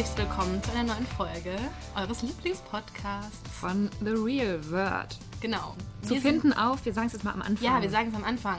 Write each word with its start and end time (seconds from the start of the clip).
Hallo 0.00 0.08
und 0.08 0.18
herzlich 0.18 0.28
willkommen 0.28 0.62
zu 0.62 0.70
einer 0.72 0.94
neuen 0.94 1.06
Folge 1.08 1.56
eures 1.94 2.22
Lieblingspodcasts. 2.22 3.50
Von 3.50 3.90
The 4.00 4.12
Real 4.12 4.58
Word. 4.70 5.18
Genau. 5.42 5.76
Zu 6.00 6.14
Wir 6.14 6.22
finden 6.22 6.54
auf, 6.54 6.86
wir 6.86 6.94
sagen 6.94 7.08
es 7.08 7.12
jetzt 7.12 7.22
mal 7.22 7.32
am 7.34 7.42
Anfang. 7.42 7.56
Sind, 7.58 7.66
ja, 7.66 7.82
wir 7.82 7.90
sagen 7.90 8.08
es 8.08 8.14
am 8.14 8.24
Anfang. 8.24 8.58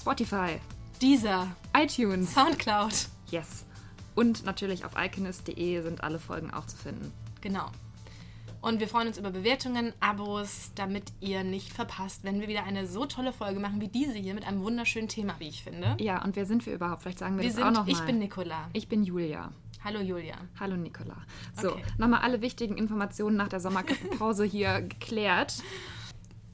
Spotify, 0.00 0.60
Dieser 1.00 1.48
iTunes. 1.76 2.32
Soundcloud. 2.34 3.08
Yes. 3.30 3.64
Und 4.14 4.44
natürlich 4.44 4.84
auf 4.84 4.92
iconist.de 4.96 5.82
sind 5.82 6.04
alle 6.04 6.20
Folgen 6.20 6.52
auch 6.52 6.66
zu 6.66 6.76
finden. 6.76 7.12
Genau. 7.40 7.66
Und 8.60 8.78
wir 8.78 8.86
freuen 8.86 9.08
uns 9.08 9.18
über 9.18 9.32
Bewertungen, 9.32 9.92
Abos, 9.98 10.70
damit 10.76 11.12
ihr 11.18 11.42
nicht 11.42 11.72
verpasst, 11.72 12.22
wenn 12.22 12.40
wir 12.40 12.46
wieder 12.46 12.62
eine 12.62 12.86
so 12.86 13.06
tolle 13.06 13.32
Folge 13.32 13.58
machen 13.58 13.80
wie 13.80 13.88
diese 13.88 14.14
hier 14.14 14.34
mit 14.34 14.46
einem 14.46 14.62
wunderschönen 14.62 15.08
Thema, 15.08 15.34
wie 15.40 15.48
ich 15.48 15.64
finde. 15.64 15.96
Ja, 15.98 16.22
und 16.22 16.36
wer 16.36 16.46
sind 16.46 16.64
wir 16.64 16.74
überhaupt? 16.74 17.02
Vielleicht 17.02 17.18
sagen 17.18 17.34
wir, 17.38 17.42
Wir 17.42 17.48
das 17.48 17.56
sind, 17.56 17.64
auch 17.64 17.72
noch 17.72 17.86
mal. 17.86 17.90
ich 17.90 18.00
bin 18.02 18.20
Nicola. 18.20 18.68
ich 18.72 18.86
bin 18.86 19.02
Julia. 19.02 19.50
Hallo 19.84 20.00
Julia. 20.00 20.36
Hallo 20.60 20.76
Nicola. 20.76 21.16
So, 21.60 21.72
Okay. 21.72 21.82
nochmal 21.98 22.20
alle 22.20 22.40
wichtigen 22.40 22.76
Informationen 22.76 23.36
nach 23.36 23.48
der 23.48 23.60
Sommerpause 23.60 24.44
hier 24.44 24.80
geklärt. 24.88 25.54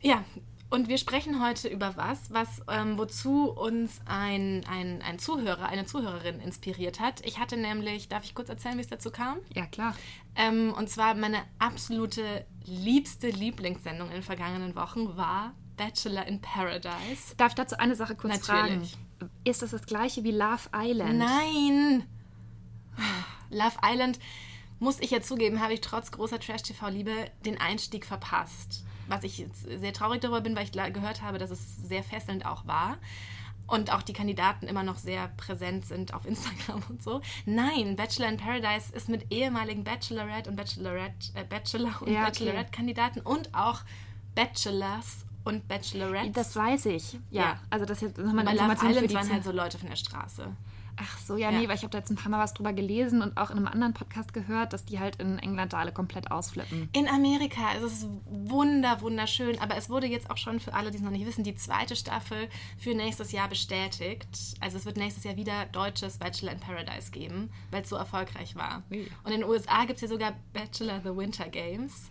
Ja, 0.00 0.24
und 0.70 0.88
wir 0.88 0.98
sprechen 0.98 1.42
heute 1.44 1.68
über 1.68 1.96
was, 1.96 2.30
was 2.32 2.62
ähm, 2.68 2.98
wozu 2.98 3.50
uns 3.50 4.00
ein, 4.06 4.64
ein, 4.70 5.02
ein 5.02 5.18
Zuhörer, 5.18 5.66
eine 5.66 5.86
Zuhörerin 5.86 6.40
inspiriert 6.40 7.00
hat. 7.00 7.24
Ich 7.24 7.38
hatte 7.38 7.56
nämlich, 7.56 8.08
darf 8.08 8.24
ich 8.24 8.34
kurz 8.34 8.48
erzählen, 8.50 8.76
wie 8.76 8.82
es 8.82 8.88
dazu 8.88 9.10
kam? 9.10 9.38
Ja, 9.54 9.66
klar. 9.66 9.94
Ähm, 10.36 10.74
und 10.76 10.88
zwar 10.90 11.14
meine 11.14 11.38
absolute 11.58 12.44
liebste 12.64 13.30
Lieblingssendung 13.30 14.08
in 14.08 14.14
den 14.14 14.22
vergangenen 14.22 14.74
Wochen 14.76 15.16
war 15.16 15.54
Bachelor 15.76 16.26
in 16.26 16.40
Paradise. 16.40 17.34
Darf 17.36 17.50
ich 17.52 17.54
dazu 17.54 17.78
eine 17.78 17.94
Sache 17.94 18.14
kurz 18.14 18.46
Natürlich. 18.46 18.92
fragen? 18.92 19.30
Ist 19.44 19.62
das 19.62 19.70
das 19.70 19.86
gleiche 19.86 20.22
wie 20.24 20.32
Love 20.32 20.68
Island? 20.74 21.18
Nein! 21.18 22.04
Love 23.50 23.76
Island, 23.84 24.18
muss 24.78 25.00
ich 25.00 25.10
ja 25.10 25.20
zugeben, 25.20 25.60
habe 25.60 25.72
ich 25.74 25.80
trotz 25.80 26.10
großer 26.10 26.38
Trash-TV-Liebe 26.38 27.12
den 27.44 27.60
Einstieg 27.60 28.06
verpasst. 28.06 28.84
Was 29.08 29.24
ich 29.24 29.38
jetzt 29.38 29.62
sehr 29.62 29.92
traurig 29.92 30.20
darüber 30.20 30.40
bin, 30.40 30.54
weil 30.54 30.64
ich 30.64 30.72
gehört 30.72 31.22
habe, 31.22 31.38
dass 31.38 31.50
es 31.50 31.76
sehr 31.76 32.02
fesselnd 32.04 32.44
auch 32.44 32.66
war. 32.66 32.98
Und 33.66 33.92
auch 33.92 34.02
die 34.02 34.12
Kandidaten 34.14 34.66
immer 34.66 34.82
noch 34.82 34.96
sehr 34.96 35.28
präsent 35.36 35.84
sind 35.86 36.14
auf 36.14 36.24
Instagram 36.26 36.82
und 36.88 37.02
so. 37.02 37.20
Nein, 37.44 37.96
Bachelor 37.96 38.28
in 38.28 38.36
Paradise 38.38 38.92
ist 38.94 39.08
mit 39.08 39.30
ehemaligen 39.32 39.84
Bachelorette 39.84 40.48
und 40.48 40.56
Bachelorette, 40.56 41.32
äh, 41.34 41.44
Bachelor 41.44 42.00
und 42.02 42.08
Ja, 42.10 42.22
okay. 42.22 42.30
Bachelorette-Kandidaten 42.30 43.20
und 43.20 43.54
auch 43.54 43.80
Bachelors 44.34 45.24
und 45.44 45.66
Bachelorettes. 45.68 46.32
Das 46.32 46.56
weiß 46.56 46.86
ich. 46.86 47.14
Ja, 47.30 47.42
Ja. 47.42 47.60
also 47.70 47.84
das 47.84 47.98
ist 48.02 48.08
jetzt 48.08 48.18
nochmal 48.18 48.44
Bei 48.44 48.50
eine 48.52 48.60
Love 48.60 48.72
Information 48.72 48.88
für 48.92 49.04
Island 49.04 49.10
die 49.10 49.14
waren 49.14 49.32
halt 49.32 49.44
so 49.44 49.52
Leute 49.52 49.78
von 49.78 49.88
der 49.88 49.96
Straße. 49.96 50.56
Ach 51.00 51.18
so, 51.18 51.36
ja, 51.36 51.50
Ja. 51.50 51.58
nee, 51.58 51.68
weil 51.68 51.76
ich 51.76 51.82
habe 51.82 51.90
da 51.92 51.98
jetzt 51.98 52.10
ein 52.10 52.16
paar 52.16 52.30
Mal 52.30 52.40
was 52.42 52.54
drüber 52.54 52.72
gelesen 52.72 53.22
und 53.22 53.36
auch 53.36 53.50
in 53.50 53.56
einem 53.56 53.68
anderen 53.68 53.94
Podcast 53.94 54.32
gehört, 54.32 54.72
dass 54.72 54.84
die 54.84 54.98
halt 54.98 55.16
in 55.16 55.38
England 55.38 55.72
da 55.72 55.78
alle 55.78 55.92
komplett 55.92 56.30
ausflippen. 56.30 56.88
In 56.92 57.06
Amerika 57.08 57.72
ist 57.72 57.82
es 57.84 58.06
wunder, 58.26 59.00
wunderschön, 59.00 59.58
aber 59.60 59.76
es 59.76 59.88
wurde 59.88 60.06
jetzt 60.06 60.30
auch 60.30 60.36
schon 60.36 60.58
für 60.60 60.74
alle, 60.74 60.90
die 60.90 60.96
es 60.96 61.02
noch 61.02 61.10
nicht 61.10 61.26
wissen, 61.26 61.44
die 61.44 61.54
zweite 61.54 61.94
Staffel 61.96 62.48
für 62.78 62.94
nächstes 62.94 63.32
Jahr 63.32 63.48
bestätigt. 63.48 64.28
Also 64.60 64.76
es 64.76 64.84
wird 64.86 64.96
nächstes 64.96 65.24
Jahr 65.24 65.36
wieder 65.36 65.66
deutsches 65.66 66.18
Bachelor 66.18 66.52
in 66.52 66.60
Paradise 66.60 67.10
geben, 67.10 67.50
weil 67.70 67.82
es 67.82 67.88
so 67.88 67.96
erfolgreich 67.96 68.56
war. 68.56 68.82
Ui. 68.90 69.06
Und 69.24 69.32
in 69.32 69.40
den 69.40 69.48
USA 69.48 69.84
gibt 69.84 69.96
es 69.96 70.02
ja 70.02 70.08
sogar 70.08 70.34
Bachelor 70.52 71.00
the 71.02 71.16
Winter 71.16 71.48
Games. 71.48 72.10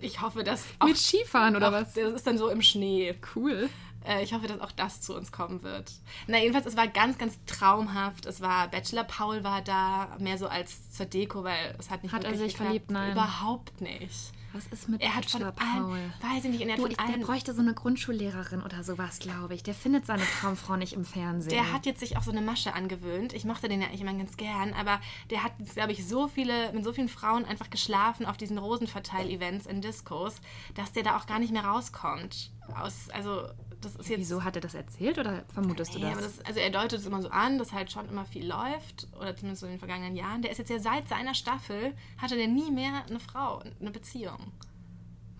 Ich 0.00 0.20
hoffe, 0.20 0.44
dass 0.44 0.64
auch, 0.78 0.86
Mit 0.88 0.98
Skifahren 0.98 1.56
oder 1.56 1.68
auch, 1.68 1.72
was? 1.72 1.94
Das 1.94 2.12
ist 2.12 2.26
dann 2.26 2.36
so 2.36 2.48
im 2.50 2.60
Schnee. 2.60 3.14
Cool. 3.34 3.70
Äh, 4.06 4.22
ich 4.22 4.32
hoffe, 4.32 4.46
dass 4.46 4.60
auch 4.60 4.72
das 4.72 5.00
zu 5.00 5.14
uns 5.14 5.32
kommen 5.32 5.62
wird. 5.62 5.92
Na, 6.26 6.38
jedenfalls, 6.38 6.66
es 6.66 6.76
war 6.76 6.86
ganz, 6.88 7.18
ganz 7.18 7.38
traumhaft. 7.46 8.26
Es 8.26 8.40
war 8.40 8.68
Bachelor 8.68 9.04
Paul 9.04 9.42
war 9.44 9.62
da, 9.62 10.16
mehr 10.18 10.38
so 10.38 10.46
als 10.48 10.90
zur 10.90 11.06
Deko, 11.06 11.44
weil 11.44 11.74
es 11.78 11.90
hat 11.90 12.02
nicht 12.02 12.12
Hat 12.12 12.24
er 12.24 12.30
sich 12.36 12.52
geklappt. 12.52 12.56
verliebt? 12.64 12.90
Nein. 12.90 13.12
Überhaupt 13.12 13.80
nicht. 13.80 14.32
Was 14.52 14.66
ist 14.68 14.88
mit 14.88 15.02
Er 15.02 15.14
hat 15.14 15.26
von 15.28 15.42
Bachelor 15.42 15.70
allen, 15.74 15.82
Paul? 16.20 16.30
weiß 16.32 16.44
ich 16.44 16.50
nicht, 16.50 16.62
und 16.62 16.68
er 16.70 16.76
Du, 16.76 16.82
von 16.82 16.90
ich, 16.92 16.96
der 16.96 17.06
allen, 17.06 17.20
bräuchte 17.20 17.52
so 17.52 17.60
eine 17.60 17.74
Grundschullehrerin 17.74 18.62
oder 18.62 18.84
sowas, 18.84 19.18
glaube 19.18 19.54
ich. 19.54 19.62
Der 19.62 19.74
findet 19.74 20.06
seine 20.06 20.22
Traumfrau 20.40 20.76
nicht 20.76 20.94
im 20.94 21.04
Fernsehen. 21.04 21.50
der 21.52 21.72
hat 21.74 21.84
jetzt 21.84 22.00
sich 22.00 22.16
auch 22.16 22.22
so 22.22 22.30
eine 22.30 22.40
Masche 22.40 22.72
angewöhnt. 22.72 23.34
Ich 23.34 23.44
mochte 23.44 23.68
den 23.68 23.82
ja 23.82 23.88
eigentlich 23.88 24.00
immer 24.00 24.14
ganz 24.14 24.38
gern, 24.38 24.72
aber 24.72 24.98
der 25.30 25.42
hat, 25.42 25.52
glaube 25.74 25.92
ich, 25.92 26.06
so 26.08 26.26
viele, 26.28 26.72
mit 26.72 26.84
so 26.84 26.92
vielen 26.94 27.08
Frauen 27.10 27.44
einfach 27.44 27.68
geschlafen 27.68 28.24
auf 28.24 28.38
diesen 28.38 28.56
Rosenverteil-Events 28.56 29.66
in 29.66 29.82
Discos, 29.82 30.36
dass 30.74 30.92
der 30.92 31.02
da 31.02 31.18
auch 31.18 31.26
gar 31.26 31.38
nicht 31.38 31.52
mehr 31.52 31.64
rauskommt. 31.66 32.50
Aus, 32.80 33.10
also, 33.10 33.48
das 33.86 33.96
ist 33.96 34.08
jetzt. 34.08 34.20
Wieso 34.20 34.44
hat 34.44 34.56
er 34.56 34.60
das 34.62 34.74
erzählt 34.74 35.18
oder 35.18 35.44
vermutest 35.52 35.94
du 35.94 35.98
Nee, 35.98 36.04
das? 36.04 36.12
aber 36.12 36.22
das, 36.22 36.40
also 36.44 36.60
er 36.60 36.70
deutet 36.70 37.00
es 37.00 37.06
immer 37.06 37.22
so 37.22 37.28
an, 37.30 37.58
dass 37.58 37.72
halt 37.72 37.90
schon 37.90 38.08
immer 38.08 38.24
viel 38.24 38.46
läuft, 38.46 39.06
oder 39.18 39.34
zumindest 39.36 39.60
so 39.60 39.66
in 39.66 39.72
den 39.72 39.78
vergangenen 39.78 40.16
Jahren. 40.16 40.42
Der 40.42 40.50
ist 40.50 40.58
jetzt 40.58 40.70
ja 40.70 40.78
seit 40.78 41.08
seiner 41.08 41.34
Staffel, 41.34 41.94
hatte 42.18 42.36
der 42.36 42.48
nie 42.48 42.70
mehr 42.70 43.04
eine 43.08 43.20
Frau, 43.20 43.62
eine 43.80 43.90
Beziehung. 43.90 44.38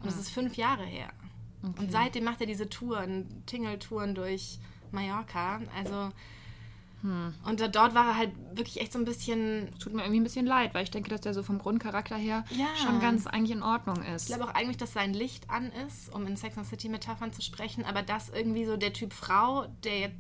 Und 0.00 0.06
das 0.06 0.16
ist 0.18 0.30
fünf 0.30 0.56
Jahre 0.56 0.84
her. 0.84 1.10
Und 1.62 1.90
seitdem 1.90 2.24
macht 2.24 2.40
er 2.40 2.46
diese 2.46 2.68
Touren, 2.68 3.42
Tingeltouren 3.46 4.14
durch 4.14 4.58
Mallorca. 4.92 5.60
Also, 5.76 6.10
und 7.02 7.60
da, 7.60 7.68
dort 7.68 7.94
war 7.94 8.06
er 8.08 8.16
halt 8.16 8.32
wirklich 8.54 8.80
echt 8.80 8.92
so 8.92 8.98
ein 8.98 9.04
bisschen 9.04 9.68
Tut 9.78 9.92
mir 9.92 10.02
irgendwie 10.02 10.18
ein 10.20 10.24
bisschen 10.24 10.46
leid, 10.46 10.74
weil 10.74 10.82
ich 10.82 10.90
denke, 10.90 11.08
dass 11.10 11.20
der 11.20 11.34
so 11.34 11.42
vom 11.44 11.58
Grundcharakter 11.58 12.16
her 12.16 12.44
Ja. 12.50 12.66
schon 12.84 12.98
ganz 13.00 13.26
eigentlich 13.28 13.52
in 13.56 13.62
Ordnung 13.62 14.02
ist. 14.02 14.28
Ich 14.28 14.34
glaube 14.34 14.50
auch 14.50 14.54
eigentlich, 14.54 14.76
dass 14.78 14.92
sein 14.92 15.14
Licht 15.14 15.48
an 15.48 15.70
ist, 15.86 16.12
um 16.12 16.26
in 16.26 16.36
Sex 16.36 16.58
and 16.58 16.66
City 16.66 16.88
Metaphern 16.88 17.32
zu 17.32 17.42
sprechen, 17.42 17.84
aber 17.84 18.02
dass 18.02 18.28
irgendwie 18.30 18.64
so 18.64 18.76
der 18.76 18.92
Typ 18.92 19.12
Frau, 19.12 19.66
der 19.84 19.98
jetzt 20.00 20.16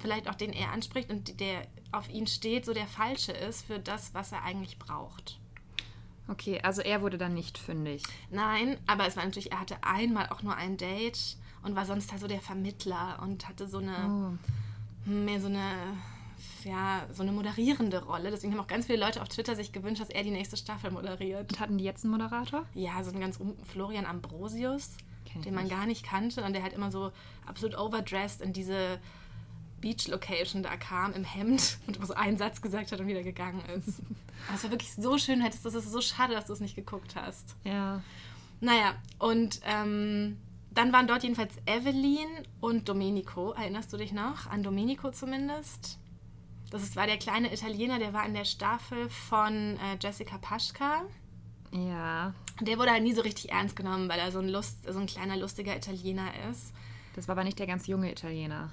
vielleicht 0.00 0.28
auch 0.28 0.34
den 0.34 0.52
er 0.52 0.72
anspricht 0.72 1.08
und 1.10 1.40
der 1.40 1.66
auf 1.92 2.10
ihn 2.10 2.26
steht, 2.26 2.66
so 2.66 2.74
der 2.74 2.86
falsche 2.86 3.32
ist 3.32 3.62
für 3.64 3.78
das, 3.78 4.12
was 4.12 4.32
er 4.32 4.42
eigentlich 4.42 4.78
braucht. 4.78 5.38
okay, 6.28 6.60
also 6.62 6.82
er 6.82 7.00
wurde 7.00 7.16
dann 7.16 7.32
nicht 7.34 7.56
fündig. 7.56 8.02
Nein, 8.30 8.76
aber 8.86 9.06
es 9.06 9.16
war 9.16 9.24
natürlich, 9.24 9.52
er 9.52 9.60
hatte 9.60 9.76
einmal 9.82 10.28
auch 10.28 10.42
nur 10.42 10.56
ein 10.56 10.76
Date 10.76 11.36
und 11.62 11.76
war 11.76 11.86
sonst 11.86 12.10
halt 12.10 12.20
so 12.20 12.26
der 12.26 12.40
Vermittler 12.40 13.20
und 13.22 13.48
hatte 13.48 13.68
so 13.68 13.78
eine, 13.78 13.94
Oh. 14.10 14.32
Mehr 15.04 15.40
so 15.40 15.48
eine, 15.48 15.96
ja, 16.64 17.06
so 17.12 17.22
eine 17.22 17.32
moderierende 17.32 18.04
Rolle. 18.04 18.30
Deswegen 18.30 18.52
haben 18.52 18.60
auch 18.60 18.66
ganz 18.66 18.86
viele 18.86 18.98
Leute 18.98 19.22
auf 19.22 19.28
Twitter 19.28 19.56
sich 19.56 19.72
gewünscht, 19.72 20.00
dass 20.00 20.10
er 20.10 20.22
die 20.22 20.30
nächste 20.30 20.56
Staffel 20.56 20.90
moderiert. 20.90 21.52
Und 21.52 21.60
hatten 21.60 21.78
die 21.78 21.84
jetzt 21.84 22.04
einen 22.04 22.12
Moderator? 22.12 22.64
Ja, 22.74 23.02
so 23.02 23.10
ein 23.10 23.20
ganz 23.20 23.36
um 23.36 23.56
Florian 23.64 24.06
Ambrosius, 24.06 24.96
den 25.44 25.54
man 25.54 25.64
nicht. 25.64 25.74
gar 25.74 25.86
nicht 25.86 26.04
kannte 26.04 26.42
und 26.42 26.52
der 26.52 26.62
halt 26.62 26.72
immer 26.72 26.90
so 26.90 27.12
absolut 27.46 27.76
overdressed 27.76 28.40
in 28.40 28.52
diese 28.52 28.98
Beach-Location 29.84 30.62
da 30.62 30.76
kam 30.78 31.12
im 31.12 31.24
Hemd 31.24 31.78
und 31.86 31.98
immer 31.98 32.06
so 32.06 32.14
einen 32.14 32.38
Satz 32.38 32.62
gesagt 32.62 32.90
hat 32.90 33.00
und 33.00 33.06
wieder 33.06 33.22
gegangen 33.22 33.62
ist. 33.76 34.00
Aber 34.48 34.56
es 34.56 34.64
war 34.64 34.70
wirklich 34.70 34.94
so 34.94 35.18
schön, 35.18 35.42
hättest 35.42 35.64
das 35.66 35.74
ist 35.74 35.90
so 35.90 36.00
schade, 36.00 36.32
dass 36.32 36.46
du 36.46 36.54
es 36.54 36.60
nicht 36.60 36.74
geguckt 36.74 37.16
hast. 37.16 37.54
Ja. 37.64 38.02
Naja, 38.60 38.94
und 39.18 39.60
ähm, 39.64 40.38
dann 40.74 40.92
waren 40.92 41.06
dort 41.06 41.22
jedenfalls 41.22 41.54
Evelyn 41.66 42.28
und 42.60 42.88
Domenico. 42.88 43.52
Erinnerst 43.52 43.92
du 43.92 43.96
dich 43.96 44.12
noch? 44.12 44.46
An 44.48 44.62
Domenico 44.62 45.10
zumindest? 45.10 45.98
Das 46.70 46.96
war 46.96 47.06
der 47.06 47.18
kleine 47.18 47.52
Italiener, 47.52 47.98
der 47.98 48.12
war 48.12 48.26
in 48.26 48.34
der 48.34 48.44
Staffel 48.44 49.08
von 49.08 49.78
äh, 49.78 49.96
Jessica 50.00 50.38
Paschka. 50.38 51.02
Ja. 51.70 52.34
Der 52.60 52.78
wurde 52.78 52.90
halt 52.90 53.02
nie 53.02 53.12
so 53.12 53.22
richtig 53.22 53.52
ernst 53.52 53.76
genommen, 53.76 54.08
weil 54.08 54.18
er 54.18 54.32
so 54.32 54.40
ein, 54.40 54.48
Lust, 54.48 54.84
so 54.90 54.98
ein 54.98 55.06
kleiner, 55.06 55.36
lustiger 55.36 55.76
Italiener 55.76 56.30
ist. 56.50 56.72
Das 57.14 57.28
war 57.28 57.34
aber 57.36 57.44
nicht 57.44 57.58
der 57.58 57.66
ganz 57.66 57.86
junge 57.86 58.10
Italiener. 58.10 58.70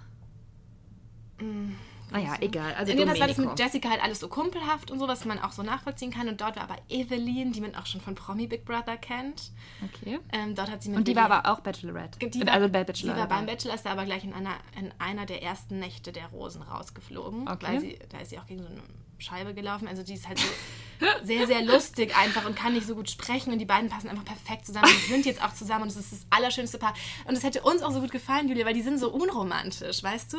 Mm, 1.39 1.73
Naja, 2.11 2.35
egal. 2.41 2.73
Also 2.75 2.91
in 2.91 2.97
jedenfalls 2.99 3.19
war 3.21 3.27
das 3.27 3.37
mit 3.37 3.57
Jessica 3.59 3.89
halt 3.89 4.03
alles 4.03 4.19
so 4.19 4.27
kumpelhaft 4.27 4.91
und 4.91 4.99
so, 4.99 5.07
was 5.07 5.25
man 5.25 5.39
auch 5.39 5.51
so 5.51 5.63
nachvollziehen 5.63 6.11
kann. 6.11 6.27
Und 6.27 6.41
dort 6.41 6.57
war 6.57 6.63
aber 6.63 6.75
Evelyn, 6.89 7.53
die 7.53 7.61
man 7.61 7.73
auch 7.75 7.85
schon 7.85 8.01
von 8.01 8.15
Promi 8.15 8.47
Big 8.47 8.65
Brother 8.65 8.97
kennt. 8.97 9.51
Okay. 9.83 10.19
Ähm, 10.33 10.53
dort 10.55 10.69
hat 10.69 10.83
sie 10.83 10.89
mit 10.89 10.97
Und 10.99 11.07
die 11.07 11.13
Lilly- 11.13 11.23
war 11.29 11.31
aber 11.31 11.51
auch 11.51 11.61
Bachelorette. 11.61 12.19
Die 12.29 12.45
war, 12.45 12.53
also 12.53 12.69
bei 12.69 12.83
Bachelor. 12.83 13.13
die 13.13 13.19
war 13.19 13.27
beim. 13.27 13.45
Bachelor, 13.45 13.73
ist 13.75 13.87
aber 13.87 14.05
gleich 14.05 14.23
in 14.23 14.33
einer, 14.33 14.55
in 14.77 14.91
einer 14.99 15.25
der 15.25 15.41
ersten 15.41 15.79
Nächte 15.79 16.11
der 16.11 16.27
Rosen 16.27 16.61
rausgeflogen. 16.61 17.47
Okay. 17.47 17.65
Weil 17.65 17.79
sie, 17.79 17.99
da 18.09 18.19
ist 18.19 18.29
sie 18.31 18.39
auch 18.39 18.45
gegen 18.45 18.61
so 18.61 18.67
eine 18.67 18.81
Scheibe 19.21 19.53
gelaufen. 19.53 19.87
Also 19.87 20.03
die 20.03 20.13
ist 20.13 20.27
halt 20.27 20.39
so 20.39 20.47
sehr, 21.23 21.47
sehr 21.47 21.61
lustig 21.63 22.15
einfach 22.17 22.45
und 22.45 22.55
kann 22.55 22.73
nicht 22.73 22.85
so 22.87 22.95
gut 22.95 23.09
sprechen. 23.09 23.51
Und 23.53 23.59
die 23.59 23.65
beiden 23.65 23.89
passen 23.89 24.09
einfach 24.09 24.25
perfekt 24.25 24.65
zusammen. 24.65 24.87
Die 25.05 25.11
sind 25.11 25.25
jetzt 25.25 25.43
auch 25.43 25.53
zusammen 25.53 25.83
und 25.83 25.87
es 25.89 25.97
ist 25.97 26.11
das 26.11 26.25
allerschönste 26.29 26.77
Paar. 26.77 26.93
Und 27.27 27.35
es 27.35 27.43
hätte 27.43 27.61
uns 27.61 27.81
auch 27.81 27.91
so 27.91 28.01
gut 28.01 28.11
gefallen, 28.11 28.47
Julia, 28.49 28.65
weil 28.65 28.73
die 28.73 28.81
sind 28.81 28.99
so 28.99 29.09
unromantisch, 29.11 30.03
weißt 30.03 30.33
du? 30.33 30.37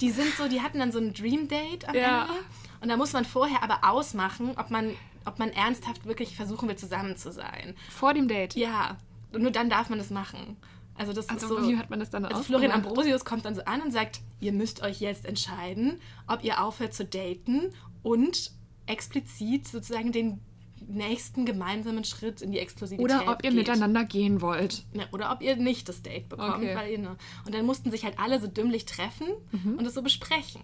Die 0.00 0.10
sind 0.10 0.34
so, 0.36 0.48
die 0.48 0.60
hatten 0.62 0.78
dann 0.78 0.92
so 0.92 0.98
ein 0.98 1.12
Dream 1.12 1.48
Date 1.48 1.88
am 1.88 1.94
Ja. 1.94 2.22
Ende. 2.22 2.34
Und 2.80 2.88
da 2.88 2.96
muss 2.96 3.12
man 3.12 3.24
vorher 3.24 3.62
aber 3.62 3.80
ausmachen, 3.90 4.52
ob 4.56 4.70
man, 4.70 4.96
ob 5.26 5.38
man 5.38 5.50
ernsthaft 5.50 6.06
wirklich 6.06 6.34
versuchen 6.34 6.68
will, 6.68 6.76
zusammen 6.76 7.16
zu 7.16 7.30
sein. 7.30 7.74
Vor 7.90 8.14
dem 8.14 8.26
Date. 8.26 8.54
Ja, 8.56 8.96
und 9.32 9.42
nur 9.42 9.50
dann 9.50 9.68
darf 9.70 9.90
man 9.90 9.98
das 9.98 10.10
machen. 10.10 10.56
Also 10.96 11.12
das 11.14 11.28
Also 11.30 11.56
ist 11.56 11.62
so. 11.62 11.68
wie 11.68 11.78
hat 11.78 11.88
man 11.88 12.00
das 12.00 12.10
dann 12.10 12.24
Also 12.26 12.42
Florian? 12.42 12.72
Ambrosius 12.72 13.24
kommt 13.24 13.44
dann 13.46 13.54
so 13.54 13.64
an 13.64 13.80
und 13.80 13.90
sagt, 13.90 14.20
ihr 14.40 14.52
müsst 14.52 14.82
euch 14.82 15.00
jetzt 15.00 15.24
entscheiden, 15.24 15.98
ob 16.26 16.42
ihr 16.44 16.62
aufhört 16.62 16.92
zu 16.94 17.04
daten 17.06 17.70
und 18.02 18.52
explizit 18.86 19.68
sozusagen 19.68 20.12
den 20.12 20.40
nächsten 20.88 21.44
gemeinsamen 21.44 22.04
Schritt 22.04 22.40
in 22.42 22.52
die 22.52 22.58
Exklusivität 22.58 23.04
Oder 23.04 23.30
ob 23.30 23.44
ihr 23.44 23.50
geht. 23.50 23.58
miteinander 23.58 24.04
gehen 24.04 24.40
wollt. 24.40 24.84
Ja, 24.94 25.04
oder 25.12 25.30
ob 25.30 25.42
ihr 25.42 25.54
nicht 25.56 25.88
das 25.88 26.02
Date 26.02 26.28
bekommt. 26.28 26.56
Okay. 26.56 26.74
Weil 26.74 26.98
ne- 26.98 27.16
und 27.46 27.54
dann 27.54 27.66
mussten 27.66 27.90
sich 27.90 28.04
halt 28.04 28.18
alle 28.18 28.40
so 28.40 28.46
dümmlich 28.46 28.86
treffen 28.86 29.26
Mhm. 29.52 29.74
und 29.76 29.84
das 29.84 29.94
so 29.94 30.02
besprechen. 30.02 30.62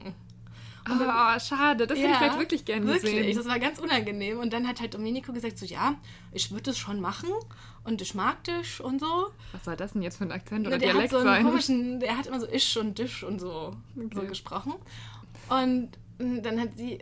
Oh, 0.88 0.94
dann, 1.00 1.41
schade, 1.41 1.87
das 1.88 1.99
ja, 1.99 2.05
hätte 2.05 2.12
ich 2.12 2.19
vielleicht 2.19 2.38
wirklich 2.38 2.65
gerne 2.65 2.87
wirklich, 2.87 3.17
gesehen. 3.17 3.37
das 3.37 3.47
war 3.47 3.59
ganz 3.59 3.79
unangenehm. 3.81 4.39
Und 4.39 4.53
dann 4.53 4.69
hat 4.69 4.81
halt 4.81 4.94
Domenico 4.94 5.32
gesagt, 5.32 5.59
so 5.59 5.67
ja, 5.67 5.97
ich 6.32 6.50
würde 6.53 6.71
es 6.71 6.79
schon 6.79 7.00
machen 7.00 7.29
und 7.85 8.00
ich 8.00 8.15
mag 8.15 8.43
dich 8.44 8.81
und 8.81 9.00
so. 9.00 9.27
Was 9.53 9.65
soll 9.65 9.77
das 9.77 9.93
denn 9.94 10.03
jetzt 10.03 10.19
für 10.19 10.25
ein 10.25 10.32
Akzent 10.32 10.67
oder 10.67 10.79
der 10.79 10.93
Dialekt 10.93 11.12
hat 11.12 11.21
so 11.21 11.25
sein? 11.25 11.44
Komischen, 11.44 11.99
der 12.00 12.17
hat 12.17 12.27
immer 12.29 12.39
so 12.41 12.47
ich 12.49 12.79
und 12.79 12.99
dich 12.99 13.25
und 13.25 13.41
so, 13.41 13.77
okay. 13.97 14.09
so 14.15 14.23
gesprochen. 14.23 14.75
Und 15.49 15.91
dann 16.19 16.61
hat 16.61 16.71
sie 16.77 17.00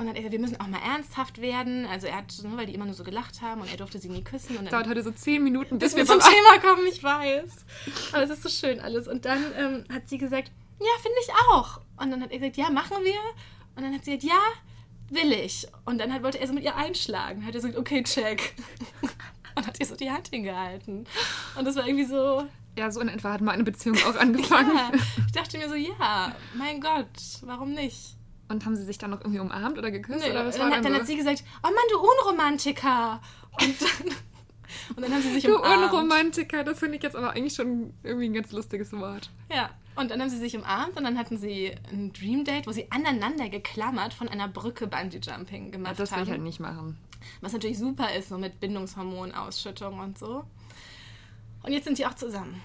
und 0.00 0.06
dann 0.06 0.14
hat 0.14 0.16
er 0.16 0.22
gesagt, 0.22 0.32
wir 0.32 0.40
müssen 0.40 0.60
auch 0.60 0.66
mal 0.66 0.80
ernsthaft 0.80 1.42
werden. 1.42 1.84
Also 1.84 2.06
er 2.06 2.16
hat, 2.16 2.34
nur 2.42 2.56
weil 2.56 2.64
die 2.64 2.74
immer 2.74 2.86
nur 2.86 2.94
so 2.94 3.04
gelacht 3.04 3.42
haben 3.42 3.60
und 3.60 3.70
er 3.70 3.76
durfte 3.76 3.98
sie 3.98 4.08
nie 4.08 4.24
küssen. 4.24 4.56
Und 4.56 4.72
dauert 4.72 4.88
heute 4.88 5.02
so 5.02 5.10
zehn 5.10 5.44
Minuten, 5.44 5.78
bis, 5.78 5.94
bis 5.94 6.08
wir 6.08 6.18
zum 6.18 6.20
Thema 6.20 6.58
kommen, 6.58 6.86
ich 6.86 7.04
weiß. 7.04 7.66
Aber 8.12 8.22
es 8.22 8.30
ist 8.30 8.42
so 8.42 8.48
schön 8.48 8.80
alles. 8.80 9.06
Und 9.06 9.26
dann 9.26 9.44
ähm, 9.58 9.84
hat 9.92 10.08
sie 10.08 10.16
gesagt, 10.16 10.50
ja, 10.78 10.86
finde 11.02 11.18
ich 11.20 11.30
auch. 11.50 11.82
Und 11.98 12.10
dann 12.10 12.22
hat 12.22 12.32
er 12.32 12.38
gesagt, 12.38 12.56
ja, 12.56 12.70
machen 12.70 12.96
wir. 13.04 13.20
Und 13.76 13.82
dann 13.82 13.92
hat 13.92 14.06
sie 14.06 14.16
gesagt, 14.16 14.32
ja, 14.32 14.40
will 15.10 15.32
ich. 15.32 15.66
Und 15.84 15.98
dann 15.98 16.14
hat, 16.14 16.22
wollte 16.22 16.40
er 16.40 16.46
so 16.46 16.54
mit 16.54 16.64
ihr 16.64 16.76
einschlagen. 16.76 17.42
Hat 17.44 17.54
er 17.54 17.60
gesagt, 17.60 17.76
okay, 17.76 18.02
check. 18.02 18.54
und 19.54 19.66
hat 19.66 19.78
ihr 19.80 19.84
so 19.84 19.96
die 19.96 20.10
Hand 20.10 20.28
hingehalten. 20.28 21.04
Und 21.58 21.64
das 21.66 21.76
war 21.76 21.86
irgendwie 21.86 22.06
so. 22.06 22.46
Ja, 22.78 22.90
so 22.90 23.00
in 23.00 23.08
etwa 23.08 23.34
hat 23.34 23.42
meine 23.42 23.64
Beziehung 23.64 23.98
auch 23.98 24.16
angefangen. 24.16 24.74
ja, 24.74 24.92
ich 25.26 25.32
dachte 25.32 25.58
mir 25.58 25.68
so, 25.68 25.74
ja, 25.74 26.34
mein 26.54 26.80
Gott, 26.80 27.10
warum 27.42 27.72
nicht? 27.72 28.16
Und 28.50 28.66
haben 28.66 28.74
sie 28.74 28.84
sich 28.84 28.98
dann 28.98 29.10
noch 29.10 29.20
irgendwie 29.20 29.38
umarmt 29.38 29.78
oder 29.78 29.92
geküsst? 29.92 30.24
Nee, 30.24 30.32
oder 30.32 30.44
was 30.44 30.56
dann, 30.56 30.64
war 30.64 30.70
dann, 30.74 30.82
dann, 30.82 30.92
so? 30.92 30.98
hat 30.98 31.06
sie 31.06 31.16
gesagt, 31.16 31.44
oh 31.62 31.68
Mann, 31.68 31.74
du 31.92 31.98
Unromantiker. 32.00 33.20
Und 33.52 33.80
dann, 33.80 34.08
und 34.96 35.02
dann 35.02 35.12
haben 35.14 35.22
sie 35.22 35.32
sich 35.34 35.44
du 35.44 35.56
umarmt. 35.56 35.92
Unromantiker, 35.92 36.64
das 36.64 36.80
finde 36.80 36.96
ich 36.96 37.02
jetzt 37.04 37.14
aber 37.14 37.30
eigentlich 37.30 37.54
schon 37.54 37.94
irgendwie 38.02 38.28
ein 38.28 38.34
ganz 38.34 38.50
lustiges 38.50 38.92
Wort. 38.92 39.30
Ja, 39.54 39.70
und 39.94 40.10
dann 40.10 40.20
haben 40.20 40.30
sie 40.30 40.38
sich 40.38 40.56
umarmt 40.56 40.96
und 40.96 41.04
dann 41.04 41.16
hatten 41.16 41.38
sie 41.38 41.72
ein 41.92 42.12
Dream 42.12 42.44
Date, 42.44 42.66
wo 42.66 42.72
sie 42.72 42.90
aneinander 42.90 43.48
geklammert 43.48 44.14
von 44.14 44.28
einer 44.28 44.48
Brücke 44.48 44.88
Bungee 44.88 45.20
Jumping 45.22 45.70
gemacht 45.70 46.00
das 46.00 46.10
will 46.10 46.16
haben. 46.16 46.24
ich 46.24 46.30
halt 46.30 46.42
nicht 46.42 46.58
machen. 46.58 46.98
Was 47.40 47.52
natürlich 47.52 47.78
super 47.78 48.12
ist, 48.12 48.30
so 48.30 48.38
mit 48.38 48.58
Bindungshormonausschüttung 48.58 50.00
und 50.00 50.18
so. 50.18 50.44
Und 51.62 51.72
jetzt 51.72 51.84
sind 51.84 51.98
die 51.98 52.06
auch 52.06 52.14
zusammen. 52.14 52.60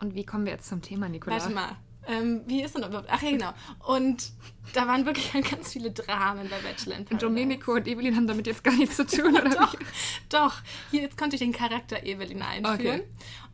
Und 0.00 0.14
wie 0.14 0.26
kommen 0.26 0.44
wir 0.44 0.52
jetzt 0.52 0.68
zum 0.68 0.82
Thema, 0.82 1.08
Nicola? 1.08 1.36
Warte 1.36 1.54
mal. 1.54 1.76
Ähm, 2.06 2.42
wie 2.46 2.62
ist 2.62 2.74
denn 2.74 2.84
überhaupt? 2.84 3.08
Ach 3.10 3.22
ja, 3.22 3.30
genau. 3.30 3.52
Und 3.86 4.32
da 4.72 4.86
waren 4.86 5.04
wirklich 5.06 5.32
ganz 5.50 5.72
viele 5.72 5.90
Dramen 5.90 6.48
bei 6.48 6.58
Bachelor 6.60 6.94
in 6.96 7.00
Und 7.00 7.08
Paradise. 7.08 7.26
Domenico 7.26 7.72
und 7.72 7.86
Evelyn 7.86 8.16
haben 8.16 8.26
damit 8.26 8.46
jetzt 8.46 8.64
gar 8.64 8.74
nichts 8.74 8.96
zu 8.96 9.06
tun, 9.06 9.36
oder? 9.36 9.50
doch, 9.50 9.78
wie? 9.78 9.84
doch. 10.28 10.54
Hier, 10.90 11.02
jetzt 11.02 11.18
konnte 11.18 11.36
ich 11.36 11.40
den 11.40 11.52
Charakter 11.52 12.04
Evelyn 12.04 12.42
einführen. 12.42 13.00
Okay. 13.00 13.04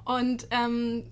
Und 0.05 0.47
ähm, 0.51 1.05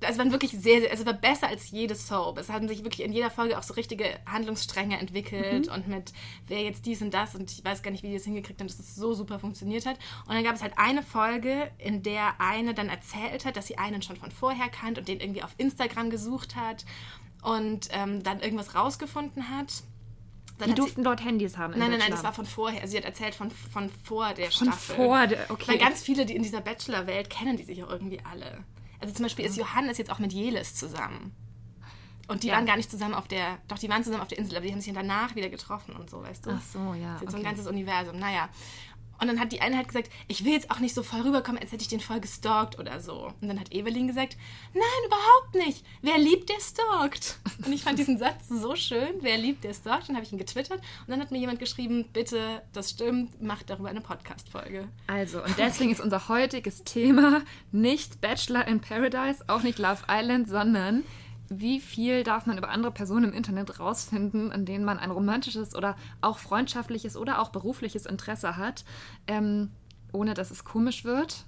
es 0.00 0.18
waren 0.18 0.30
wirklich 0.32 0.50
sehr, 0.50 0.80
sehr, 0.80 0.90
also 0.90 1.06
war 1.06 1.14
besser 1.14 1.48
als 1.48 1.70
jede 1.70 1.94
Soap. 1.94 2.36
Es 2.38 2.50
haben 2.50 2.68
sich 2.68 2.84
wirklich 2.84 3.02
in 3.06 3.12
jeder 3.12 3.30
Folge 3.30 3.58
auch 3.58 3.62
so 3.62 3.74
richtige 3.74 4.04
Handlungsstränge 4.26 4.98
entwickelt 4.98 5.68
und 5.68 5.88
mit 5.88 6.12
wer 6.46 6.62
jetzt 6.62 6.84
dies 6.84 7.00
und 7.00 7.12
das 7.14 7.34
und 7.34 7.50
ich 7.50 7.64
weiß 7.64 7.82
gar 7.82 7.90
nicht, 7.90 8.02
wie 8.02 8.08
die 8.08 8.14
das 8.14 8.24
hingekriegt 8.24 8.60
haben, 8.60 8.66
dass 8.68 8.78
es 8.78 8.94
so 8.96 9.14
super 9.14 9.38
funktioniert 9.38 9.86
hat. 9.86 9.96
Und 10.26 10.34
dann 10.34 10.44
gab 10.44 10.56
es 10.56 10.62
halt 10.62 10.74
eine 10.76 11.02
Folge, 11.02 11.70
in 11.78 12.02
der 12.02 12.38
eine 12.40 12.74
dann 12.74 12.88
erzählt 12.90 13.44
hat, 13.46 13.56
dass 13.56 13.66
sie 13.66 13.78
einen 13.78 14.02
schon 14.02 14.16
von 14.16 14.30
vorher 14.30 14.68
kannt 14.68 14.98
und 14.98 15.08
den 15.08 15.20
irgendwie 15.20 15.42
auf 15.42 15.54
Instagram 15.56 16.10
gesucht 16.10 16.54
hat 16.56 16.84
und 17.42 17.88
ähm, 17.92 18.22
dann 18.22 18.40
irgendwas 18.40 18.74
rausgefunden 18.74 19.48
hat. 19.56 19.84
Dann 20.58 20.66
Die 20.66 20.70
hat 20.72 20.76
sie- 20.76 20.82
durften 20.82 21.02
dort 21.04 21.24
Handys 21.24 21.56
haben. 21.56 21.72
Nein, 21.78 21.90
nein, 21.90 21.98
nein, 21.98 22.10
das 22.10 22.22
war 22.24 22.32
von 22.32 22.46
vorher. 22.46 22.80
Also 22.82 22.92
sie 22.92 22.98
hat 22.98 23.04
erzählt 23.04 23.34
von, 23.34 23.50
von 23.50 23.90
vor 24.04 24.34
der 24.34 24.50
Von 24.50 24.68
Staffel. 24.68 24.96
vor 24.96 25.26
der- 25.26 25.50
okay. 25.50 25.64
Weil 25.66 25.78
ganz 25.78 26.02
viele, 26.02 26.26
die 26.26 26.36
in 26.36 26.42
dieser 26.42 26.60
Bachelor-Welt 26.60 27.28
kennen 27.30 27.56
die 27.56 27.64
sich 27.64 27.82
auch 27.82 27.90
irgendwie 27.90 28.20
alle. 28.30 28.62
Also 29.04 29.16
zum 29.16 29.24
Beispiel 29.24 29.44
ist 29.44 29.58
Johannes 29.58 29.98
jetzt 29.98 30.10
auch 30.10 30.18
mit 30.18 30.32
Jelis 30.32 30.74
zusammen. 30.74 31.34
Und 32.26 32.42
die 32.42 32.46
Ja. 32.48 32.54
waren 32.54 32.64
gar 32.64 32.78
nicht 32.78 32.90
zusammen 32.90 33.12
auf 33.12 33.28
der, 33.28 33.58
doch 33.68 33.78
die 33.78 33.90
waren 33.90 34.02
zusammen 34.02 34.22
auf 34.22 34.28
der 34.28 34.38
Insel, 34.38 34.56
aber 34.56 34.64
die 34.64 34.72
haben 34.72 34.80
sich 34.80 34.94
danach 34.94 35.34
wieder 35.34 35.50
getroffen 35.50 35.94
und 35.94 36.08
so, 36.08 36.22
weißt 36.22 36.46
du? 36.46 36.52
Ach 36.52 36.62
so, 36.62 36.94
ja. 36.94 37.12
Das 37.12 37.16
ist 37.16 37.20
jetzt 37.20 37.30
so 37.32 37.36
ein 37.36 37.40
okay. 37.40 37.42
ganzes 37.42 37.66
Universum, 37.66 38.18
naja. 38.18 38.48
Und 39.20 39.28
dann 39.28 39.40
hat 39.40 39.52
die 39.52 39.60
eine 39.60 39.76
halt 39.76 39.88
gesagt, 39.88 40.10
ich 40.28 40.44
will 40.44 40.52
jetzt 40.52 40.70
auch 40.70 40.80
nicht 40.80 40.94
so 40.94 41.02
voll 41.02 41.20
rüberkommen, 41.20 41.60
als 41.60 41.72
hätte 41.72 41.82
ich 41.82 41.88
den 41.88 42.00
voll 42.00 42.20
gestalkt 42.20 42.78
oder 42.78 43.00
so. 43.00 43.32
Und 43.40 43.48
dann 43.48 43.60
hat 43.60 43.72
Evelyn 43.72 44.08
gesagt, 44.08 44.36
nein, 44.72 44.82
überhaupt 45.06 45.54
nicht. 45.54 45.84
Wer 46.02 46.18
liebt, 46.18 46.48
der 46.48 46.60
stalkt. 46.60 47.38
Und 47.64 47.72
ich 47.72 47.82
fand 47.82 47.98
diesen 47.98 48.18
Satz 48.18 48.48
so 48.48 48.76
schön, 48.76 49.14
wer 49.20 49.38
liebt, 49.38 49.64
der 49.64 49.74
stalkt. 49.74 50.08
Dann 50.08 50.16
habe 50.16 50.24
ich 50.24 50.32
ihn 50.32 50.38
getwittert 50.38 50.78
und 50.78 51.08
dann 51.08 51.20
hat 51.20 51.30
mir 51.30 51.38
jemand 51.38 51.58
geschrieben, 51.58 52.06
bitte, 52.12 52.62
das 52.72 52.90
stimmt, 52.90 53.40
macht 53.42 53.70
darüber 53.70 53.88
eine 53.88 54.00
Podcast-Folge. 54.00 54.88
Also, 55.06 55.42
und 55.42 55.56
deswegen 55.58 55.90
ist 55.92 56.00
unser 56.00 56.28
heutiges 56.28 56.84
Thema 56.84 57.42
nicht 57.72 58.20
Bachelor 58.20 58.66
in 58.66 58.80
Paradise, 58.80 59.44
auch 59.48 59.62
nicht 59.62 59.78
Love 59.78 60.02
Island, 60.08 60.48
sondern 60.48 61.04
wie 61.60 61.80
viel 61.80 62.22
darf 62.24 62.46
man 62.46 62.58
über 62.58 62.68
andere 62.68 62.92
Personen 62.92 63.24
im 63.30 63.32
Internet 63.32 63.78
rausfinden, 63.80 64.50
in 64.50 64.64
denen 64.64 64.84
man 64.84 64.98
ein 64.98 65.10
romantisches 65.10 65.74
oder 65.74 65.96
auch 66.20 66.38
freundschaftliches 66.38 67.16
oder 67.16 67.40
auch 67.40 67.50
berufliches 67.50 68.06
Interesse 68.06 68.56
hat, 68.56 68.84
ähm, 69.26 69.70
ohne 70.12 70.34
dass 70.34 70.50
es 70.50 70.64
komisch 70.64 71.04
wird 71.04 71.44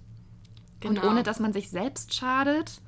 und 0.85 0.97
Genau. 0.97 1.09
ohne 1.11 1.23
dass 1.23 1.41
man 1.41 1.53
sich 1.53 1.71
selbst 1.71 2.15
schadet. 2.15 2.81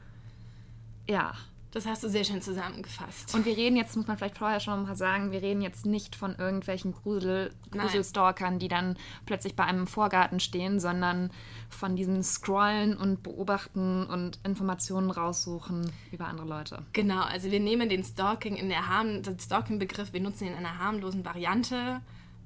Ja. 1.09 1.33
Das 1.71 1.85
hast 1.85 2.03
du 2.03 2.09
sehr 2.09 2.25
schön 2.25 2.41
zusammengefasst. 2.41 3.35
Und 3.35 3.45
wir 3.45 3.57
reden 3.57 3.77
jetzt, 3.77 3.95
muss 3.95 4.07
man 4.07 4.17
vielleicht 4.17 4.39
vorher 4.39 4.59
schon 4.59 4.85
mal 4.85 4.97
sagen, 4.97 5.33
wir 5.33 5.43
reden 5.43 5.61
jetzt 5.61 5.85
nicht 5.85 6.17
von 6.17 6.35
irgendwelchen 6.37 6.93
Grusel. 6.93 7.53
Gruselstalkern, 7.71 8.59
die 8.59 8.69
dann 8.69 8.97
plötzlich 9.27 9.55
bei 9.55 9.65
einem 9.65 9.87
Vorgarten 9.87 10.41
stehen, 10.41 10.81
sondern 10.81 11.31
von 11.69 11.95
diesem 11.95 12.23
Scrollen 12.23 12.97
und 12.97 13.23
Beobachten 13.23 14.07
und 14.07 14.39
Informationen 14.45 15.11
raussuchen 15.11 15.93
über 16.11 16.27
andere 16.27 16.47
Leute. 16.47 16.83
Genau, 16.95 17.23
also 17.23 17.51
wir 17.51 17.61
nehmen 17.61 17.91
den 17.91 18.03
Stalking 18.03 18.57
in 18.57 18.71
der 18.71 18.89
harm 18.89 19.23
den 19.23 19.39
Stalking-Begriff, 19.39 20.15
wir 20.15 20.21
nutzen 20.21 20.45
ihn 20.45 20.53
in 20.53 20.59
einer 20.59 20.79
harmlosen 20.79 21.25
Variante, 21.25 22.01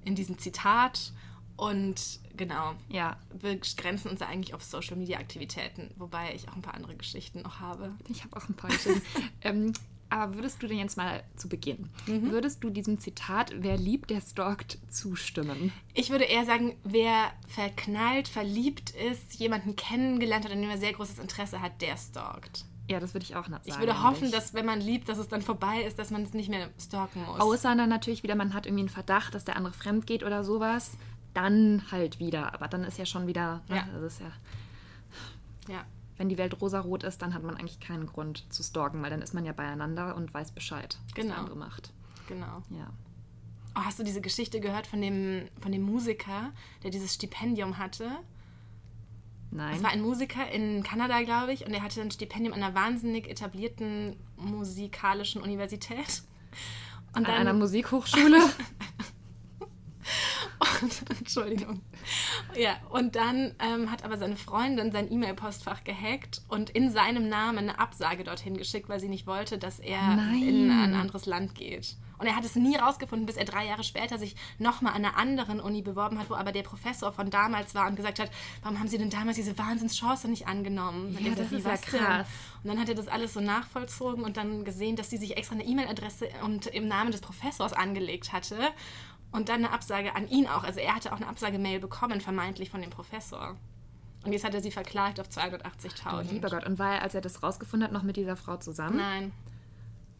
in 0.05 0.17
diesem 0.17 0.39
Zitat 0.39 1.13
und 1.57 2.21
genau, 2.37 2.75
Ja, 2.89 3.17
begrenzen 3.41 4.11
uns 4.11 4.23
eigentlich 4.23 4.55
auf 4.55 4.63
Social-Media-Aktivitäten, 4.63 5.91
wobei 5.97 6.35
ich 6.35 6.49
auch 6.49 6.57
ein 6.57 6.63
paar 6.63 6.75
andere 6.75 6.97
Geschichten 6.97 7.43
noch 7.43 7.61
habe. 7.61 7.93
ich 8.09 8.25
habe 8.25 8.37
auch 8.37 8.49
ein 8.49 8.55
paar 8.55 8.71
Geschichten. 8.71 9.03
ähm, 9.43 9.73
aber 10.13 10.35
würdest 10.35 10.63
du 10.63 10.67
denn 10.67 10.77
jetzt 10.77 10.99
mal 10.99 11.23
zu 11.37 11.49
Beginn, 11.49 11.89
würdest 12.07 12.63
du 12.63 12.69
diesem 12.69 12.99
Zitat, 12.99 13.51
wer 13.57 13.79
liebt, 13.79 14.11
der 14.11 14.21
stalkt, 14.21 14.79
zustimmen? 14.91 15.73
Ich 15.95 16.11
würde 16.11 16.25
eher 16.25 16.45
sagen, 16.45 16.77
wer 16.85 17.33
verknallt, 17.49 18.29
verliebt 18.29 18.91
ist, 18.91 19.35
jemanden 19.37 19.75
kennengelernt 19.75 20.45
hat, 20.45 20.53
an 20.53 20.61
dem 20.61 20.69
er 20.69 20.77
sehr 20.77 20.93
großes 20.93 21.19
Interesse 21.19 21.63
hat, 21.63 21.81
der 21.81 21.97
stalkt. 21.97 22.67
Ja, 22.91 23.01
das 23.01 23.15
würde 23.15 23.25
ich 23.25 23.37
auch 23.37 23.47
sagen. 23.49 23.63
Ich 23.65 23.79
würde 23.79 24.03
hoffen, 24.03 24.31
dass 24.31 24.53
wenn 24.53 24.67
man 24.67 24.81
liebt, 24.81 25.09
dass 25.09 25.17
es 25.17 25.29
dann 25.29 25.41
vorbei 25.41 25.83
ist, 25.83 25.99
dass 25.99 26.11
man 26.11 26.25
es 26.25 26.35
nicht 26.35 26.51
mehr 26.51 26.69
stalken 26.79 27.25
muss. 27.25 27.41
Außer 27.41 27.75
dann 27.75 27.89
natürlich 27.89 28.23
wieder, 28.23 28.35
man 28.35 28.53
hat 28.53 28.67
irgendwie 28.67 28.83
einen 28.83 28.89
Verdacht, 28.91 29.35
dass 29.35 29.45
der 29.45 29.57
andere 29.57 29.73
fremd 29.73 30.07
geht 30.07 30.25
oder 30.25 30.45
sowas. 30.45 30.99
Dann 31.35 31.83
halt 31.91 32.19
wieder. 32.19 32.55
Aber 32.55 32.69
dann 32.69 32.85
ist 32.85 32.99
ja 32.99 33.07
schon 33.07 33.27
wieder. 33.27 33.63
Ne, 33.69 33.77
Ja. 33.77 33.87
Das 33.93 34.03
ist 34.15 34.21
ja, 34.21 34.33
ja. 35.73 35.85
wenn 36.19 36.29
die 36.29 36.39
Welt 36.39 36.61
rosarot 36.61 37.05
ist, 37.05 37.23
dann 37.23 37.33
hat 37.35 37.43
man 37.43 37.57
eigentlich 37.57 37.81
keinen 37.81 38.07
Grund 38.07 38.45
zu 38.53 38.63
stalken, 38.63 39.03
weil 39.03 39.11
dann 39.11 39.23
ist 39.23 39.33
man 39.35 39.45
ja 39.45 39.53
beieinander 39.53 40.15
und 40.17 40.33
weiß 40.35 40.53
Bescheid, 40.53 40.99
was 41.07 41.15
Genau. 41.15 41.29
der 41.31 41.39
andere 41.39 41.57
macht. 41.57 41.93
Genau. 42.29 42.63
Ja. 42.71 42.89
Oh, 43.75 43.81
hast 43.81 43.99
du 43.99 44.03
diese 44.05 44.21
Geschichte 44.21 44.61
gehört 44.61 44.87
von 44.87 45.01
dem, 45.01 45.49
von 45.61 45.73
dem 45.73 45.83
Musiker, 45.83 46.53
der 46.83 46.91
dieses 46.91 47.15
Stipendium 47.15 47.79
hatte? 47.79 48.11
Nein. 49.51 49.77
Es 49.77 49.83
war 49.83 49.91
ein 49.91 50.03
Musiker 50.03 50.51
in 50.51 50.83
Kanada, 50.83 51.23
glaube 51.23 51.53
ich, 51.53 51.67
und 51.67 51.73
er 51.73 51.83
hatte 51.83 52.01
ein 52.03 52.11
Stipendium 52.11 52.53
an 52.55 52.63
einer 52.63 52.75
wahnsinnig 52.75 53.29
etablierten 53.29 54.17
musikalischen 54.37 55.41
Universität. 55.43 56.23
Und 57.15 57.27
An 57.27 57.35
einer 57.35 57.53
Musikhochschule. 57.53 58.39
Und, 60.83 61.22
Entschuldigung. 61.37 61.83
Ja, 62.57 62.77
und 62.91 63.17
dann 63.17 63.55
ähm, 63.61 63.91
hat 63.91 64.05
aber 64.05 64.19
seine 64.19 64.37
Freundin 64.37 64.93
sein 64.93 65.11
E-Mail-Postfach 65.11 65.85
gehackt 65.85 66.43
und 66.49 66.69
in 66.69 66.91
seinem 66.91 67.29
Namen 67.29 67.59
eine 67.59 67.79
Absage 67.79 68.25
dorthin 68.25 68.57
geschickt, 68.59 68.89
weil 68.89 69.01
sie 69.01 69.09
nicht 69.09 69.27
wollte, 69.27 69.57
dass 69.57 69.79
er 69.79 70.17
Nein. 70.17 70.43
in 70.43 70.71
ein 70.71 70.95
anderes 70.95 71.25
Land 71.25 71.55
geht. 71.55 71.97
Und 72.23 72.29
er 72.29 72.37
hat 72.37 72.45
es 72.45 72.55
nie 72.55 72.77
rausgefunden, 72.77 73.27
bis 73.27 73.37
er 73.37 73.45
drei 73.45 73.67
Jahre 73.67 73.83
später 73.83 74.17
sich 74.17 74.37
nochmal 74.59 74.93
an 74.93 75.05
einer 75.05 75.17
anderen 75.17 75.59
Uni 75.59 75.83
beworben 75.83 76.21
hat, 76.21 76.31
wo 76.31 76.35
aber 76.35 76.53
der 76.53 76.63
Professor 76.63 77.11
von 77.11 77.31
damals 77.31 77.75
war 77.75 77.89
und 77.89 77.97
gesagt 77.97 78.21
hat, 78.21 78.31
warum 78.63 78.79
haben 78.79 78.87
Sie 78.87 78.97
denn 78.97 79.11
damals 79.11 79.37
diese 79.37 79.59
Wahnsinnschance 79.59 80.29
nicht 80.29 80.47
angenommen? 80.47 81.19
Ja, 81.21 81.35
das 81.35 81.51
ist 81.51 81.67
ja 81.67 81.77
krass. 81.77 82.29
Und 82.63 82.69
dann 82.69 82.79
hat 82.79 82.89
er 82.89 82.95
das 82.95 83.09
alles 83.09 83.35
so 83.35 83.41
nachvollzogen 83.41 84.23
und 84.23 84.37
dann 84.37 84.65
gesehen, 84.65 84.95
dass 84.95 85.11
sie 85.11 85.17
sich 85.17 85.37
extra 85.37 85.57
eine 85.57 85.65
E-Mail-Adresse 85.65 86.29
und 86.45 86.67
im 86.67 86.87
Namen 86.87 87.11
des 87.11 87.21
Professors 87.21 87.73
angelegt 87.73 88.33
hatte. 88.33 88.57
Und 89.33 89.49
dann 89.49 89.65
eine 89.65 89.73
Absage 89.73 90.15
an 90.15 90.29
ihn 90.29 90.47
auch. 90.47 90.63
Also 90.63 90.81
er 90.81 90.95
hatte 90.95 91.13
auch 91.13 91.17
eine 91.17 91.27
Absagemail 91.27 91.81
bekommen, 91.81 92.21
vermeintlich 92.21 92.71
von 92.71 92.83
dem 92.83 92.91
Professor. 92.91 93.57
Und 94.25 94.33
jetzt 94.33 94.45
hat 94.45 94.55
er 94.55 94.61
sie 94.61 94.71
verklagt 94.71 95.19
auf 95.19 95.29
280.000. 95.29 95.61
Oh, 96.13 96.33
lieber 96.33 96.49
Gott. 96.51 96.67
Und 96.67 96.79
war 96.79 96.95
er, 96.95 97.03
als 97.03 97.15
er 97.15 97.21
das 97.23 97.43
rausgefunden 97.43 97.87
hat, 97.87 97.93
noch 97.93 98.03
mit 98.03 98.17
dieser 98.17 98.37
Frau 98.37 98.57
zusammen? 98.57 98.99
Nein. 98.99 99.33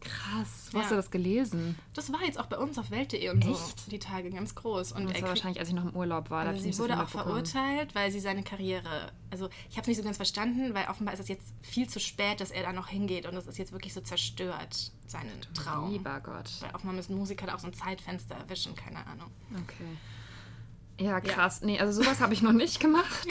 Krass. 0.03 0.69
Wo 0.71 0.77
Ja. 0.77 0.83
hast 0.83 0.91
du 0.91 0.95
das 0.95 1.11
gelesen? 1.11 1.77
Das 1.93 2.11
war 2.11 2.21
jetzt 2.23 2.39
auch 2.39 2.47
bei 2.47 2.57
uns 2.57 2.77
auf 2.77 2.91
Welt.de 2.91 3.29
und 3.29 3.43
so 3.43 3.51
Echt? 3.51 3.91
die 3.91 3.99
Tage 3.99 4.29
ganz 4.31 4.53
groß. 4.55 4.91
Und 4.91 5.09
Das 5.09 5.21
war 5.21 5.29
wahrscheinlich, 5.29 5.59
als 5.59 5.69
ich 5.69 5.75
noch 5.75 5.85
im 5.85 5.95
Urlaub 5.95 6.29
war. 6.29 6.45
Also 6.45 6.61
sie 6.61 6.73
so 6.73 6.83
wurde 6.83 7.01
auch 7.01 7.07
verurteilt, 7.07 7.95
weil 7.95 8.11
sie 8.11 8.19
seine 8.19 8.43
Karriere, 8.43 9.11
also 9.31 9.49
ich 9.69 9.77
habe 9.77 9.81
es 9.81 9.87
nicht 9.87 9.97
so 9.97 10.03
ganz 10.03 10.17
verstanden, 10.17 10.73
weil 10.73 10.87
offenbar 10.87 11.13
ist 11.13 11.19
es 11.21 11.27
jetzt 11.27 11.53
viel 11.61 11.87
zu 11.87 11.99
spät, 11.99 12.41
dass 12.41 12.51
er 12.51 12.63
da 12.63 12.73
noch 12.73 12.87
hingeht 12.87 13.25
und 13.25 13.35
das 13.35 13.47
ist 13.47 13.57
jetzt 13.57 13.71
wirklich 13.71 13.93
so 13.93 14.01
zerstört, 14.01 14.91
seinen 15.07 15.41
Traum. 15.53 15.91
Lieber 15.91 16.19
Gott. 16.19 16.49
Weil 16.61 16.73
offenbar 16.75 16.95
müssen 16.95 17.15
Musiker 17.15 17.45
da 17.47 17.55
auch 17.55 17.59
so 17.59 17.67
ein 17.67 17.73
Zeitfenster 17.73 18.35
erwischen, 18.35 18.75
keine 18.75 19.05
Ahnung. 19.07 19.31
Okay. 19.53 21.03
Ja, 21.05 21.19
krass. 21.21 21.61
Nee, 21.61 21.79
also 21.79 22.03
sowas 22.03 22.19
habe 22.21 22.33
ich 22.33 22.41
noch 22.41 22.51
nicht 22.53 22.79
gemacht. 22.79 23.27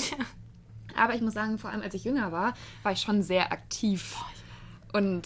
Aber 0.97 1.15
ich 1.15 1.21
muss 1.23 1.35
sagen, 1.35 1.59
vor 1.59 1.71
allem 1.71 1.81
als 1.83 1.95
ich 1.95 2.05
jünger 2.05 2.33
war, 2.33 2.55
war 2.83 2.93
ich 2.93 3.01
schon 3.01 3.23
sehr 3.23 3.51
aktiv. 3.53 4.17
Und 4.93 5.23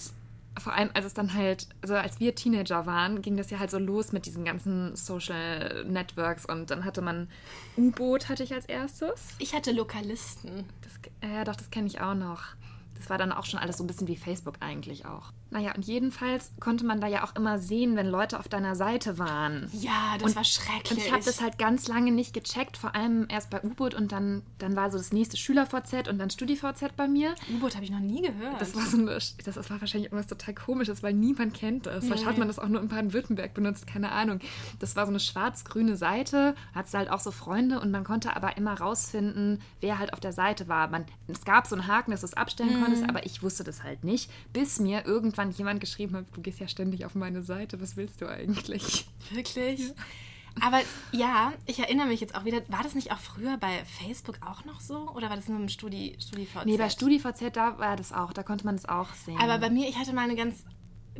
vor 0.58 0.72
allem, 0.72 0.90
als 0.94 1.04
es 1.04 1.14
dann 1.14 1.34
halt, 1.34 1.68
also 1.82 1.94
als 1.94 2.20
wir 2.20 2.34
Teenager 2.34 2.86
waren, 2.86 3.22
ging 3.22 3.36
das 3.36 3.50
ja 3.50 3.58
halt 3.58 3.70
so 3.70 3.78
los 3.78 4.12
mit 4.12 4.26
diesen 4.26 4.44
ganzen 4.44 4.96
Social 4.96 5.84
Networks 5.84 6.46
und 6.46 6.70
dann 6.70 6.84
hatte 6.84 7.02
man 7.02 7.28
U-Boot 7.76 8.28
hatte 8.28 8.42
ich 8.42 8.54
als 8.54 8.66
erstes. 8.66 9.34
Ich 9.38 9.54
hatte 9.54 9.72
Lokalisten. 9.72 10.64
Das, 10.82 11.30
ja, 11.30 11.44
doch, 11.44 11.56
das 11.56 11.70
kenne 11.70 11.86
ich 11.86 12.00
auch 12.00 12.14
noch. 12.14 12.42
Das 12.96 13.10
war 13.10 13.18
dann 13.18 13.32
auch 13.32 13.44
schon 13.44 13.60
alles 13.60 13.76
so 13.76 13.84
ein 13.84 13.86
bisschen 13.86 14.08
wie 14.08 14.16
Facebook 14.16 14.56
eigentlich 14.60 15.04
auch. 15.04 15.32
Naja, 15.50 15.72
und 15.76 15.86
jedenfalls 15.86 16.50
konnte 16.60 16.84
man 16.84 17.00
da 17.00 17.06
ja 17.06 17.22
auch 17.24 17.36
immer 17.36 17.58
sehen, 17.58 17.94
wenn 17.96 18.06
Leute 18.08 18.38
auf 18.40 18.48
deiner 18.48 18.74
Seite 18.74 19.18
waren. 19.18 19.68
Ja, 19.72 20.14
das 20.18 20.30
Und- 20.30 20.36
war 20.36 20.44
schrecklich. 20.44 20.90
Und 20.90 20.98
ich 20.98 21.12
habe 21.12 21.22
das 21.24 21.40
halt 21.40 21.56
ganz 21.58 21.86
lange 21.88 22.10
nicht 22.10 22.34
gecheckt, 22.34 22.76
vor 22.76 22.94
allem 22.94 23.26
erst 23.28 23.50
bei 23.50 23.62
U-Boot 23.62 23.94
und 23.94 24.10
dann, 24.12 24.42
dann 24.58 24.74
war 24.74 24.90
so 24.90 24.98
das 24.98 25.12
nächste 25.12 25.36
Schüler-VZ 25.36 26.08
und 26.08 26.18
dann 26.18 26.30
Studi-VZ 26.30 26.96
bei 26.96 27.06
mir. 27.06 27.34
U-Boot 27.54 27.74
habe 27.76 27.84
ich 27.84 27.90
noch 27.90 28.00
nie 28.00 28.22
gehört. 28.22 28.60
Das 28.60 28.74
war 28.74 28.82
so 28.86 28.96
eine, 28.98 29.06
das, 29.12 29.36
das 29.36 29.56
war 29.70 29.80
wahrscheinlich 29.80 30.10
irgendwas 30.10 30.26
total 30.26 30.54
komisches, 30.54 31.02
weil 31.02 31.12
niemand 31.14 31.54
kennt 31.54 31.86
das. 31.86 32.04
Vielleicht 32.04 32.26
hat 32.26 32.38
man 32.38 32.48
das 32.48 32.58
auch 32.58 32.68
nur 32.68 32.80
in 32.80 32.88
Baden-Württemberg 32.88 33.54
benutzt, 33.54 33.86
keine 33.86 34.10
Ahnung. 34.12 34.40
Das 34.80 34.96
war 34.96 35.06
so 35.06 35.10
eine 35.10 35.20
schwarz-grüne 35.20 35.96
Seite, 35.96 36.54
hat 36.74 36.92
halt 36.92 37.10
auch 37.10 37.20
so 37.20 37.30
Freunde 37.30 37.80
und 37.80 37.90
man 37.90 38.04
konnte 38.04 38.34
aber 38.34 38.56
immer 38.56 38.78
rausfinden, 38.80 39.60
wer 39.80 39.98
halt 39.98 40.12
auf 40.12 40.20
der 40.20 40.32
Seite 40.32 40.66
war. 40.68 40.88
Man, 40.88 41.04
es 41.28 41.44
gab 41.44 41.66
so 41.66 41.76
einen 41.76 41.86
Haken, 41.86 42.10
dass 42.10 42.20
du 42.20 42.26
es 42.26 42.34
abstellen 42.34 42.82
konntest, 42.82 43.08
aber 43.08 43.26
ich 43.26 43.42
wusste 43.42 43.64
das 43.64 43.82
halt 43.84 44.02
nicht, 44.04 44.30
bis 44.52 44.80
mir 44.80 45.04
irgendwann 45.38 45.50
jemand 45.56 45.80
geschrieben 45.80 46.16
hat, 46.16 46.26
du 46.34 46.40
gehst 46.40 46.60
ja 46.60 46.68
ständig 46.68 47.04
auf 47.04 47.14
meine 47.14 47.42
Seite, 47.42 47.80
was 47.80 47.96
willst 47.96 48.20
du 48.20 48.26
eigentlich? 48.28 49.06
Wirklich? 49.30 49.92
Aber 50.60 50.80
ja, 51.12 51.52
ich 51.66 51.78
erinnere 51.80 52.06
mich 52.06 52.20
jetzt 52.20 52.34
auch 52.34 52.46
wieder, 52.46 52.62
war 52.68 52.82
das 52.82 52.94
nicht 52.94 53.12
auch 53.12 53.18
früher 53.18 53.58
bei 53.58 53.84
Facebook 53.84 54.38
auch 54.40 54.64
noch 54.64 54.80
so? 54.80 55.10
Oder 55.10 55.28
war 55.28 55.36
das 55.36 55.48
nur 55.48 55.58
im 55.60 55.68
Studi, 55.68 56.16
StudiVZ? 56.18 56.64
Nee, 56.64 56.78
bei 56.78 56.88
StudiVZ, 56.88 57.54
da 57.54 57.78
war 57.78 57.96
das 57.96 58.12
auch, 58.12 58.32
da 58.32 58.42
konnte 58.42 58.64
man 58.64 58.76
das 58.76 58.86
auch 58.86 59.12
sehen. 59.12 59.38
Aber 59.38 59.58
bei 59.58 59.68
mir, 59.68 59.86
ich 59.86 59.98
hatte 59.98 60.14
mal 60.14 60.22
eine 60.22 60.34
ganz, 60.34 60.64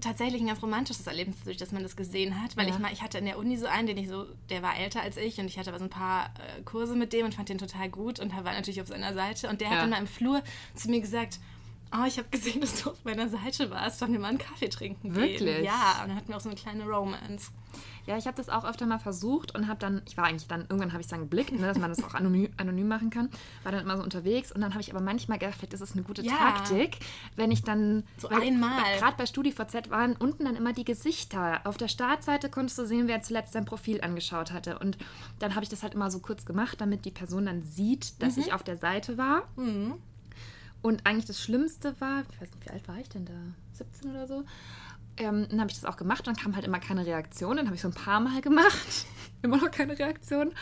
tatsächlich 0.01 0.41
ein 0.41 0.47
ganz 0.47 0.63
romantisches 0.63 1.07
Erlebnis, 1.07 1.37
durch 1.45 1.59
das 1.59 1.71
man 1.71 1.83
das 1.83 1.97
gesehen 1.97 2.43
hat. 2.43 2.57
Weil 2.57 2.67
Ja. 2.67 2.73
ich 2.75 2.79
mal, 2.81 2.91
ich 2.95 3.03
hatte 3.03 3.19
in 3.19 3.27
der 3.27 3.39
Uni 3.39 3.59
so 3.59 3.67
einen, 3.67 3.87
den 3.87 3.99
ich 3.99 4.09
so, 4.09 4.25
der 4.49 4.63
war 4.63 4.75
älter 4.79 5.03
als 5.03 5.19
ich 5.19 5.39
und 5.39 5.47
ich 5.49 5.59
hatte 5.59 5.69
aber 5.69 5.79
so 5.81 5.85
ein 5.85 5.91
paar 5.91 6.33
äh, 6.59 6.63
Kurse 6.63 6.97
mit 6.97 7.13
dem 7.13 7.27
und 7.27 7.35
fand 7.35 7.51
den 7.51 7.59
total 7.59 7.91
gut 7.91 8.19
und 8.21 8.33
war 8.35 8.43
natürlich 8.55 8.81
auf 8.81 8.89
seiner 8.89 9.13
Seite. 9.13 9.51
Und 9.51 9.61
der 9.61 9.69
hat 9.69 9.75
Ja. 9.77 9.81
dann 9.83 9.91
mal 9.91 9.99
im 10.01 10.07
Flur 10.07 10.43
zu 10.75 10.89
mir 10.89 11.03
gesagt, 11.03 11.41
Oh, 11.93 12.05
ich 12.07 12.19
habe 12.19 12.29
gesehen, 12.31 12.61
dass 12.63 12.83
du 12.83 12.91
auf 12.91 13.05
meiner 13.05 13.29
Seite 13.29 13.71
warst. 13.71 13.99
Sollen 13.99 14.13
wir 14.13 14.21
mal 14.21 14.29
einen 14.29 14.39
Kaffee 14.39 14.69
trinken 14.69 15.13
gehen? 15.13 15.23
Wirklich? 15.23 15.65
Ja, 15.65 16.01
und 16.03 16.09
dann 16.09 16.17
hatten 16.17 16.29
wir 16.29 16.37
auch 16.37 16.41
so 16.41 16.49
eine 16.49 16.57
kleine 16.59 16.85
Romance. 16.85 17.51
Ja, 18.07 18.17
ich 18.17 18.27
habe 18.27 18.37
das 18.37 18.49
auch 18.49 18.65
öfter 18.65 18.87
mal 18.87 19.01
versucht 19.01 19.55
und 19.57 19.67
habe 19.67 19.81
dann, 19.81 20.01
ich 20.07 20.17
war 20.17 20.25
eigentlich 20.27 20.47
dann, 20.47 20.61
irgendwann 20.63 20.93
habe 20.93 21.01
ich 21.03 21.09
dann 21.09 21.21
geblickt, 21.23 21.53
ne, 21.53 21.67
dass 21.67 21.77
man 21.79 21.91
das 21.91 22.03
auch 22.05 22.15
anonym, 22.15 22.49
anonym 22.57 22.87
machen 22.87 23.11
kann, 23.11 23.29
war 23.65 23.73
dann 23.73 23.83
immer 23.83 23.97
so 23.97 24.03
unterwegs 24.05 24.53
und 24.53 24.61
dann 24.61 24.73
habe 24.75 24.81
ich 24.81 24.91
aber 24.95 25.01
manchmal 25.01 25.39
gedacht, 25.39 25.57
vielleicht 25.59 25.75
ist 25.75 25.81
es 25.81 25.93
eine 25.93 26.03
gute 26.05 26.23
Ja. 26.23 26.35
Taktik, 26.37 26.99
wenn 27.35 27.51
ich 27.51 27.63
dann, 27.65 28.05
So 28.17 28.29
einmal. 28.29 28.81
gerade 28.99 29.17
bei 29.17 29.27
StudiVZ 29.27 29.91
waren 29.91 30.15
unten 30.17 30.45
dann 30.45 30.55
immer 30.55 30.73
die 30.73 30.85
Gesichter. 30.85 31.61
Auf 31.65 31.77
der 31.79 31.89
Startseite 31.89 32.49
konntest 32.49 32.79
du 32.79 32.87
sehen, 32.87 33.09
wer 33.09 33.23
zuletzt 33.23 33.55
dein 33.57 33.65
Profil 33.65 34.01
angeschaut 34.01 34.53
hatte 34.53 34.79
und 34.79 34.97
dann 35.41 35.55
habe 35.57 35.65
ich 35.65 35.69
das 35.69 35.83
halt 35.83 35.95
immer 35.95 36.11
so 36.11 36.21
kurz 36.21 36.45
gemacht, 36.47 36.81
damit 36.81 37.05
die 37.05 37.11
Person 37.11 37.47
dann 37.47 37.63
sieht, 37.63 38.23
dass 38.23 38.37
ich 38.37 38.53
auf 38.53 38.63
der 38.63 38.77
Seite 38.77 39.19
war. 39.19 39.43
Und 40.87 41.05
eigentlich 41.05 41.25
das 41.25 41.43
Schlimmste 41.43 42.01
war, 42.01 42.23
ich 42.31 42.41
weiß 42.41 42.49
nicht, 42.49 42.65
wie 42.65 42.71
alt 42.71 42.87
war 42.87 42.97
ich 43.01 43.09
denn 43.09 43.25
da? 43.25 43.33
17 43.73 44.09
oder 44.09 44.29
so? 44.29 44.45
Ähm, 45.17 45.49
dann 45.51 45.59
habe 45.59 45.69
ich 45.69 45.81
das 45.81 45.85
auch 45.85 45.97
gemacht, 45.97 46.25
dann 46.29 46.37
kam 46.37 46.55
halt 46.55 46.65
immer 46.65 46.79
keine 46.79 47.05
Reaktion. 47.05 47.57
Dann 47.57 47.67
habe 47.67 47.75
ich 47.75 47.83
so 47.83 47.89
ein 47.89 47.95
paar 47.95 48.21
Mal 48.21 48.41
gemacht, 48.41 49.07
immer 49.43 49.57
noch 49.57 49.73
keine 49.73 49.99
Reaktion. 49.99 50.53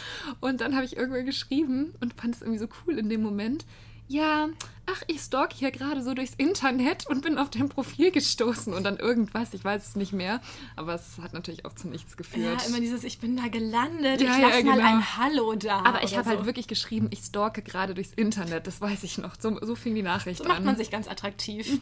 Und 0.40 0.62
dann 0.62 0.76
habe 0.76 0.86
ich 0.86 0.96
irgendwann 0.96 1.26
geschrieben 1.26 1.92
und 2.00 2.14
fand 2.14 2.36
es 2.36 2.40
irgendwie 2.40 2.58
so 2.58 2.68
cool 2.86 2.98
in 2.98 3.10
dem 3.10 3.22
Moment. 3.22 3.66
Ja, 4.14 4.48
ach, 4.86 5.02
ich 5.08 5.20
stalk 5.20 5.52
hier 5.52 5.72
gerade 5.72 6.00
so 6.04 6.14
durchs 6.14 6.34
Internet 6.34 7.04
und 7.08 7.22
bin 7.22 7.36
auf 7.36 7.50
dein 7.50 7.68
Profil 7.68 8.12
gestoßen 8.12 8.72
und 8.72 8.84
dann 8.84 8.98
irgendwas, 8.98 9.52
ich 9.54 9.64
weiß 9.64 9.88
es 9.88 9.96
nicht 9.96 10.12
mehr. 10.12 10.40
Aber 10.76 10.94
es 10.94 11.18
hat 11.20 11.32
natürlich 11.32 11.64
auch 11.64 11.72
zu 11.74 11.88
nichts 11.88 12.16
geführt. 12.16 12.60
Ja, 12.62 12.68
immer 12.68 12.78
dieses, 12.78 13.02
ich 13.02 13.18
bin 13.18 13.36
da 13.36 13.48
gelandet, 13.48 14.20
Ja, 14.20 14.36
ich 14.36 14.38
ja, 14.42 14.48
lass 14.50 14.62
mal 14.62 14.76
genau. 14.76 14.86
ein 14.86 15.16
Hallo 15.16 15.54
da. 15.56 15.78
aber 15.84 16.04
ich 16.04 16.16
habe 16.16 16.28
so. 16.30 16.36
halt 16.36 16.46
wirklich 16.46 16.68
geschrieben, 16.68 17.08
ich 17.10 17.20
stalke 17.24 17.60
gerade 17.62 17.94
durchs 17.94 18.12
Internet, 18.12 18.68
das 18.68 18.80
weiß 18.80 19.02
ich 19.02 19.18
noch. 19.18 19.34
So, 19.40 19.58
so 19.64 19.74
fing 19.74 19.96
die 19.96 20.02
Nachricht 20.02 20.38
So 20.38 20.44
an. 20.44 20.50
macht 20.50 20.64
man 20.64 20.76
sich 20.76 20.92
ganz 20.92 21.08
attraktiv. 21.08 21.80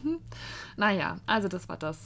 Naja, 0.79 1.19
also 1.27 1.49
das 1.49 1.69
war 1.69 1.77
das. 1.77 1.99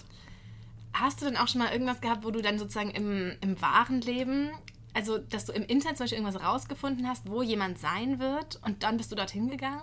Hast 0.93 1.21
du 1.21 1.27
denn 1.27 1.37
auch 1.37 1.47
schon 1.47 1.61
mal 1.61 1.71
irgendwas 1.73 2.01
gehabt, 2.01 2.25
wo 2.25 2.33
du 2.33 2.43
dann 2.43 2.59
sozusagen 2.59 2.91
im, 2.91 3.37
im 3.43 3.61
wahren 3.63 4.01
Leben, 4.01 4.51
also 4.93 5.19
dass 5.19 5.45
du 5.45 5.53
im 5.53 5.63
Internet 5.63 5.99
zum 5.99 6.05
Beispiel 6.05 6.19
irgendwas 6.19 6.43
rausgefunden 6.43 7.07
hast, 7.07 7.29
wo 7.31 7.43
jemand 7.43 7.79
sein 7.79 8.19
wird 8.19 8.59
und 8.65 8.83
dann 8.83 8.97
bist 8.97 9.13
du 9.13 9.15
dorthin 9.15 9.49
gegangen? 9.51 9.83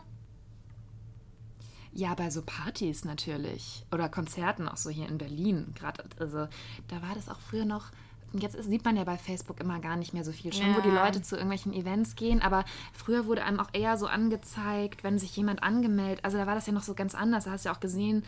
Ja, 1.95 2.15
bei 2.15 2.29
so 2.29 2.41
Partys 2.41 3.05
natürlich. 3.05 3.85
Oder 3.91 4.09
Konzerten, 4.09 4.67
auch 4.67 4.77
so 4.77 4.89
hier 4.89 5.07
in 5.07 5.17
Berlin. 5.19 5.73
Gerade, 5.75 6.03
also 6.19 6.47
da 6.87 7.01
war 7.01 7.13
das 7.15 7.29
auch 7.29 7.39
früher 7.39 7.65
noch. 7.65 7.91
Jetzt 8.33 8.61
sieht 8.63 8.83
man 8.83 8.97
ja 8.97 9.03
bei 9.03 9.15
Facebook 9.15 9.59
immer 9.59 9.79
gar 9.79 9.95
nicht 9.95 10.11
mehr 10.11 10.23
so 10.23 10.31
viel. 10.31 10.51
Schon, 10.51 10.75
wo 10.75 10.81
die 10.81 10.89
Ja. 10.89 11.05
Leute 11.05 11.21
zu 11.21 11.35
irgendwelchen 11.35 11.71
Events 11.71 12.15
gehen. 12.15 12.41
Aber 12.41 12.65
früher 12.91 13.27
wurde 13.27 13.43
einem 13.43 13.59
auch 13.59 13.69
eher 13.73 13.95
so 13.95 14.07
angezeigt, 14.07 15.03
wenn 15.03 15.19
sich 15.19 15.35
jemand 15.37 15.61
angemeldet. 15.61 16.25
Also 16.25 16.37
da 16.37 16.47
war 16.47 16.55
das 16.55 16.65
ja 16.65 16.73
noch 16.73 16.81
so 16.81 16.95
ganz 16.95 17.13
anders. 17.13 17.43
Da 17.43 17.51
hast 17.51 17.65
du 17.65 17.69
ja 17.69 17.75
auch 17.75 17.79
gesehen, 17.79 18.23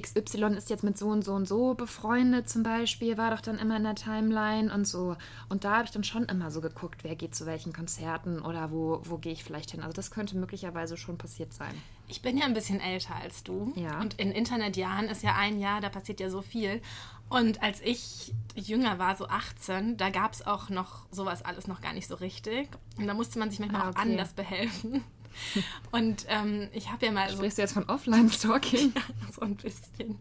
XY 0.00 0.54
ist 0.56 0.70
jetzt 0.70 0.84
mit 0.84 0.96
so 0.98 1.08
und 1.08 1.24
so 1.24 1.32
und 1.34 1.46
so 1.48 1.74
befreundet 1.74 2.48
zum 2.48 2.62
Beispiel, 2.62 3.16
war 3.18 3.30
doch 3.30 3.40
dann 3.40 3.58
immer 3.58 3.76
in 3.76 3.84
der 3.84 3.94
Timeline 3.94 4.72
und 4.72 4.86
so. 4.86 5.16
Und 5.48 5.64
da 5.64 5.76
habe 5.76 5.84
ich 5.84 5.90
dann 5.90 6.04
schon 6.04 6.24
immer 6.24 6.50
so 6.50 6.60
geguckt, 6.60 7.04
wer 7.04 7.16
geht 7.16 7.34
zu 7.34 7.46
welchen 7.46 7.72
Konzerten 7.72 8.40
oder 8.40 8.70
wo, 8.70 9.00
wo 9.04 9.18
gehe 9.18 9.32
ich 9.32 9.44
vielleicht 9.44 9.70
hin. 9.72 9.80
Also 9.80 9.92
das 9.92 10.10
könnte 10.10 10.36
möglicherweise 10.36 10.96
schon 10.96 11.18
passiert 11.18 11.52
sein. 11.52 11.74
Ich 12.06 12.22
bin 12.22 12.38
ja 12.38 12.46
ein 12.46 12.54
bisschen 12.54 12.80
älter 12.80 13.14
als 13.16 13.42
du. 13.44 13.72
Ja. 13.76 14.00
Und 14.00 14.14
in 14.14 14.30
Internetjahren 14.32 15.06
ist 15.06 15.22
ja 15.22 15.34
ein 15.36 15.58
Jahr, 15.60 15.80
da 15.80 15.88
passiert 15.88 16.20
ja 16.20 16.30
so 16.30 16.42
viel. 16.42 16.80
Und 17.28 17.62
als 17.62 17.82
ich 17.82 18.34
jünger 18.54 18.98
war, 18.98 19.14
so 19.16 19.26
18, 19.28 19.98
da 19.98 20.08
gab 20.08 20.32
es 20.32 20.46
auch 20.46 20.70
noch 20.70 21.06
sowas 21.10 21.44
alles 21.44 21.66
noch 21.66 21.82
gar 21.82 21.92
nicht 21.92 22.08
so 22.08 22.14
richtig. 22.14 22.68
Und 22.96 23.06
da 23.06 23.12
musste 23.14 23.38
man 23.38 23.50
sich 23.50 23.60
manchmal 23.60 23.82
Ah, 23.82 23.84
auch 23.86 23.90
okay. 23.90 24.00
anders 24.00 24.32
behelfen. 24.32 25.04
Und 25.90 26.26
ähm, 26.28 26.68
ich 26.72 26.90
habe 26.90 27.06
ja 27.06 27.12
mal 27.12 27.28
so 27.30 27.36
Sprichst 27.36 27.58
du 27.58 27.62
jetzt 27.62 27.72
von 27.72 27.84
Offline-Stalking? 27.84 28.92
so 29.32 29.42
ein 29.42 29.56
bisschen. 29.56 30.18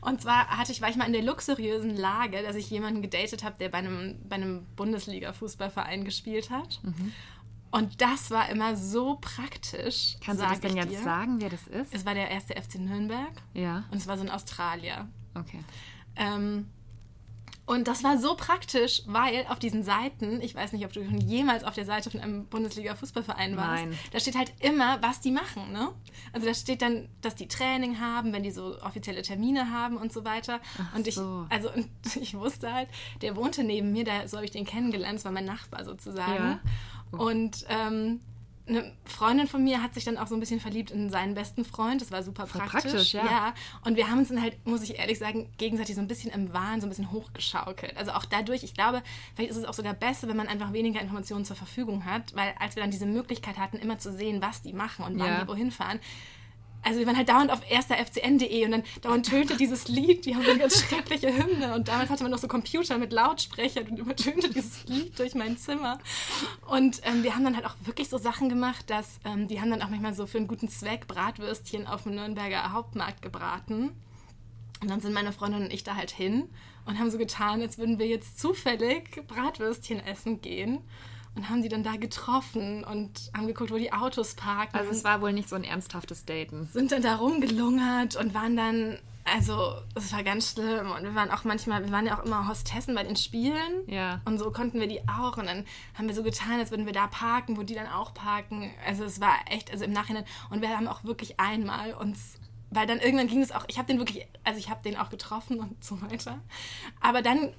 Und 0.00 0.22
zwar 0.22 0.48
hatte 0.48 0.72
ich, 0.72 0.80
war 0.80 0.88
ich 0.88 0.96
mal 0.96 1.06
in 1.06 1.12
der 1.12 1.22
luxuriösen 1.22 1.96
Lage, 1.96 2.42
dass 2.42 2.56
ich 2.56 2.70
jemanden 2.70 3.02
gedatet 3.02 3.44
habe, 3.44 3.56
der 3.58 3.68
bei 3.68 3.78
einem, 3.78 4.18
bei 4.28 4.36
einem 4.36 4.66
Bundesliga-Fußballverein 4.76 6.04
gespielt 6.04 6.50
hat. 6.50 6.80
Und 7.70 8.00
das 8.00 8.30
war 8.30 8.48
immer 8.50 8.76
so 8.76 9.18
praktisch. 9.20 10.16
Kannst 10.24 10.40
du 10.40 10.46
das 10.46 10.60
denn 10.60 10.76
jetzt 10.76 10.92
dir. 10.92 11.02
sagen, 11.02 11.40
wer 11.40 11.50
das 11.50 11.66
ist? 11.66 11.92
Es 11.92 12.06
war 12.06 12.14
der 12.14 12.30
erste 12.30 12.54
FC 12.54 12.76
Nürnberg 12.76 13.32
Ja, 13.52 13.84
und 13.90 13.98
es 13.98 14.06
war 14.06 14.16
so 14.16 14.22
ein 14.22 14.30
Australier. 14.30 15.08
okay. 15.34 15.58
Ähm, 16.16 16.68
und 17.66 17.88
das 17.88 18.04
war 18.04 18.18
so 18.18 18.34
praktisch, 18.36 19.02
weil 19.06 19.46
auf 19.48 19.58
diesen 19.58 19.82
Seiten, 19.82 20.40
ich 20.42 20.54
weiß 20.54 20.72
nicht, 20.72 20.84
ob 20.84 20.92
du 20.92 21.02
schon 21.02 21.18
jemals 21.18 21.64
auf 21.64 21.74
der 21.74 21.86
Seite 21.86 22.10
von 22.10 22.20
einem 22.20 22.46
Bundesliga-Fußballverein 22.46 23.56
warst, 23.56 23.84
Nein. 23.86 23.98
da 24.12 24.20
steht 24.20 24.36
halt 24.36 24.52
immer, 24.60 25.00
was 25.02 25.20
die 25.20 25.30
machen. 25.30 25.72
Ne? 25.72 25.90
Also 26.32 26.46
da 26.46 26.52
steht 26.52 26.82
dann, 26.82 27.08
dass 27.22 27.34
die 27.34 27.48
Training 27.48 28.00
haben, 28.00 28.34
wenn 28.34 28.42
die 28.42 28.50
so 28.50 28.78
offizielle 28.82 29.22
Termine 29.22 29.70
haben 29.70 29.96
und 29.96 30.12
so 30.12 30.24
weiter. 30.24 30.60
und 30.94 31.06
ich, 31.06 31.14
so. 31.14 31.46
also 31.48 31.72
und 31.72 31.88
ich 32.20 32.34
wusste 32.34 32.72
halt, 32.72 32.88
der 33.22 33.34
wohnte 33.34 33.64
neben 33.64 33.92
mir, 33.92 34.04
da 34.04 34.28
so 34.28 34.36
habe 34.36 34.44
ich 34.44 34.52
den 34.52 34.66
kennengelernt, 34.66 35.16
das 35.16 35.24
war 35.24 35.32
mein 35.32 35.46
Nachbar 35.46 35.84
sozusagen. 35.84 36.60
Ja. 37.12 37.18
Und 37.18 37.64
ähm, 37.68 38.20
eine 38.66 38.92
Freundin 39.04 39.46
von 39.46 39.62
mir 39.62 39.82
hat 39.82 39.92
sich 39.92 40.04
dann 40.04 40.16
auch 40.16 40.26
so 40.26 40.34
ein 40.34 40.40
bisschen 40.40 40.58
verliebt 40.58 40.90
in 40.90 41.10
seinen 41.10 41.34
besten 41.34 41.64
Freund. 41.66 42.00
Das 42.00 42.10
war 42.10 42.22
super 42.22 42.46
Voll 42.46 42.62
praktisch. 42.62 42.82
praktisch, 42.92 43.12
ja. 43.12 43.54
Und 43.84 43.96
wir 43.96 44.08
haben 44.10 44.18
uns 44.20 44.28
dann 44.28 44.40
halt, 44.40 44.64
muss 44.66 44.82
ich 44.82 44.98
ehrlich 44.98 45.18
sagen, 45.18 45.50
gegenseitig 45.58 45.94
so 45.96 46.00
ein 46.00 46.08
bisschen 46.08 46.32
im 46.32 46.52
Wahn, 46.54 46.80
so 46.80 46.86
ein 46.86 46.88
bisschen 46.90 47.12
hochgeschaukelt. 47.12 47.96
Also 47.98 48.12
auch 48.12 48.24
dadurch, 48.24 48.62
ich 48.64 48.72
glaube, 48.72 49.02
vielleicht 49.34 49.50
ist 49.50 49.58
es 49.58 49.64
auch 49.66 49.74
sogar 49.74 49.92
besser, 49.92 50.28
wenn 50.28 50.36
man 50.36 50.48
einfach 50.48 50.72
weniger 50.72 51.00
Informationen 51.00 51.44
zur 51.44 51.56
Verfügung 51.56 52.06
hat, 52.06 52.34
weil 52.34 52.54
als 52.58 52.74
wir 52.74 52.82
dann 52.82 52.90
diese 52.90 53.06
Möglichkeit 53.06 53.58
hatten, 53.58 53.76
immer 53.76 53.98
zu 53.98 54.12
sehen, 54.12 54.40
was 54.40 54.62
die 54.62 54.72
machen 54.72 55.04
und 55.04 55.18
wann 55.18 55.26
Ja. 55.28 55.40
die 55.42 55.48
wohin 55.48 55.70
fahren, 55.70 56.00
also 56.84 56.98
wir 56.98 57.06
waren 57.06 57.16
halt 57.16 57.28
dauernd 57.28 57.50
auf 57.50 57.60
ersterfcn.de 57.68 58.64
und 58.64 58.70
dann 58.70 58.82
dauernd 59.02 59.26
tönte 59.26 59.56
dieses 59.56 59.88
Lied, 59.88 60.26
die 60.26 60.34
haben 60.34 60.44
so 60.44 60.50
eine 60.50 60.60
ganz 60.60 60.80
schreckliche 60.80 61.34
Hymne 61.34 61.74
und 61.74 61.88
damals 61.88 62.10
hatte 62.10 62.22
man 62.22 62.30
noch 62.30 62.38
so 62.38 62.48
Computer 62.48 62.98
mit 62.98 63.12
Lautsprechern 63.12 63.88
und 63.88 63.98
übertönte 63.98 64.48
dieses 64.52 64.84
Lied 64.86 65.18
durch 65.18 65.34
mein 65.34 65.56
Zimmer. 65.56 65.98
Und 66.68 67.00
ähm, 67.04 67.22
wir 67.22 67.34
haben 67.34 67.44
dann 67.44 67.56
halt 67.56 67.66
auch 67.66 67.74
wirklich 67.84 68.08
so 68.08 68.18
Sachen 68.18 68.48
gemacht, 68.48 68.88
dass 68.90 69.18
ähm, 69.24 69.48
die 69.48 69.60
haben 69.60 69.70
dann 69.70 69.82
auch 69.82 69.88
manchmal 69.88 70.14
so 70.14 70.26
für 70.26 70.38
einen 70.38 70.48
guten 70.48 70.68
Zweck 70.68 71.06
Bratwürstchen 71.06 71.86
auf 71.86 72.02
dem 72.02 72.14
Nürnberger 72.14 72.72
Hauptmarkt 72.72 73.22
gebraten. 73.22 73.90
Und 74.80 74.90
dann 74.90 75.00
sind 75.00 75.14
meine 75.14 75.32
Freundin 75.32 75.62
und 75.62 75.72
ich 75.72 75.84
da 75.84 75.96
halt 75.96 76.10
hin 76.10 76.50
und 76.84 76.98
haben 76.98 77.10
so 77.10 77.18
getan, 77.18 77.62
als 77.62 77.78
würden 77.78 77.98
wir 77.98 78.06
jetzt 78.06 78.38
zufällig 78.38 79.22
Bratwürstchen 79.26 80.00
essen 80.00 80.40
gehen. 80.42 80.80
Und 81.36 81.48
haben 81.48 81.62
die 81.62 81.68
dann 81.68 81.82
da 81.82 81.96
getroffen 81.96 82.84
und 82.84 83.30
haben 83.36 83.48
geguckt, 83.48 83.72
wo 83.72 83.76
die 83.76 83.92
Autos 83.92 84.34
parken. 84.34 84.76
Also 84.76 84.90
es 84.90 85.02
war 85.02 85.20
wohl 85.20 85.32
nicht 85.32 85.48
so 85.48 85.56
ein 85.56 85.64
ernsthaftes 85.64 86.24
Daten. 86.24 86.68
Sind 86.72 86.92
dann 86.92 87.02
da 87.02 87.16
rumgelungert 87.16 88.14
und 88.14 88.34
waren 88.34 88.56
dann, 88.56 88.98
also 89.24 89.74
es 89.96 90.12
war 90.12 90.22
ganz 90.22 90.52
schlimm. 90.52 90.92
Und 90.92 91.02
wir 91.02 91.14
waren 91.16 91.32
auch 91.32 91.42
manchmal, 91.42 91.84
wir 91.84 91.90
waren 91.90 92.06
ja 92.06 92.16
auch 92.16 92.24
immer 92.24 92.48
Hostessen 92.48 92.94
bei 92.94 93.02
den 93.02 93.16
Spielen. 93.16 93.88
Ja. 93.88 94.20
Und 94.24 94.38
so 94.38 94.52
konnten 94.52 94.78
wir 94.78 94.86
die 94.86 95.00
auch. 95.08 95.36
Und 95.36 95.46
dann 95.46 95.64
haben 95.94 96.06
wir 96.06 96.14
so 96.14 96.22
getan, 96.22 96.60
als 96.60 96.70
würden 96.70 96.86
wir 96.86 96.92
da 96.92 97.08
parken, 97.08 97.56
wo 97.56 97.64
die 97.64 97.74
dann 97.74 97.88
auch 97.88 98.14
parken. 98.14 98.70
Also 98.86 99.02
es 99.02 99.20
war 99.20 99.34
echt, 99.50 99.72
also 99.72 99.84
im 99.84 99.92
Nachhinein. 99.92 100.24
Und 100.50 100.62
wir 100.62 100.68
haben 100.68 100.86
auch 100.86 101.02
wirklich 101.02 101.40
einmal 101.40 101.94
uns 101.94 102.38
weil 102.74 102.86
dann 102.86 102.98
irgendwann 102.98 103.28
ging 103.28 103.40
es 103.40 103.52
auch, 103.52 103.64
ich 103.68 103.78
habe 103.78 103.86
den 103.86 103.98
wirklich, 103.98 104.26
also 104.42 104.58
ich 104.58 104.68
habe 104.68 104.82
den 104.82 104.96
auch 104.96 105.08
getroffen 105.08 105.60
und 105.60 105.82
so 105.82 106.00
weiter. 106.02 106.40
Aber 107.00 107.22
dann 107.22 107.52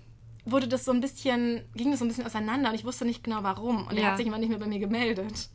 wurde 0.46 0.68
das 0.68 0.86
so 0.86 0.92
ein 0.92 1.02
bisschen, 1.02 1.62
ging 1.76 1.90
das 1.92 2.00
so 2.00 2.06
ein 2.06 2.08
bisschen 2.08 2.26
auseinander 2.26 2.70
und 2.70 2.76
ich 2.76 2.86
wusste 2.86 3.06
nicht 3.06 3.24
genau 3.24 3.44
warum. 3.44 3.88
Und 3.88 3.98
er 3.98 4.04
Ja. 4.04 4.10
hat 4.12 4.18
sich 4.18 4.28
immer 4.28 4.38
nicht 4.38 4.50
mehr 4.50 4.60
bei 4.60 4.68
mir 4.68 4.80
gemeldet. 4.80 5.50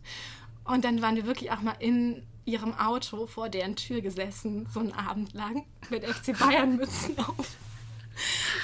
Und 0.64 0.84
dann 0.84 1.00
waren 1.02 1.16
wir 1.16 1.26
wirklich 1.26 1.50
auch 1.52 1.62
mal 1.62 1.74
in 1.78 2.22
ihrem 2.44 2.74
Auto 2.74 3.26
vor 3.26 3.48
deren 3.48 3.76
Tür 3.76 4.00
gesessen, 4.00 4.66
so 4.72 4.80
einen 4.80 4.92
Abend 4.92 5.32
lang, 5.34 5.64
mit 5.90 6.04
FC 6.04 6.36
Bayern-Mützen 6.38 7.18
auf. 7.18 7.56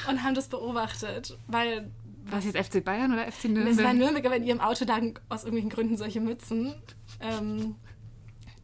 Und 0.08 0.22
haben 0.22 0.34
das 0.34 0.48
beobachtet, 0.48 1.38
weil 1.46 1.90
War 2.24 2.38
es 2.40 2.44
jetzt 2.44 2.56
FC 2.58 2.84
Bayern 2.84 3.12
oder 3.12 3.30
FC 3.30 3.44
es 3.44 3.44
war 3.44 3.50
Nürnberg? 3.52 3.94
Nürnberg, 3.96 4.26
aber 4.26 4.36
in 4.36 4.44
ihrem 4.44 4.60
Auto 4.60 4.84
lagen 4.84 5.14
aus 5.28 5.44
irgendwelchen 5.44 5.70
Gründen 5.70 5.96
solche 5.96 6.20
Mützen. 6.20 6.74
Ähm, 7.20 7.76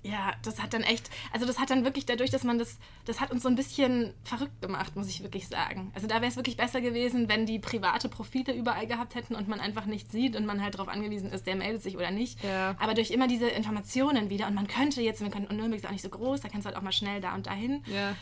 ja, 0.02 0.32
das 0.42 0.60
hat 0.60 0.74
dann 0.74 0.82
echt, 0.82 1.10
also 1.32 1.46
das 1.46 1.60
hat 1.60 1.70
dann 1.70 1.84
wirklich 1.84 2.06
dadurch, 2.06 2.30
dass 2.30 2.42
man 2.42 2.58
das, 2.58 2.78
das 3.04 3.20
hat 3.20 3.30
uns 3.30 3.42
so 3.42 3.48
ein 3.48 3.54
bisschen 3.54 4.12
verrückt 4.24 4.60
gemacht, 4.60 4.96
muss 4.96 5.08
ich 5.08 5.22
wirklich 5.22 5.46
sagen. 5.46 5.92
Also 5.94 6.08
da 6.08 6.16
wäre 6.16 6.26
es 6.26 6.36
wirklich 6.36 6.56
besser 6.56 6.80
gewesen, 6.80 7.28
wenn 7.28 7.46
die 7.46 7.60
private 7.60 8.08
Profile 8.08 8.52
überall 8.52 8.86
gehabt 8.86 9.14
hätten 9.14 9.36
und 9.36 9.46
man 9.48 9.60
einfach 9.60 9.86
nichts 9.86 10.10
sieht 10.10 10.34
und 10.34 10.44
man 10.44 10.60
halt 10.60 10.74
darauf 10.74 10.88
angewiesen 10.88 11.30
ist, 11.30 11.46
der 11.46 11.54
meldet 11.54 11.82
sich 11.82 11.96
oder 11.96 12.10
nicht. 12.10 12.42
Ja. 12.42 12.74
Aber 12.80 12.94
durch 12.94 13.12
immer 13.12 13.28
diese 13.28 13.48
Informationen 13.48 14.28
wieder 14.28 14.48
und 14.48 14.54
man 14.54 14.66
könnte 14.66 15.00
jetzt, 15.02 15.20
wir 15.20 15.30
können, 15.30 15.46
und 15.46 15.56
Nürnberg 15.56 15.80
ist 15.80 15.86
auch 15.86 15.92
nicht 15.92 16.02
so 16.02 16.08
groß, 16.08 16.40
da 16.40 16.48
kannst 16.48 16.66
du 16.66 16.68
halt 16.68 16.76
auch 16.76 16.82
mal 16.82 16.92
schnell 16.92 17.20
da 17.20 17.34
und 17.34 17.46
dahin. 17.46 17.84
Ja. 17.86 18.16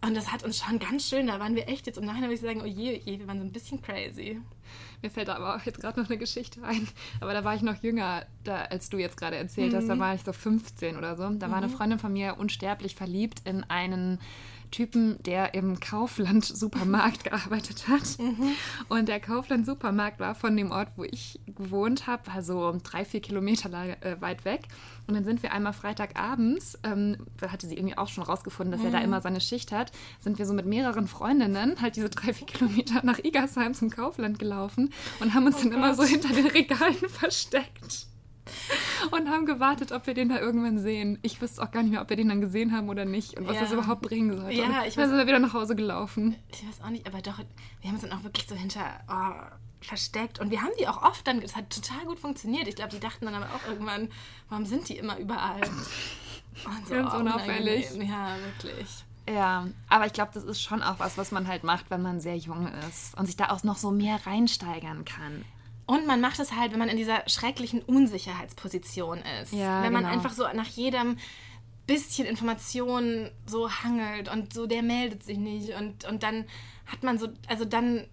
Und 0.00 0.14
das 0.16 0.30
hat 0.30 0.44
uns 0.44 0.58
schon 0.58 0.78
ganz 0.78 1.08
schön, 1.08 1.26
da 1.26 1.40
waren 1.40 1.56
wir 1.56 1.68
echt 1.68 1.86
jetzt 1.86 1.98
im 1.98 2.04
Nachhinein, 2.04 2.30
würde 2.30 2.34
ich 2.34 2.40
sagen, 2.40 2.60
oh 2.62 2.66
je, 2.66 2.96
oh 2.96 3.02
je, 3.04 3.18
wir 3.18 3.26
waren 3.26 3.38
so 3.40 3.44
ein 3.44 3.50
bisschen 3.52 3.82
crazy. 3.82 4.40
Mir 5.02 5.10
fällt 5.10 5.28
aber 5.28 5.56
auch 5.56 5.62
jetzt 5.62 5.80
gerade 5.80 6.00
noch 6.00 6.08
eine 6.08 6.18
Geschichte 6.18 6.62
ein. 6.62 6.86
Aber 7.20 7.32
da 7.32 7.42
war 7.42 7.54
ich 7.56 7.62
noch 7.62 7.82
jünger, 7.82 8.24
da, 8.44 8.62
als 8.62 8.90
du 8.90 8.98
jetzt 8.98 9.16
gerade 9.16 9.36
erzählt 9.36 9.74
hast. 9.74 9.88
Da 9.88 9.98
war 9.98 10.14
ich 10.14 10.22
so 10.22 10.32
15 10.32 10.96
oder 10.96 11.16
so. 11.16 11.28
Da 11.30 11.50
war 11.50 11.58
eine 11.58 11.68
Freundin 11.68 11.98
von 11.98 12.12
mir 12.12 12.36
unsterblich 12.38 12.94
verliebt 12.94 13.42
in 13.44 13.64
einen 13.64 14.20
Typen, 14.70 15.20
der 15.24 15.54
im 15.54 15.80
Kaufland-Supermarkt 15.80 17.24
gearbeitet 17.30 17.88
hat. 17.88 18.18
Und 18.88 19.08
der 19.08 19.18
Kaufland-Supermarkt 19.20 20.20
war 20.20 20.34
von 20.34 20.56
dem 20.56 20.70
Ort, 20.70 20.88
wo 20.96 21.04
ich 21.04 21.40
gewohnt 21.46 22.06
habe, 22.06 22.30
also 22.30 22.76
drei, 22.82 23.04
vier 23.04 23.20
Kilometer 23.20 23.68
la- 23.68 23.84
äh, 24.00 24.20
weit 24.20 24.44
weg. 24.44 24.62
Und 25.08 25.14
dann 25.14 25.24
sind 25.24 25.42
wir 25.42 25.52
einmal 25.52 25.72
Freitagabends, 25.72 26.78
ähm, 26.84 27.16
da 27.40 27.50
hatte 27.50 27.66
sie 27.66 27.76
irgendwie 27.76 27.96
auch 27.96 28.08
schon 28.08 28.22
rausgefunden, 28.24 28.70
dass 28.76 28.84
er 28.84 28.90
da 28.92 28.98
immer 28.98 29.20
seine 29.22 29.40
Schicht 29.40 29.72
hat, 29.72 29.90
sind 30.20 30.38
wir 30.38 30.44
so 30.44 30.52
mit 30.52 30.66
mehreren 30.66 31.08
Freundinnen 31.08 31.80
halt 31.80 31.96
diese 31.96 32.10
drei, 32.10 32.34
vier 32.34 32.46
Kilometer 32.46 33.00
nach 33.04 33.18
Igersheim 33.18 33.72
zum 33.72 33.88
Kaufland 33.90 34.38
gelaufen 34.38 34.92
und 35.20 35.32
haben 35.32 35.46
uns 35.46 35.62
dann 35.62 35.72
immer 35.72 35.94
so 35.94 36.04
hinter 36.04 36.28
den 36.34 36.46
Regalen 36.46 36.94
versteckt. 37.08 38.06
Und 39.10 39.28
haben 39.28 39.44
gewartet, 39.44 39.92
ob 39.92 40.06
wir 40.06 40.14
den 40.14 40.28
da 40.30 40.38
irgendwann 40.40 40.78
sehen. 40.78 41.18
Ich 41.22 41.40
wüsste 41.42 41.62
auch 41.62 41.70
gar 41.70 41.82
nicht 41.82 41.92
mehr, 41.92 42.00
ob 42.00 42.08
wir 42.08 42.16
den 42.16 42.28
dann 42.30 42.40
gesehen 42.40 42.72
haben 42.74 42.88
oder 42.88 43.04
nicht 43.04 43.38
und 43.38 43.46
was 43.46 43.56
Ja. 43.56 43.60
das 43.62 43.72
überhaupt 43.72 44.00
bringen 44.02 44.34
sollte. 44.36 44.54
Ja, 44.58 44.84
ich 44.86 44.94
dann 44.94 45.04
weiß- 45.04 45.08
sind 45.08 45.18
wir 45.18 45.26
wieder 45.26 45.38
nach 45.38 45.52
Hause 45.52 45.76
gelaufen. 45.76 46.34
Ich 46.50 46.66
weiß 46.66 46.80
auch 46.82 46.88
nicht, 46.90 47.06
aber 47.06 47.20
doch, 47.20 47.38
wir 47.38 47.88
haben 47.90 47.94
uns 47.98 48.02
dann 48.08 48.12
auch 48.18 48.24
wirklich 48.24 48.46
so 48.46 48.54
hinter 48.54 48.82
oh, 49.08 49.32
versteckt. 49.80 50.38
Und 50.38 50.50
wir 50.50 50.62
haben 50.62 50.72
die 50.78 50.88
auch 50.88 51.02
oft 51.02 51.26
dann, 51.26 51.40
das 51.40 51.56
hat 51.56 51.70
total 51.70 52.04
gut 52.06 52.18
funktioniert. 52.18 52.68
Ich 52.68 52.76
glaube, 52.76 52.90
die 52.90 53.00
dachten 53.00 53.24
dann 53.26 53.34
aber 53.34 53.46
auch 53.46 53.68
irgendwann, 53.68 54.08
warum 54.48 54.66
sind 54.66 54.88
die 54.88 54.98
immer 54.98 55.18
überall? 55.18 55.62
Und 56.64 56.88
Ganz 56.88 57.12
oh, 57.12 57.18
unauffällig. 57.18 57.90
unangenehm. 57.92 58.10
Ja, 58.10 58.36
wirklich. 58.38 58.88
Ja, 59.28 59.68
aber 59.88 60.06
ich 60.06 60.12
glaube, 60.12 60.30
das 60.32 60.44
ist 60.44 60.62
schon 60.62 60.82
auch 60.82 60.98
was, 60.98 61.18
was 61.18 61.30
man 61.30 61.46
halt 61.46 61.62
macht, 61.62 61.90
wenn 61.90 62.02
man 62.02 62.20
sehr 62.20 62.36
jung 62.36 62.66
ist 62.88 63.16
und 63.18 63.26
sich 63.26 63.36
da 63.36 63.50
auch 63.50 63.62
noch 63.62 63.76
so 63.76 63.90
mehr 63.90 64.26
reinsteigern 64.26 65.04
kann. 65.04 65.44
Und 65.86 66.06
man 66.06 66.20
macht 66.20 66.38
es 66.38 66.52
halt, 66.52 66.72
wenn 66.72 66.78
man 66.78 66.88
in 66.88 66.96
dieser 66.96 67.28
schrecklichen 67.28 67.80
Unsicherheitsposition 67.82 69.18
ist. 69.42 69.52
Ja, 69.52 69.82
wenn 69.82 69.92
man 69.92 70.04
genau. 70.04 70.14
einfach 70.14 70.32
so 70.32 70.44
nach 70.54 70.66
jedem 70.66 71.16
bisschen 71.86 72.26
Information 72.26 73.30
so 73.46 73.70
hangelt 73.70 74.30
und 74.30 74.52
so, 74.52 74.66
der 74.66 74.82
meldet 74.82 75.24
sich 75.24 75.38
nicht. 75.38 75.70
Und, 75.70 76.04
und 76.04 76.22
dann 76.22 76.44
hat 76.86 77.02
man 77.02 77.18
so, 77.18 77.28
also 77.48 77.64
dann, 77.64 78.06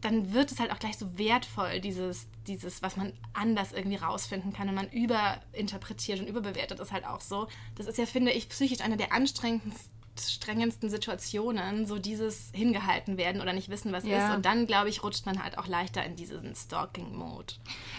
dann 0.00 0.32
wird 0.32 0.50
es 0.52 0.58
halt 0.60 0.70
auch 0.72 0.78
gleich 0.78 0.96
so 0.98 1.18
wertvoll, 1.18 1.80
dieses, 1.80 2.26
dieses, 2.46 2.82
was 2.82 2.96
man 2.96 3.12
anders 3.32 3.72
irgendwie 3.72 3.96
rausfinden 3.96 4.52
kann. 4.52 4.68
Und 4.68 4.74
man 4.74 4.88
überinterpretiert 4.90 6.20
und 6.20 6.26
überbewertet 6.26 6.80
ist 6.80 6.92
halt 6.92 7.04
auch 7.06 7.20
so. 7.20 7.48
Das 7.76 7.86
ist 7.86 7.98
ja, 7.98 8.06
finde 8.06 8.32
ich, 8.32 8.48
psychisch 8.48 8.80
eine 8.80 8.96
der 8.96 9.12
anstrengendsten 9.12 9.90
strengendsten 10.18 10.90
Situationen, 10.90 11.86
so 11.86 11.98
dieses 11.98 12.50
hingehalten 12.52 13.16
werden 13.16 13.40
oder 13.40 13.54
nicht 13.54 13.70
wissen, 13.70 13.90
was 13.92 14.04
Ja. 14.04 14.18
ist. 14.28 14.36
Und 14.36 14.44
dann, 14.44 14.66
glaube 14.66 14.90
ich, 14.90 15.02
rutscht 15.02 15.24
man 15.24 15.42
halt 15.42 15.56
auch 15.56 15.66
leichter 15.66 16.04
in 16.04 16.14
diesen 16.14 16.54
Stalking-Mode. 16.54 17.54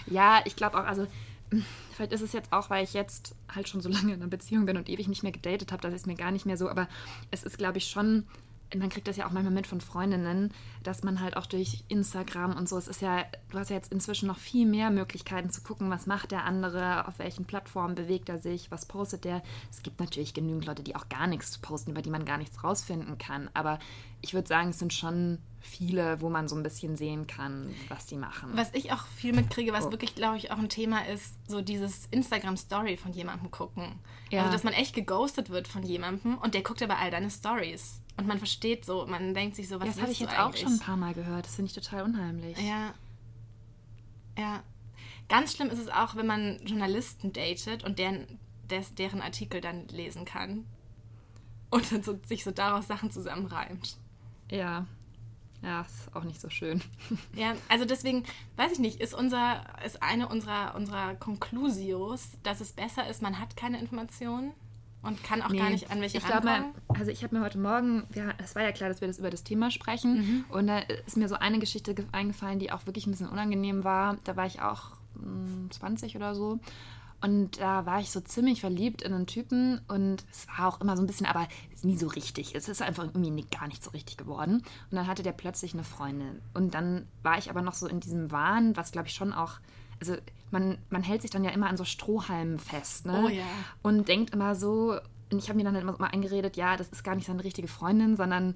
Ja, 0.06 0.42
ich 0.46 0.56
glaube 0.56 0.78
auch, 0.80 0.86
also 0.86 1.08
mh, 1.50 1.64
vielleicht 1.96 2.12
ist 2.12 2.22
es 2.22 2.34
jetzt 2.34 2.54
auch, 2.54 2.70
weil 2.70 2.84
ich 2.84 2.94
jetzt 2.94 3.34
halt 3.50 3.70
schon 3.70 3.82
so 3.82 3.90
lange 3.90 4.14
in 4.14 4.22
einer 4.22 4.30
Beziehung 4.30 4.66
bin 4.66 4.78
und 4.78 4.88
ewig 4.90 5.08
nicht 5.08 5.24
mehr 5.24 5.32
gedatet 5.32 5.72
habe, 5.72 5.82
das 5.82 5.94
ist 5.96 6.06
mir 6.06 6.16
gar 6.16 6.30
nicht 6.32 6.46
mehr 6.46 6.58
so, 6.58 6.70
aber 6.70 6.88
es 7.32 7.44
ist, 7.44 7.58
glaube 7.58 7.80
ich, 7.80 7.88
schon, 7.88 8.28
man 8.76 8.90
kriegt 8.90 9.08
das 9.08 9.18
ja 9.18 9.28
auch 9.28 9.32
manchmal 9.32 9.54
mit 9.54 9.68
von 9.68 9.82
Freundinnen, 9.82 10.54
dass 10.84 11.04
man 11.04 11.20
halt 11.20 11.38
auch 11.38 11.46
durch 11.46 11.84
Instagram 11.88 12.56
und 12.56 12.70
so, 12.70 12.78
es 12.78 12.88
ist 12.88 13.02
ja, 13.02 13.26
du 13.50 13.60
hast 13.60 13.70
ja 13.70 13.76
jetzt 13.76 13.92
inzwischen 13.92 14.28
noch 14.28 14.38
viel 14.38 14.66
mehr 14.66 14.90
Möglichkeiten 14.90 15.50
zu 15.50 15.62
gucken, 15.62 15.90
was 15.90 16.08
macht 16.08 16.32
der 16.32 16.46
andere, 16.46 17.08
auf 17.08 17.20
welchen 17.20 17.46
Plattformen 17.46 17.96
bewegt 17.96 18.30
er 18.30 18.40
sich, 18.40 18.72
was 18.72 18.86
postet 18.86 19.26
der. 19.26 19.42
Es 19.70 19.84
gibt 19.84 20.00
natürlich 20.00 20.34
genügend 20.34 20.66
Leute, 20.66 20.84
die 20.84 20.96
auch 20.96 21.10
gar 21.10 21.28
nichts 21.28 21.58
posten, 21.58 21.92
über 21.92 22.02
die 22.02 22.10
man 22.10 22.26
gar 22.26 22.38
nichts 22.38 22.64
rausfinden 22.64 23.18
kann, 23.18 23.50
aber 23.54 23.80
ich 24.22 24.34
würde 24.34 24.48
sagen, 24.48 24.70
es 24.70 24.80
sind 24.80 24.94
schon 24.94 25.40
viele, 25.60 26.22
wo 26.22 26.30
man 26.30 26.48
so 26.48 26.56
ein 26.56 26.64
bisschen 26.64 26.96
sehen 26.98 27.28
kann, 27.28 27.74
was 27.88 28.08
die 28.08 28.16
machen. 28.16 28.50
Was 28.56 28.74
ich 28.74 28.92
auch 28.92 29.06
viel 29.06 29.34
mitkriege, 29.34 29.74
was 29.74 29.86
Oh. 29.86 29.92
wirklich, 29.92 30.16
glaube 30.16 30.38
ich, 30.38 30.52
auch 30.52 30.58
ein 30.58 30.70
Thema 30.70 31.08
ist, 31.08 31.36
so 31.48 31.62
dieses 31.62 32.08
Instagram-Story 32.08 32.98
von 32.98 33.14
jemandem 33.14 33.52
gucken. 33.52 34.00
Ja. 34.32 34.42
Also, 34.42 34.54
dass 34.54 34.64
man 34.64 34.74
echt 34.74 34.96
geghostet 34.96 35.50
wird 35.50 35.68
von 35.68 35.84
jemandem 35.84 36.38
und 36.38 36.54
der 36.54 36.64
guckt 36.64 36.82
aber 36.82 36.98
all 36.98 37.12
deine 37.12 37.30
Stories. 37.30 38.01
Und 38.18 38.28
man 38.28 38.38
versteht 38.38 38.86
so, 38.86 39.06
man 39.08 39.34
denkt 39.34 39.56
sich 39.56 39.68
so, 39.68 39.80
was 39.80 39.88
Ja, 39.88 39.94
das 39.94 40.02
habe 40.02 40.12
ich 40.12 40.20
jetzt 40.20 40.38
auch 40.38 40.56
schon 40.56 40.74
ein 40.74 40.80
paar 40.80 40.98
Mal 40.98 41.14
gehört. 41.14 41.46
Das 41.46 41.56
finde 41.56 41.70
ich 41.70 41.76
total 41.76 42.04
unheimlich. 42.04 42.58
Ja. 42.58 42.94
Ja. 44.38 44.64
Ganz 45.28 45.54
schlimm 45.56 45.70
ist 45.70 45.80
es 45.80 45.90
auch, 45.90 46.16
wenn 46.16 46.28
man 46.28 46.60
Journalisten 46.66 47.34
datet 47.34 47.84
und 47.84 48.00
deren, 48.00 48.40
des, 48.70 48.94
deren 48.96 49.22
Artikel 49.22 49.62
dann 49.62 49.88
lesen 49.88 50.26
kann. 50.26 50.66
Und 51.70 51.92
dann 51.92 52.04
so, 52.04 52.20
sich 52.26 52.44
so 52.44 52.52
daraus 52.52 52.88
Sachen 52.88 53.12
zusammenreimt. 53.12 53.98
Ja. 54.50 54.86
Ja, 55.64 55.82
ist 55.82 56.14
auch 56.16 56.24
nicht 56.24 56.42
so 56.42 56.50
schön. 56.50 56.82
Ja, 57.34 57.56
also 57.70 57.86
deswegen, 57.86 58.24
weiß 58.58 58.74
ich 58.74 58.80
nicht, 58.80 59.00
ist 59.00 59.14
unser, 59.14 59.64
ist 59.86 60.02
eine 60.02 60.28
unserer, 60.28 60.76
unserer 60.76 61.16
Conclusios, 61.16 62.32
dass 62.44 62.62
es 62.62 62.74
besser 62.74 63.08
ist, 63.08 63.22
man 63.22 63.40
hat 63.40 63.56
keine 63.56 63.80
Informationen 63.80 64.54
und 65.04 65.24
kann 65.24 65.42
auch 65.42 65.52
gar 65.54 65.70
nicht 65.70 65.90
an 65.92 66.00
welche 66.02 66.18
ich 66.20 66.26
glaube, 66.26 66.48
rankommen. 66.48 66.76
also 66.90 67.10
ich 67.12 67.24
habe 67.24 67.36
mir 67.38 67.44
heute 67.44 67.58
Morgen, 67.58 68.04
ja, 68.14 68.30
es 68.38 68.56
war 68.56 68.62
ja 68.64 68.72
klar, 68.72 68.90
dass 68.90 69.02
wir 69.02 69.08
das 69.08 69.18
über 69.20 69.30
das 69.30 69.44
Thema 69.44 69.72
sprechen. 69.72 70.18
Mhm. 70.18 70.46
Und 70.50 70.68
da 70.68 70.80
ist 70.80 71.18
mir 71.18 71.28
so 71.28 71.36
eine 71.36 71.60
Geschichte 71.60 71.94
ge- 71.96 72.06
eingefallen, 72.12 72.60
die 72.60 72.72
auch 72.72 72.86
wirklich 72.86 73.08
ein 73.08 73.12
bisschen 73.12 73.28
unangenehm 73.30 73.84
war. 73.84 74.18
Da 74.24 74.36
war 74.36 74.46
ich 74.46 74.62
auch 74.62 74.92
mh, 75.16 75.72
20 75.72 76.16
oder 76.16 76.36
so. 76.36 76.60
Und 77.24 77.60
da 77.60 77.86
war 77.86 78.00
ich 78.00 78.10
so 78.10 78.20
ziemlich 78.20 78.62
verliebt 78.62 79.04
in 79.04 79.14
einen 79.14 79.28
Typen 79.28 79.80
und 79.88 80.26
es 80.32 80.48
war 80.58 80.68
auch 80.68 80.82
immer 80.82 80.98
so 80.98 81.04
ein 81.04 81.06
bisschen, 81.08 81.28
aber 81.28 81.48
nie 81.84 81.96
so 81.96 82.08
richtig. 82.08 82.56
Es 82.56 82.68
ist 82.68 82.82
einfach 82.82 83.04
irgendwie 83.14 83.46
gar 83.56 83.68
nicht 83.68 83.84
so 83.84 83.92
richtig 83.92 84.18
geworden. 84.18 84.56
Und 84.90 84.98
dann 84.98 85.06
hatte 85.06 85.22
der 85.22 85.32
plötzlich 85.34 85.74
eine 85.76 85.84
Freundin. 85.84 86.42
Und 86.56 86.74
dann 86.74 87.08
war 87.22 87.38
ich 87.38 87.52
aber 87.52 87.62
noch 87.62 87.74
so 87.76 87.88
in 87.88 88.00
diesem 88.00 88.32
Wahn, 88.32 88.76
was 88.76 88.92
glaube 88.92 89.08
ich 89.08 89.14
schon 89.14 89.34
auch, 89.34 89.60
also 90.00 90.16
man, 90.52 90.78
man 90.90 91.04
hält 91.04 91.22
sich 91.22 91.32
dann 91.32 91.44
ja 91.44 91.52
immer 91.52 91.68
an 91.68 91.78
so 91.78 91.86
Strohhalmen 91.86 92.60
fest, 92.60 93.06
ne? 93.06 93.24
Oh 93.26 93.30
ja. 93.30 93.46
Und 93.82 94.08
denkt 94.08 94.34
immer 94.34 94.56
so, 94.56 94.98
und 95.32 95.38
ich 95.38 95.48
habe 95.50 95.58
mir 95.58 95.64
dann 95.64 95.74
halt 95.74 95.84
immer 95.84 95.98
mal 95.98 96.08
eingeredet, 96.08 96.58
ja, 96.58 96.78
das 96.78 96.90
ist 96.90 97.04
gar 97.04 97.16
nicht 97.16 97.28
seine 97.28 97.44
richtige 97.44 97.68
Freundin, 97.68 98.18
sondern 98.18 98.56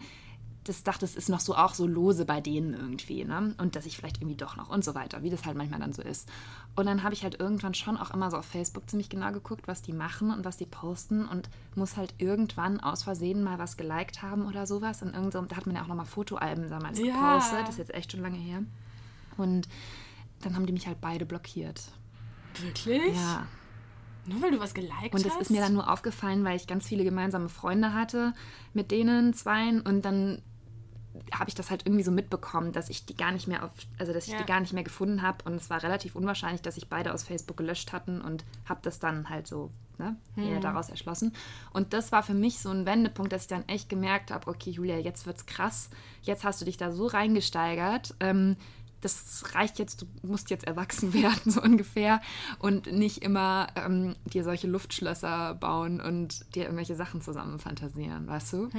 das 0.65 0.81
dachte, 0.81 1.05
es 1.05 1.15
ist 1.15 1.29
noch 1.29 1.39
so 1.41 1.55
auch 1.55 1.75
so 1.75 1.86
lose 1.86 2.25
bei 2.25 2.41
denen 2.41 2.73
irgendwie, 2.73 3.23
ne? 3.23 3.53
Und 3.60 3.75
dass 3.75 3.86
ich 3.86 3.97
vielleicht 3.97 4.17
irgendwie 4.17 4.36
doch 4.36 4.55
noch 4.58 4.69
und 4.69 4.84
so 4.84 4.95
weiter, 4.95 5.21
wie 5.21 5.29
das 5.29 5.45
halt 5.45 5.55
manchmal 5.55 5.79
dann 5.79 5.93
so 5.93 6.01
ist. 6.01 6.27
Und 6.75 6.88
dann 6.88 7.03
habe 7.03 7.13
ich 7.13 7.23
halt 7.23 7.39
irgendwann 7.39 7.75
schon 7.75 7.97
auch 7.97 8.12
immer 8.12 8.31
so 8.31 8.38
auf 8.38 8.45
Facebook 8.45 8.89
ziemlich 8.89 9.08
genau 9.10 9.31
geguckt, 9.31 9.67
was 9.67 9.84
die 9.84 9.93
machen 9.93 10.31
und 10.31 10.43
was 10.43 10.58
die 10.58 10.65
posten 10.65 11.27
und 11.27 11.49
muss 11.75 11.97
halt 11.97 12.15
irgendwann 12.17 12.79
aus 12.79 13.03
Versehen 13.03 13.43
mal 13.43 13.60
was 13.60 13.77
geliked 13.77 14.23
haben 14.23 14.47
oder 14.47 14.65
sowas. 14.65 15.03
Und 15.03 15.13
irgend 15.13 15.34
so, 15.34 15.41
da 15.43 15.55
hat 15.55 15.67
man 15.67 15.75
ja 15.75 15.84
auch 15.84 15.88
nochmal 15.88 16.08
Fotoalben 16.08 16.67
damals 16.67 16.97
Ja. 16.99 17.13
gepostet, 17.13 17.62
das 17.62 17.69
ist 17.69 17.77
jetzt 17.77 17.93
echt 17.93 18.12
schon 18.12 18.21
lange 18.21 18.38
her. 18.38 18.63
Und 19.38 19.67
dann 20.41 20.55
haben 20.55 20.65
die 20.65 20.73
mich 20.73 20.87
halt 20.87 21.01
beide 21.01 21.25
blockiert. 21.25 21.81
Wirklich? 22.61 23.15
Ja. 23.15 23.47
Nur 24.27 24.41
weil 24.41 24.51
du 24.51 24.59
was 24.59 24.73
geliked 24.73 25.13
Und 25.13 25.25
das 25.25 25.33
hast? 25.33 25.41
ist 25.43 25.51
mir 25.51 25.61
dann 25.61 25.73
nur 25.73 25.91
aufgefallen, 25.91 26.43
weil 26.43 26.55
ich 26.55 26.65
ganz 26.67 26.87
viele 26.87 27.03
gemeinsame 27.03 27.49
Freunde 27.49 27.93
hatte 27.93 28.33
mit 28.73 28.89
denen 28.91 29.33
zweien 29.33 29.81
und 29.81 30.03
dann 30.03 30.41
habe 31.33 31.47
ich 31.49 31.55
das 31.55 31.69
halt 31.69 31.85
irgendwie 31.85 32.03
so 32.03 32.11
mitbekommen, 32.11 32.71
dass 32.73 32.89
ich 32.89 33.05
die 33.05 33.15
gar 33.15 33.31
nicht 33.31 33.47
mehr 33.47 33.63
auf, 33.63 33.71
also 33.99 34.11
dass 34.13 34.25
ich 34.27 34.33
Ja. 34.33 34.39
die 34.39 34.45
gar 34.45 34.59
nicht 34.59 34.73
mehr 34.73 34.83
gefunden 34.83 35.21
habe 35.21 35.45
und 35.45 35.55
es 35.55 35.69
war 35.69 35.81
relativ 35.81 36.15
unwahrscheinlich, 36.15 36.61
dass 36.61 36.75
sich 36.75 36.89
beide 36.89 37.13
aus 37.13 37.23
Facebook 37.23 37.55
gelöscht 37.57 37.93
hatten 37.93 38.19
und 38.19 38.43
habe 38.67 38.81
das 38.83 38.99
dann 38.99 39.29
halt 39.29 39.47
so 39.47 39.71
ne, 39.97 40.17
eher 40.35 40.59
daraus 40.59 40.89
erschlossen. 40.89 41.31
Und 41.71 41.93
das 41.93 42.11
war 42.11 42.21
für 42.21 42.33
mich 42.33 42.59
so 42.59 42.69
ein 42.69 42.85
Wendepunkt, 42.85 43.31
dass 43.31 43.43
ich 43.43 43.47
dann 43.47 43.65
echt 43.69 43.87
gemerkt 43.87 44.29
habe, 44.31 44.49
okay 44.49 44.71
Julia, 44.71 44.97
jetzt 44.97 45.25
wird's 45.25 45.45
krass, 45.45 45.89
jetzt 46.23 46.43
hast 46.43 46.59
du 46.59 46.65
dich 46.65 46.75
da 46.77 46.91
so 46.91 47.07
reingesteigert. 47.07 48.13
Ähm, 48.19 48.57
das 49.01 49.43
reicht 49.53 49.79
jetzt, 49.79 50.01
du 50.01 50.08
musst 50.23 50.49
jetzt 50.49 50.65
erwachsen 50.65 51.13
werden, 51.21 51.51
so 51.51 51.62
ungefähr. 51.62 52.21
Und 52.60 52.91
nicht 52.91 53.23
immer 53.23 53.67
ähm, 53.75 54.15
dir 54.25 54.43
solche 54.43 54.67
Luftschlösser 54.67 55.55
bauen 55.55 56.01
und 56.01 56.55
dir 56.55 56.63
irgendwelche 56.63 56.95
Sachen 56.95 57.21
zusammen 57.21 57.60
fantasieren, 57.60 58.27
weißt 58.27 58.53
du? 58.53 58.69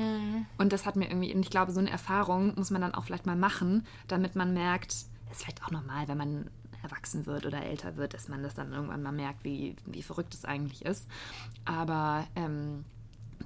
Und 0.58 0.72
das 0.72 0.86
hat 0.86 0.96
mir 0.96 1.08
irgendwie, 1.08 1.34
und 1.34 1.40
ich 1.40 1.50
glaube, 1.50 1.72
so 1.72 1.80
eine 1.80 1.90
Erfahrung 1.90 2.54
muss 2.56 2.70
man 2.70 2.80
dann 2.80 2.94
auch 2.94 3.04
vielleicht 3.04 3.26
mal 3.26 3.36
machen, 3.36 3.86
damit 4.08 4.36
man 4.36 4.52
merkt, 4.52 4.92
ist 4.92 5.42
vielleicht 5.42 5.64
auch 5.64 5.70
normal, 5.70 6.08
wenn 6.08 6.18
man 6.18 6.50
erwachsen 6.82 7.26
wird 7.26 7.46
oder 7.46 7.62
älter 7.64 7.96
wird, 7.96 8.14
dass 8.14 8.28
man 8.28 8.42
das 8.42 8.54
dann 8.54 8.72
irgendwann 8.72 9.02
mal 9.02 9.12
merkt, 9.12 9.44
wie, 9.44 9.76
wie 9.86 10.02
verrückt 10.02 10.34
es 10.34 10.44
eigentlich 10.44 10.84
ist. 10.84 11.06
Aber 11.64 12.26
ähm, 12.36 12.84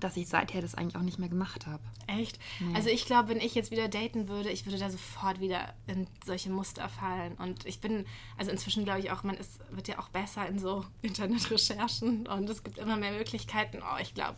dass 0.01 0.17
ich 0.17 0.29
seither 0.29 0.61
das 0.63 0.75
eigentlich 0.75 0.97
auch 0.97 1.03
nicht 1.03 1.19
mehr 1.19 1.29
gemacht 1.29 1.67
habe. 1.67 1.83
Echt? 2.07 2.39
Also 2.75 2.89
ich 2.89 3.05
glaube, 3.07 3.29
wenn 3.29 3.39
ich 3.41 3.55
jetzt 3.55 3.71
wieder 3.71 3.89
daten 3.89 4.29
würde, 4.29 4.51
ich 4.51 4.67
würde 4.67 4.79
da 4.79 4.91
sofort 4.91 5.41
wieder 5.41 5.75
in 5.87 6.07
solche 6.27 6.51
Muster 6.51 6.89
fallen. 6.89 7.35
Und 7.35 7.65
ich 7.67 7.81
bin, 7.81 8.05
also 8.37 8.51
inzwischen 8.51 8.85
glaube 8.85 9.01
ich 9.01 9.11
auch, 9.13 9.23
man 9.23 9.37
ist, 9.37 9.61
wird 9.71 9.89
ja 9.89 9.99
auch 9.99 10.09
besser 10.09 10.47
in 10.49 10.59
so 10.59 10.85
Internetrecherchen 11.03 12.27
und 12.27 12.49
es 12.51 12.63
gibt 12.65 12.79
immer 12.79 12.97
mehr 12.97 13.13
Möglichkeiten. 13.13 13.79
Oh, 13.83 13.99
ich 14.01 14.15
glaube, 14.15 14.37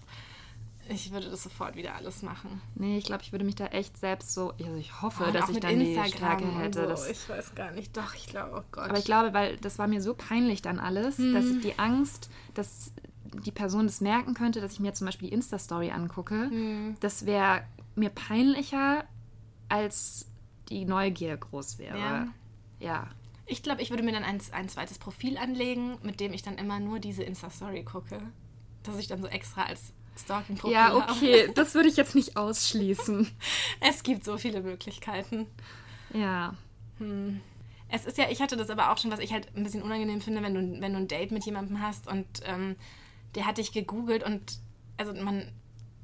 ich 0.88 1.12
würde 1.12 1.30
das 1.30 1.44
sofort 1.44 1.76
wieder 1.76 1.94
alles 1.94 2.22
machen. 2.22 2.60
Nee, 2.74 2.98
ich 2.98 3.04
glaube, 3.04 3.22
ich 3.22 3.30
würde 3.32 3.44
mich 3.44 3.54
da 3.54 3.66
echt 3.66 3.96
selbst 3.96 4.34
so, 4.34 4.50
also 4.50 4.74
ich 4.76 5.00
hoffe, 5.00 5.26
Oh, 5.28 5.32
dass 5.32 5.48
ich 5.48 5.60
dann 5.60 5.78
die 5.78 5.94
Instagram 5.94 6.10
Stärke 6.12 6.44
und 6.44 6.58
hätte. 6.58 6.82
So. 6.82 6.88
dass- 6.88 7.08
Ich 7.08 7.28
weiß 7.28 7.54
gar 7.54 7.70
nicht. 7.70 7.96
Doch, 7.96 8.14
ich 8.14 8.26
glaube, 8.26 8.56
oh 8.58 8.62
Gott. 8.72 8.88
Aber 8.90 8.98
ich 8.98 9.04
glaube, 9.04 9.32
weil 9.32 9.56
das 9.58 9.78
war 9.78 9.86
mir 9.86 10.02
so 10.02 10.14
peinlich 10.14 10.60
dann 10.60 10.78
alles, 10.80 11.16
dass 11.16 11.44
Hm. 11.44 11.56
ich 11.58 11.62
die 11.62 11.78
Angst, 11.78 12.30
dass 12.54 12.92
die 13.32 13.50
Person 13.52 13.86
das 13.86 14.00
merken 14.00 14.34
könnte, 14.34 14.60
dass 14.60 14.72
ich 14.74 14.80
mir 14.80 14.92
zum 14.94 15.06
Beispiel 15.06 15.28
die 15.28 15.34
Insta-Story 15.34 15.90
angucke, 15.90 16.48
Hm. 16.50 16.96
das 17.00 17.26
wäre 17.26 17.64
mir 17.94 18.10
peinlicher, 18.10 19.04
als 19.68 20.26
die 20.68 20.84
Neugier 20.84 21.36
groß 21.36 21.78
wäre. 21.78 21.98
Ja. 21.98 22.28
Ja. 22.80 23.06
Ich 23.46 23.62
glaube, 23.62 23.82
ich 23.82 23.90
würde 23.90 24.02
mir 24.02 24.12
dann 24.12 24.24
ein, 24.24 24.40
ein 24.52 24.68
zweites 24.68 24.98
Profil 24.98 25.36
anlegen, 25.38 25.98
mit 26.02 26.20
dem 26.20 26.32
ich 26.32 26.42
dann 26.42 26.56
immer 26.58 26.80
nur 26.80 26.98
diese 27.00 27.22
Insta-Story 27.22 27.84
gucke. 27.84 28.20
Dass 28.82 28.98
ich 28.98 29.06
dann 29.08 29.20
so 29.20 29.28
extra 29.28 29.64
als 29.64 29.92
Stalking-Profil 30.18 30.72
Ja, 30.74 30.88
habe. 31.00 31.12
okay, 31.12 31.50
das 31.54 31.74
würde 31.74 31.88
ich 31.88 31.96
jetzt 31.96 32.14
nicht 32.14 32.36
ausschließen. 32.36 33.28
Es 33.80 34.02
gibt 34.02 34.24
so 34.24 34.36
viele 34.38 34.60
Möglichkeiten. 34.62 35.46
Ja. 36.14 36.54
Es 37.88 38.06
ist 38.06 38.16
ja, 38.18 38.26
ich 38.30 38.40
hatte 38.40 38.56
das 38.56 38.70
aber 38.70 38.90
auch 38.92 38.98
schon, 38.98 39.10
was 39.10 39.20
ich 39.20 39.32
halt 39.32 39.48
ein 39.56 39.64
bisschen 39.64 39.82
unangenehm 39.82 40.20
finde, 40.20 40.42
wenn 40.42 40.54
du, 40.54 40.80
wenn 40.80 40.92
du 40.92 40.98
ein 40.98 41.08
Date 41.08 41.30
mit 41.32 41.44
jemandem 41.44 41.80
hast 41.80 42.06
und 42.08 42.26
ähm, 42.44 42.76
der 43.34 43.46
hat 43.46 43.58
dich 43.58 43.72
gegoogelt 43.72 44.22
und 44.24 44.58
also 44.98 45.12
man, 45.14 45.46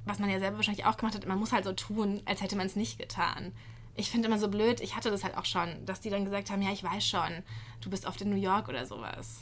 was 0.04 0.18
man 0.18 0.30
ja 0.30 0.38
selber 0.38 0.56
wahrscheinlich 0.56 0.86
auch 0.86 0.96
gemacht 0.96 1.14
hat, 1.14 1.26
man 1.26 1.38
muss 1.38 1.52
halt 1.52 1.64
so 1.64 1.72
tun, 1.72 2.22
als 2.24 2.40
hätte 2.42 2.56
man 2.56 2.66
es 2.66 2.76
nicht 2.76 2.98
getan. 2.98 3.52
Ich 3.94 4.10
finde 4.10 4.28
immer 4.28 4.38
so 4.38 4.48
blöd, 4.48 4.80
ich 4.80 4.94
hatte 4.96 5.10
das 5.10 5.24
halt 5.24 5.36
auch 5.36 5.44
schon, 5.44 5.68
dass 5.84 6.00
die 6.00 6.10
dann 6.10 6.24
gesagt 6.24 6.50
haben, 6.50 6.62
ja, 6.62 6.70
ich 6.72 6.84
weiß 6.84 7.04
schon, 7.04 7.42
du 7.80 7.90
bist 7.90 8.06
oft 8.06 8.20
in 8.22 8.30
New 8.30 8.36
York 8.36 8.68
oder 8.68 8.86
sowas. 8.86 9.40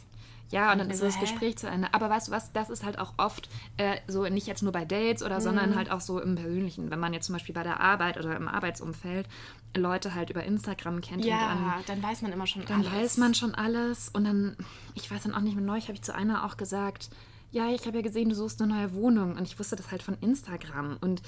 Ja, 0.48 0.70
und 0.72 0.78
dann 0.78 0.90
ist 0.90 0.98
so, 1.00 1.06
das? 1.06 1.18
Gespräch 1.18 1.58
zu 1.58 1.66
Ende. 1.66 1.92
Aber 1.92 2.08
weißt 2.08 2.28
du 2.28 2.32
was, 2.32 2.52
das 2.52 2.70
ist 2.70 2.84
halt 2.84 3.00
auch 3.00 3.14
oft 3.16 3.48
äh, 3.78 3.96
so, 4.06 4.22
nicht 4.28 4.46
jetzt 4.46 4.62
nur 4.62 4.70
bei 4.70 4.84
Dates 4.84 5.24
oder, 5.24 5.40
sondern 5.40 5.70
Mhm. 5.70 5.74
halt 5.74 5.90
auch 5.90 6.00
so 6.00 6.20
im 6.20 6.36
Persönlichen. 6.36 6.88
Wenn 6.90 7.00
man 7.00 7.12
jetzt 7.12 7.26
zum 7.26 7.32
Beispiel 7.34 7.52
bei 7.54 7.64
der 7.64 7.80
Arbeit 7.80 8.16
oder 8.16 8.36
im 8.36 8.46
Arbeitsumfeld 8.46 9.28
Leute 9.76 10.14
halt 10.14 10.30
über 10.30 10.44
Instagram 10.44 11.00
kennt 11.00 11.24
und 11.24 11.30
dann 11.32 11.64
Ja, 11.66 11.80
dann 11.86 12.00
weiß 12.02 12.22
man 12.22 12.32
immer 12.32 12.46
schon 12.46 12.64
Dann 12.64 12.86
alles. 12.86 12.92
weiß 12.92 13.16
man 13.18 13.34
schon 13.34 13.54
alles 13.56 14.08
und 14.10 14.22
dann, 14.24 14.56
ich 14.94 15.10
weiß 15.10 15.24
dann 15.24 15.34
auch 15.34 15.40
nicht 15.40 15.56
mehr, 15.56 15.64
neulich 15.64 15.84
habe 15.88 15.94
ich 15.94 16.02
zu 16.02 16.14
einer 16.14 16.44
auch 16.46 16.56
gesagt, 16.56 17.10
ja, 17.50 17.70
ich 17.70 17.86
habe 17.86 17.98
ja 17.98 18.02
gesehen, 18.02 18.28
du 18.28 18.34
suchst 18.34 18.60
eine 18.60 18.74
neue 18.74 18.92
Wohnung 18.94 19.36
und 19.36 19.42
ich 19.42 19.58
wusste 19.58 19.76
das 19.76 19.90
halt 19.90 20.02
von 20.02 20.16
Instagram 20.20 20.98
und 21.00 21.22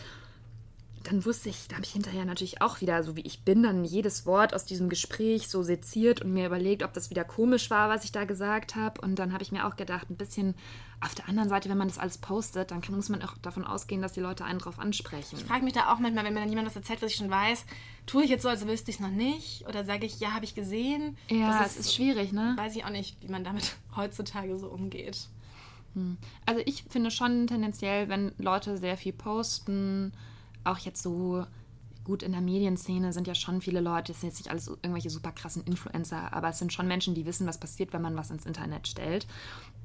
dann 1.05 1.25
wusste 1.25 1.49
ich, 1.49 1.69
da 1.69 1.77
habe 1.77 1.85
ich 1.85 1.93
hinterher 1.93 2.25
natürlich 2.25 2.61
auch 2.61 2.81
wieder, 2.81 3.03
so 3.03 3.17
wie 3.17 3.23
ich 3.23 3.43
bin, 3.45 3.63
dann 3.63 3.85
jedes 3.85 4.27
Wort 4.27 4.53
aus 4.53 4.65
diesem 4.65 4.89
Gespräch 4.89 5.49
so 5.49 5.63
seziert 5.63 6.23
und 6.23 6.33
mir 6.33 6.47
überlegt, 6.47 6.83
ob 6.83 6.93
das 6.93 7.09
wieder 7.11 7.25
komisch 7.25 7.71
war, 7.71 7.89
was 7.89 8.05
ich 8.05 8.13
da 8.13 8.25
gesagt 8.25 8.75
habe. 8.75 9.01
Und 9.01 9.17
dann 9.17 9.33
habe 9.33 9.43
ich 9.43 9.53
mir 9.53 9.67
auch 9.67 9.77
gedacht, 9.77 10.11
ein 10.11 10.17
bisschen 10.17 10.55
auf 11.01 11.15
der 11.15 11.29
anderen 11.29 11.49
Seite, 11.49 11.69
wenn 11.69 11.79
man 11.79 11.89
das 11.89 11.99
alles 11.99 12.19
postet, 12.19 12.71
dann 12.73 12.81
kann, 12.81 12.97
muss 12.97 13.09
man 13.09 13.23
auch 13.23 13.39
davon 13.39 13.65
ausgehen, 13.65 14.03
dass 14.03 14.13
die 14.13 14.21
Leute 14.21 14.45
einen 14.45 14.59
drauf 14.59 14.79
ansprechen. 14.79 15.39
Ich 15.39 15.45
frage 15.45 15.65
mich 15.65 15.73
da 15.75 15.93
auch 15.93 15.99
manchmal, 15.99 16.25
wenn 16.25 16.35
mir 16.35 16.41
dann 16.41 16.49
jemand 16.49 16.67
was 16.67 16.77
erzählt, 16.77 17.01
was 17.01 17.13
ich 17.13 17.17
schon 17.17 17.31
weiß, 17.31 17.65
tue 18.07 18.25
ich 18.25 18.31
jetzt 18.31 18.43
so, 18.43 18.49
als 18.49 18.67
wüsste 18.67 18.91
ich 18.91 18.97
es 18.97 19.01
noch 19.01 19.11
nicht? 19.11 19.67
Oder 19.69 19.85
sage 19.85 20.05
ich, 20.05 20.19
ja, 20.19 20.33
habe 20.33 20.45
ich 20.45 20.55
gesehen? 20.55 21.17
Ja, 21.31 21.63
Das 21.63 21.73
es 21.73 21.87
ist 21.87 21.95
schwierig, 21.95 22.33
ne? 22.33 22.55
Weiß 22.57 22.75
ich 22.75 22.85
auch 22.85 22.91
nicht, 22.91 23.17
wie 23.23 23.29
man 23.29 23.45
damit 23.45 23.77
heutzutage 23.97 24.59
so 24.59 24.67
umgeht. 24.69 25.29
Also 26.47 26.63
ich 26.65 26.85
finde 26.85 27.11
schon 27.11 27.47
tendenziell, 27.47 28.09
wenn 28.09 28.33
Leute 28.39 28.79
sehr 28.79 28.97
viel 28.97 29.13
posten, 29.13 30.13
auch 30.65 30.79
jetzt 30.79 31.03
so 31.03 31.45
gut 32.05 32.23
in 32.23 32.33
der 32.33 32.41
Medienszene 32.41 33.13
sind 33.13 33.27
ja 33.27 33.35
schon 33.35 33.61
viele 33.61 33.81
Leute, 33.81 34.13
das 34.13 34.23
sind 34.23 34.31
jetzt 34.31 34.39
nicht 34.39 34.51
alles 34.51 34.69
irgendwelche 34.69 35.11
super 35.11 35.31
krassen 35.31 35.63
Influencer, 35.65 36.33
aber 36.33 36.49
es 36.49 36.59
sind 36.59 36.73
schon 36.73 36.89
Menschen, 36.89 37.15
die 37.15 37.27
wissen, 37.27 37.47
was 37.47 37.61
passiert, 37.61 37.93
wenn 37.93 38.01
man 38.01 38.17
was 38.17 38.31
ins 38.31 38.47
Internet 38.47 38.89
stellt. 38.89 39.27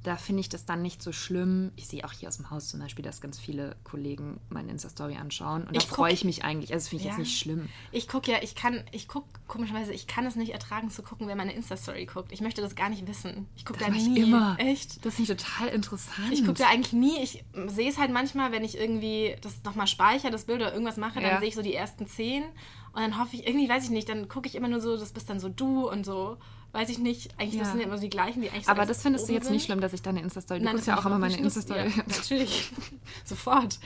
Da 0.04 0.18
finde 0.18 0.42
ich 0.42 0.50
das 0.50 0.66
dann 0.66 0.82
nicht 0.82 1.02
so 1.02 1.14
schlimm. 1.14 1.72
Ich 1.78 1.88
sehe 1.88 2.04
auch 2.04 2.12
hier 2.12 2.28
aus 2.28 2.36
dem 2.36 2.50
Haus 2.52 2.68
zum 2.68 2.82
Beispiel, 2.82 3.04
dass 3.06 3.22
ganz 3.22 3.40
viele 3.40 3.78
Kollegen 3.86 4.42
meine 4.50 4.70
Insta-Story 4.70 5.16
anschauen. 5.16 5.64
Und 5.66 5.78
Ich 5.78 5.86
da 5.86 5.96
freue 5.96 6.12
ich 6.12 6.26
mich 6.26 6.44
eigentlich. 6.44 6.74
Also 6.74 6.84
das 6.84 6.90
finde 6.90 7.02
ich 7.04 7.06
Ja. 7.06 7.12
jetzt 7.12 7.20
nicht 7.20 7.40
schlimm. 7.40 7.70
Ich 7.94 8.10
gucke 8.10 8.30
ja, 8.30 8.40
ich 8.42 8.54
kann, 8.54 8.84
ich 8.92 9.08
gucke 9.08 9.28
komischerweise, 9.48 9.94
ich 9.94 10.06
kann 10.06 10.26
es 10.26 10.36
nicht 10.36 10.52
ertragen 10.52 10.90
zu 10.90 11.04
gucken, 11.04 11.28
wer 11.28 11.38
meine 11.38 11.54
Insta-Story 11.54 12.06
guckt. 12.06 12.34
Ich 12.34 12.42
möchte 12.42 12.62
das 12.62 12.76
gar 12.76 12.90
nicht 12.90 13.08
wissen. 13.08 13.48
Ich 13.56 13.64
gucke 13.64 13.80
da 13.80 13.88
mach 13.90 13.96
ich 13.96 14.08
nie. 14.08 14.20
immer. 14.20 14.58
Echt? 14.60 15.06
Das 15.06 15.16
finde 15.16 15.32
ich 15.32 15.38
total 15.42 15.70
interessant. 15.70 16.34
Ich 16.34 16.42
gucke 16.46 16.60
da 16.60 16.68
eigentlich 16.68 16.92
nie. 16.94 17.20
Ich 17.24 17.46
sehe 17.68 17.90
es 17.90 17.98
halt 17.98 18.12
manchmal, 18.12 18.52
wenn 18.52 18.66
ich 18.66 18.78
irgendwie 18.78 19.38
das 19.40 19.64
nochmal 19.64 19.88
speichere, 19.88 20.32
das 20.32 20.44
Bild 20.44 20.60
oder 20.60 20.74
irgendwas 20.74 20.98
mache, 20.98 21.22
dann 21.22 21.24
Ja. 21.32 21.40
sehe 21.40 21.48
ich 21.48 21.56
so 21.56 21.62
die 21.62 21.74
ersten 21.74 22.08
zehn. 22.08 22.44
Und 22.92 23.02
dann 23.02 23.18
hoffe 23.20 23.38
ich, 23.38 23.48
irgendwie 23.48 23.70
weiß 23.70 23.86
ich 23.86 23.90
nicht, 23.90 24.10
dann 24.10 24.28
gucke 24.28 24.48
ich 24.50 24.56
immer 24.56 24.68
nur 24.68 24.82
so, 24.82 24.98
das 24.98 25.14
bist 25.14 25.30
dann 25.30 25.40
so 25.40 25.48
du 25.48 25.90
und 25.90 26.06
so. 26.06 26.38
Weiß 26.74 26.90
ich 26.90 26.98
nicht. 26.98 27.30
Eigentlich 27.40 27.54
Ja. 27.54 27.60
das 27.62 27.70
sind 27.72 27.80
ja 27.82 27.86
immer 27.86 27.98
so 27.98 28.02
die 28.04 28.10
gleichen, 28.10 28.42
die 28.42 28.50
eigentlich 28.50 28.66
so 28.66 28.72
aber 28.72 28.86
das 28.88 29.02
findest 29.04 29.30
du 29.30 29.34
jetzt 29.34 29.44
nicht 29.52 29.62
sind. 29.62 29.66
schlimm, 29.68 29.80
dass 29.82 29.94
ich 29.94 30.02
deine 30.02 30.22
Insta-Story. 30.22 30.60
Du 30.60 30.66
Nein, 30.66 30.74
guckst 30.74 30.88
das 30.88 30.96
ja 30.96 31.00
auch 31.00 31.06
immer 31.06 31.20
meine 31.20 31.34
nicht 31.36 31.44
Insta-Story. 31.44 31.80
Ja, 31.88 32.04
natürlich. 32.08 32.72
Sofort. 33.26 33.80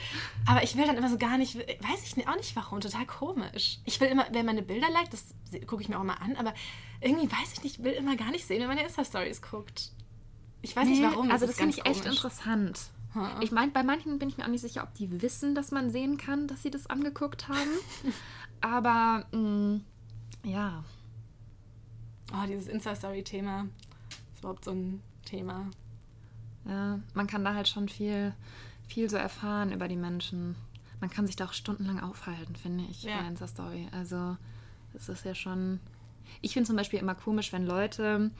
Aber 0.46 0.62
ich 0.62 0.74
will 0.76 0.86
dann 0.86 0.96
immer 0.96 1.10
so 1.10 1.18
gar 1.18 1.36
nicht, 1.38 1.54
weiß 1.56 2.02
ich 2.04 2.16
nicht- 2.16 2.26
auch 2.28 2.36
nicht 2.36 2.56
warum, 2.56 2.80
total 2.80 3.04
komisch. 3.06 3.78
Ich 3.84 4.00
will 4.00 4.08
immer, 4.08 4.26
wer 4.32 4.42
meine 4.42 4.62
Bilder 4.62 4.88
liked, 4.90 5.12
das 5.12 5.26
gucke 5.66 5.82
ich 5.82 5.88
mir 5.90 5.98
auch 6.00 6.04
mal 6.04 6.14
an, 6.14 6.34
aber 6.36 6.54
irgendwie 7.02 7.30
weiß 7.30 7.52
ich 7.52 7.62
nicht, 7.62 7.84
will 7.84 7.92
immer 7.92 8.16
gar 8.16 8.30
nicht 8.30 8.46
sehen, 8.46 8.60
wer 8.60 8.68
meine 8.68 8.82
Insta-Stories 8.82 9.42
guckt. 9.42 9.92
Ich 10.62 10.74
weiß 10.74 10.88
nicht 10.88 11.00
Nee, 11.00 11.06
warum. 11.10 11.30
Also 11.30 11.44
ist 11.44 11.50
das 11.52 11.58
finde 11.58 11.76
ich 11.76 11.84
ganz 11.84 11.96
echt 11.98 12.04
komisch. 12.06 12.16
interessant. 12.24 12.80
Hm. 13.12 13.26
Ich 13.42 13.52
meine, 13.52 13.70
bei 13.70 13.82
manchen 13.82 14.18
bin 14.18 14.28
ich 14.30 14.38
mir 14.38 14.44
auch 14.44 14.48
nicht 14.50 14.60
sicher, 14.62 14.82
ob 14.82 14.94
die 14.94 15.20
wissen, 15.22 15.54
dass 15.54 15.70
man 15.72 15.90
sehen 15.90 16.16
kann, 16.16 16.46
dass 16.48 16.62
sie 16.62 16.70
das 16.70 16.86
angeguckt 16.88 17.48
haben. 17.48 17.68
Aber 18.60 19.26
mh, 19.32 19.80
ja, 20.44 20.84
Oh, 22.32 22.46
dieses 22.46 22.68
Insta-Story-Thema 22.68 23.66
ist 24.34 24.40
überhaupt 24.40 24.64
so 24.64 24.72
ein 24.72 25.02
Thema. 25.24 25.66
ja, 26.66 26.98
man 27.14 27.26
kann 27.26 27.44
da 27.44 27.54
halt 27.54 27.68
schon 27.68 27.88
viel, 27.88 28.34
viel 28.86 29.08
so 29.08 29.16
erfahren 29.16 29.72
über 29.72 29.88
die 29.88 29.96
Menschen. 29.96 30.54
Man 31.00 31.10
kann 31.10 31.26
sich 31.26 31.36
da 31.36 31.46
auch 31.46 31.52
stundenlang 31.52 32.00
aufhalten, 32.00 32.56
finde 32.56 32.84
ich, 32.90 33.02
Ja. 33.04 33.20
bei 33.20 33.28
Insta-Story. 33.28 33.88
Also 33.92 34.36
das 34.92 35.08
ist 35.08 35.24
ja 35.24 35.34
schon... 35.34 35.80
Ich 36.42 36.52
finde 36.52 36.66
zum 36.66 36.76
Beispiel 36.76 36.98
immer 36.98 37.14
komisch, 37.14 37.52
wenn 37.52 37.64
Leute, 37.66 38.30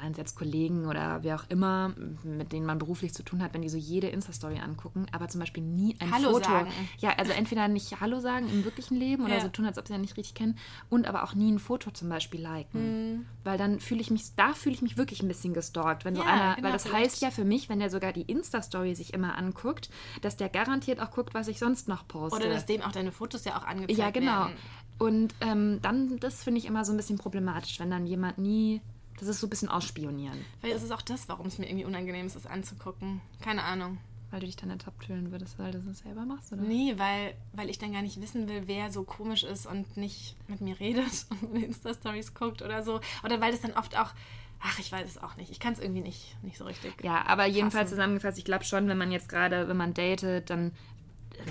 seien 0.00 0.12
es 0.12 0.18
jetzt 0.18 0.36
Kollegen 0.36 0.86
oder 0.86 1.22
wer 1.22 1.36
auch 1.36 1.44
immer, 1.48 1.92
mit 2.22 2.52
denen 2.52 2.66
man 2.66 2.78
beruflich 2.78 3.12
zu 3.14 3.22
tun 3.22 3.42
hat, 3.42 3.52
wenn 3.54 3.62
die 3.62 3.68
so 3.68 3.76
jede 3.76 4.08
Insta-Story 4.08 4.58
angucken, 4.58 5.06
aber 5.12 5.28
zum 5.28 5.40
Beispiel 5.40 5.62
nie 5.62 5.96
ein 5.98 6.10
Hallo 6.10 6.32
Foto. 6.32 6.44
sagen. 6.44 6.70
Ja, 6.98 7.10
also 7.18 7.32
entweder 7.32 7.68
nicht 7.68 8.00
Hallo 8.00 8.20
sagen 8.20 8.48
im 8.48 8.64
wirklichen 8.64 8.96
Leben 8.96 9.24
oder 9.24 9.34
Ja. 9.34 9.40
so 9.40 9.48
tun, 9.48 9.66
als 9.66 9.78
ob 9.78 9.86
sie 9.86 9.92
ja 9.92 9.98
nicht 9.98 10.16
richtig 10.16 10.34
kennen 10.34 10.56
und 10.88 11.06
aber 11.06 11.22
auch 11.24 11.34
nie 11.34 11.50
ein 11.52 11.58
Foto 11.58 11.90
zum 11.90 12.08
Beispiel 12.08 12.40
liken. 12.40 13.26
Weil 13.44 13.58
dann 13.58 13.80
fühle 13.80 14.00
ich 14.00 14.10
mich, 14.10 14.34
da 14.36 14.52
fühle 14.52 14.74
ich 14.74 14.82
mich 14.82 14.96
wirklich 14.96 15.22
ein 15.22 15.28
bisschen 15.28 15.54
gestalkt. 15.54 16.04
Wenn 16.04 16.14
so 16.14 16.22
Mhm. 16.22 16.28
Ja, 16.28 16.34
einer, 16.34 16.54
genau, 16.56 16.66
weil 16.66 16.72
das 16.72 16.82
vielleicht. 16.84 17.04
heißt 17.04 17.22
ja 17.22 17.30
für 17.30 17.44
mich, 17.44 17.68
wenn 17.68 17.78
der 17.78 17.90
sogar 17.90 18.12
die 18.12 18.22
Insta-Story 18.22 18.94
sich 18.94 19.12
immer 19.14 19.36
anguckt, 19.36 19.90
dass 20.22 20.36
der 20.36 20.48
garantiert 20.48 21.00
auch 21.00 21.10
guckt, 21.10 21.34
was 21.34 21.48
ich 21.48 21.58
sonst 21.58 21.88
noch 21.88 22.06
poste. 22.08 22.36
Oder 22.38 22.48
dass 22.54 22.66
dem 22.66 22.82
auch 22.82 22.92
deine 22.92 23.12
Fotos 23.12 23.44
ja 23.44 23.56
auch 23.58 23.64
angezeigt 23.66 23.98
Ja, 23.98 24.10
genau. 24.10 24.44
werden. 24.46 24.56
Und 24.98 25.34
ähm, 25.40 25.78
dann, 25.80 26.18
das 26.20 26.42
finde 26.44 26.58
ich 26.58 26.66
immer 26.66 26.84
so 26.84 26.92
ein 26.92 26.96
bisschen 26.98 27.16
problematisch, 27.16 27.80
wenn 27.80 27.90
dann 27.90 28.06
jemand 28.06 28.36
nie, 28.36 28.82
das 29.20 29.28
ist 29.28 29.40
so 29.40 29.46
ein 29.46 29.50
bisschen 29.50 29.68
ausspionieren. 29.68 30.44
Weil 30.62 30.72
es 30.72 30.82
ist 30.82 30.90
auch 30.90 31.02
das, 31.02 31.28
warum 31.28 31.46
es 31.46 31.58
mir 31.58 31.66
irgendwie 31.66 31.84
unangenehm 31.84 32.26
ist, 32.26 32.36
es 32.36 32.46
anzugucken. 32.46 33.20
Keine 33.40 33.62
Ahnung. 33.62 33.98
Weil 34.30 34.40
du 34.40 34.46
dich 34.46 34.56
dann 34.56 34.70
ertappt 34.70 35.04
fühlen 35.04 35.30
würdest, 35.32 35.58
weil 35.58 35.72
du 35.72 35.78
es 35.90 35.98
selber 35.98 36.24
machst, 36.24 36.52
oder? 36.52 36.62
Nee, 36.62 36.94
weil, 36.96 37.34
weil 37.52 37.68
ich 37.68 37.78
dann 37.78 37.92
gar 37.92 38.02
nicht 38.02 38.20
wissen 38.20 38.48
will, 38.48 38.62
wer 38.66 38.90
so 38.90 39.02
komisch 39.02 39.42
ist 39.42 39.66
und 39.66 39.96
nicht 39.96 40.36
mit 40.48 40.60
mir 40.60 40.78
redet 40.80 41.26
und 41.30 41.52
meine 41.52 41.66
Insta-Stories 41.66 42.34
guckt 42.34 42.62
oder 42.62 42.82
so. 42.82 43.00
Oder 43.24 43.40
weil 43.40 43.50
das 43.52 43.60
dann 43.60 43.72
oft 43.72 43.98
auch, 43.98 44.10
ach, 44.60 44.78
ich 44.78 44.90
weiß 44.90 45.06
es 45.06 45.18
auch 45.18 45.36
nicht. 45.36 45.50
Ich 45.50 45.60
kann 45.60 45.74
es 45.74 45.80
irgendwie 45.80 46.00
nicht, 46.00 46.36
nicht 46.42 46.56
so 46.56 46.64
richtig. 46.64 46.94
Ja, 47.02 47.26
aber 47.26 47.46
jedenfalls 47.46 47.90
fassen. 47.90 47.96
zusammengefasst, 47.96 48.38
ich 48.38 48.44
glaube 48.44 48.64
schon, 48.64 48.88
wenn 48.88 48.98
man 48.98 49.12
jetzt 49.12 49.28
gerade, 49.28 49.68
wenn 49.68 49.76
man 49.76 49.94
datet, 49.94 50.48
dann 50.48 50.72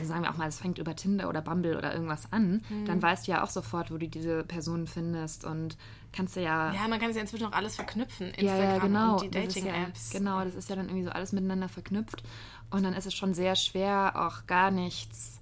sagen 0.04 0.24
wir 0.24 0.32
auch 0.32 0.38
mal, 0.38 0.48
es 0.48 0.60
fängt 0.60 0.78
über 0.78 0.96
Tinder 0.96 1.30
oder 1.30 1.42
Bumble 1.42 1.78
oder 1.78 1.94
irgendwas 1.94 2.32
an, 2.32 2.64
Mhm. 2.70 2.86
dann 2.86 3.02
weißt 3.02 3.28
du 3.28 3.32
ja 3.32 3.44
auch 3.44 3.50
sofort, 3.50 3.92
wo 3.92 3.98
du 3.98 4.08
diese 4.08 4.44
Person 4.44 4.88
findest 4.88 5.46
und 5.46 5.78
kannst 6.12 6.36
du 6.36 6.42
ja 6.42 6.72
Ja, 6.74 6.88
man 6.88 7.00
kann 7.00 7.10
es 7.10 7.16
ja 7.16 7.22
inzwischen 7.22 7.46
auch 7.48 7.52
alles 7.54 7.76
verknüpfen. 7.76 8.28
Ja, 8.38 8.54
Instagram 8.56 8.62
ja, 8.64 8.78
genau. 8.80 9.12
und 9.14 9.22
die 9.22 9.28
ist 9.40 9.56
ja, 9.58 9.64
Dating-Apps. 9.64 10.10
genau, 10.12 10.44
das 10.44 10.56
ist 10.56 10.70
ja 10.70 10.76
dann 10.76 10.86
irgendwie 10.88 11.04
so 11.06 11.12
alles 11.12 11.32
miteinander 11.32 11.70
verknüpft. 11.70 12.24
Und 12.72 12.84
dann 12.84 12.94
ist 12.94 13.06
es 13.08 13.14
schon 13.16 13.34
sehr 13.34 13.56
schwer, 13.56 14.14
auch 14.16 14.46
gar 14.48 14.72
nichts 14.72 15.36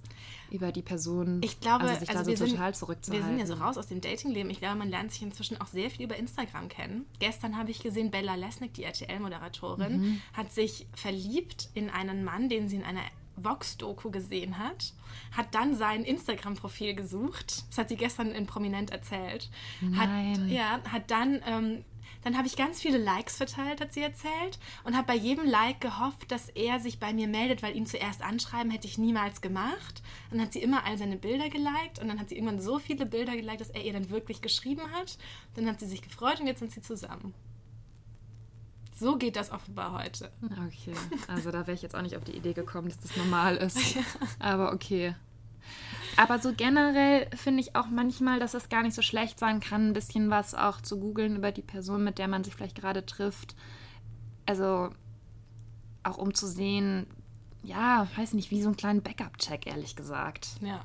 über 0.50 0.72
die 0.72 0.80
Person, 0.80 1.42
Ich 1.44 1.60
glaube, 1.60 1.84
also 1.84 2.00
sich 2.00 2.08
also 2.08 2.22
da 2.22 2.26
wir 2.26 2.36
so 2.38 2.46
sind, 2.46 2.54
total 2.54 2.70
wir 2.70 2.74
zurückzuhalten. 2.74 3.28
sind 3.28 3.38
ja 3.38 3.44
so 3.44 3.52
raus 3.62 3.76
aus 3.76 3.86
dem 3.88 4.00
Datingleben. 4.00 4.50
Ich 4.50 4.60
glaube, 4.60 4.76
man 4.76 4.88
lernt 4.88 5.12
sich 5.12 5.20
inzwischen 5.20 5.60
auch 5.60 5.66
sehr 5.66 5.90
viel 5.90 6.06
über 6.06 6.16
Instagram 6.16 6.68
kennen. 6.70 7.04
Gestern 7.18 7.58
habe 7.58 7.70
ich 7.70 7.80
gesehen, 7.82 8.10
Bella 8.10 8.34
Lesnick, 8.34 8.72
die 8.72 8.84
RTL-Moderatorin, 8.84 10.00
Mhm. 10.00 10.20
hat 10.32 10.50
sich 10.52 10.86
verliebt 10.94 11.68
in 11.74 11.90
einen 11.90 12.24
Mann, 12.24 12.48
den 12.48 12.66
sie 12.70 12.76
in 12.76 12.84
einer 12.84 13.02
Vox-Doku 13.44 14.10
gesehen 14.10 14.58
hat, 14.58 14.92
hat 15.36 15.54
dann 15.54 15.74
sein 15.74 16.04
Instagram-Profil 16.04 16.94
gesucht. 16.94 17.64
Das 17.68 17.78
hat 17.78 17.88
sie 17.88 17.96
gestern 17.96 18.30
in 18.30 18.46
Prominent 18.46 18.90
erzählt. 18.90 19.50
Hat, 19.96 20.08
Nein. 20.08 20.48
ja, 20.48 20.80
hat 20.90 21.10
dann, 21.10 21.40
ähm, 21.46 21.84
dann 22.24 22.36
habe 22.36 22.46
ich 22.46 22.56
ganz 22.56 22.80
viele 22.80 22.98
Likes 22.98 23.36
verteilt, 23.36 23.80
hat 23.80 23.92
sie 23.92 24.02
erzählt, 24.02 24.58
und 24.84 24.96
habe 24.96 25.06
bei 25.06 25.14
jedem 25.14 25.46
Like 25.46 25.80
gehofft, 25.80 26.30
dass 26.30 26.48
er 26.48 26.80
sich 26.80 26.98
bei 26.98 27.12
mir 27.12 27.28
meldet, 27.28 27.62
weil 27.62 27.76
ihn 27.76 27.86
zuerst 27.86 28.22
anschreiben 28.22 28.70
hätte 28.70 28.86
ich 28.86 28.98
niemals 28.98 29.40
gemacht. 29.40 30.02
Dann 30.30 30.40
hat 30.40 30.52
sie 30.52 30.62
immer 30.62 30.84
all 30.84 30.98
seine 30.98 31.16
Bilder 31.16 31.48
geliked 31.48 32.00
und 32.00 32.08
dann 32.08 32.18
hat 32.18 32.28
sie 32.28 32.36
irgendwann 32.36 32.60
so 32.60 32.78
viele 32.78 33.06
Bilder 33.06 33.36
geliked, 33.36 33.60
dass 33.60 33.70
er 33.70 33.84
ihr 33.84 33.92
dann 33.92 34.10
wirklich 34.10 34.42
geschrieben 34.42 34.90
hat. 34.92 35.18
Dann 35.54 35.66
hat 35.66 35.80
sie 35.80 35.86
sich 35.86 36.02
gefreut 36.02 36.40
und 36.40 36.46
jetzt 36.46 36.58
sind 36.58 36.72
sie 36.72 36.82
zusammen. 36.82 37.34
So 38.98 39.16
geht 39.16 39.36
das 39.36 39.52
offenbar 39.52 40.02
heute. 40.02 40.30
Okay, 40.66 40.92
also 41.28 41.50
da 41.50 41.66
wäre 41.66 41.74
ich 41.74 41.82
jetzt 41.82 41.94
auch 41.94 42.02
nicht 42.02 42.16
auf 42.16 42.24
die 42.24 42.36
Idee 42.36 42.52
gekommen, 42.52 42.88
dass 42.88 42.98
das 42.98 43.16
normal 43.16 43.56
ist. 43.56 43.78
Aber 44.40 44.72
okay. 44.72 45.14
Aber 46.16 46.40
so 46.40 46.52
generell 46.52 47.28
finde 47.36 47.60
ich 47.60 47.76
auch 47.76 47.86
manchmal, 47.86 48.40
dass 48.40 48.54
es 48.54 48.68
gar 48.68 48.82
nicht 48.82 48.94
so 48.94 49.02
schlecht 49.02 49.38
sein 49.38 49.60
kann, 49.60 49.88
ein 49.88 49.92
bisschen 49.92 50.30
was 50.30 50.54
auch 50.54 50.80
zu 50.80 50.98
googeln 50.98 51.36
über 51.36 51.52
die 51.52 51.62
Person, 51.62 52.02
mit 52.02 52.18
der 52.18 52.26
man 52.26 52.42
sich 52.42 52.56
vielleicht 52.56 52.80
gerade 52.80 53.06
trifft. 53.06 53.54
Also 54.46 54.90
auch 56.02 56.18
um 56.18 56.34
zu 56.34 56.48
sehen, 56.48 57.06
ja, 57.62 58.08
weiß 58.16 58.32
nicht, 58.32 58.50
wie 58.50 58.62
so 58.62 58.68
einen 58.68 58.76
kleinen 58.76 59.02
Backup-Check, 59.02 59.68
ehrlich 59.68 59.94
gesagt. 59.94 60.48
Ja. 60.60 60.80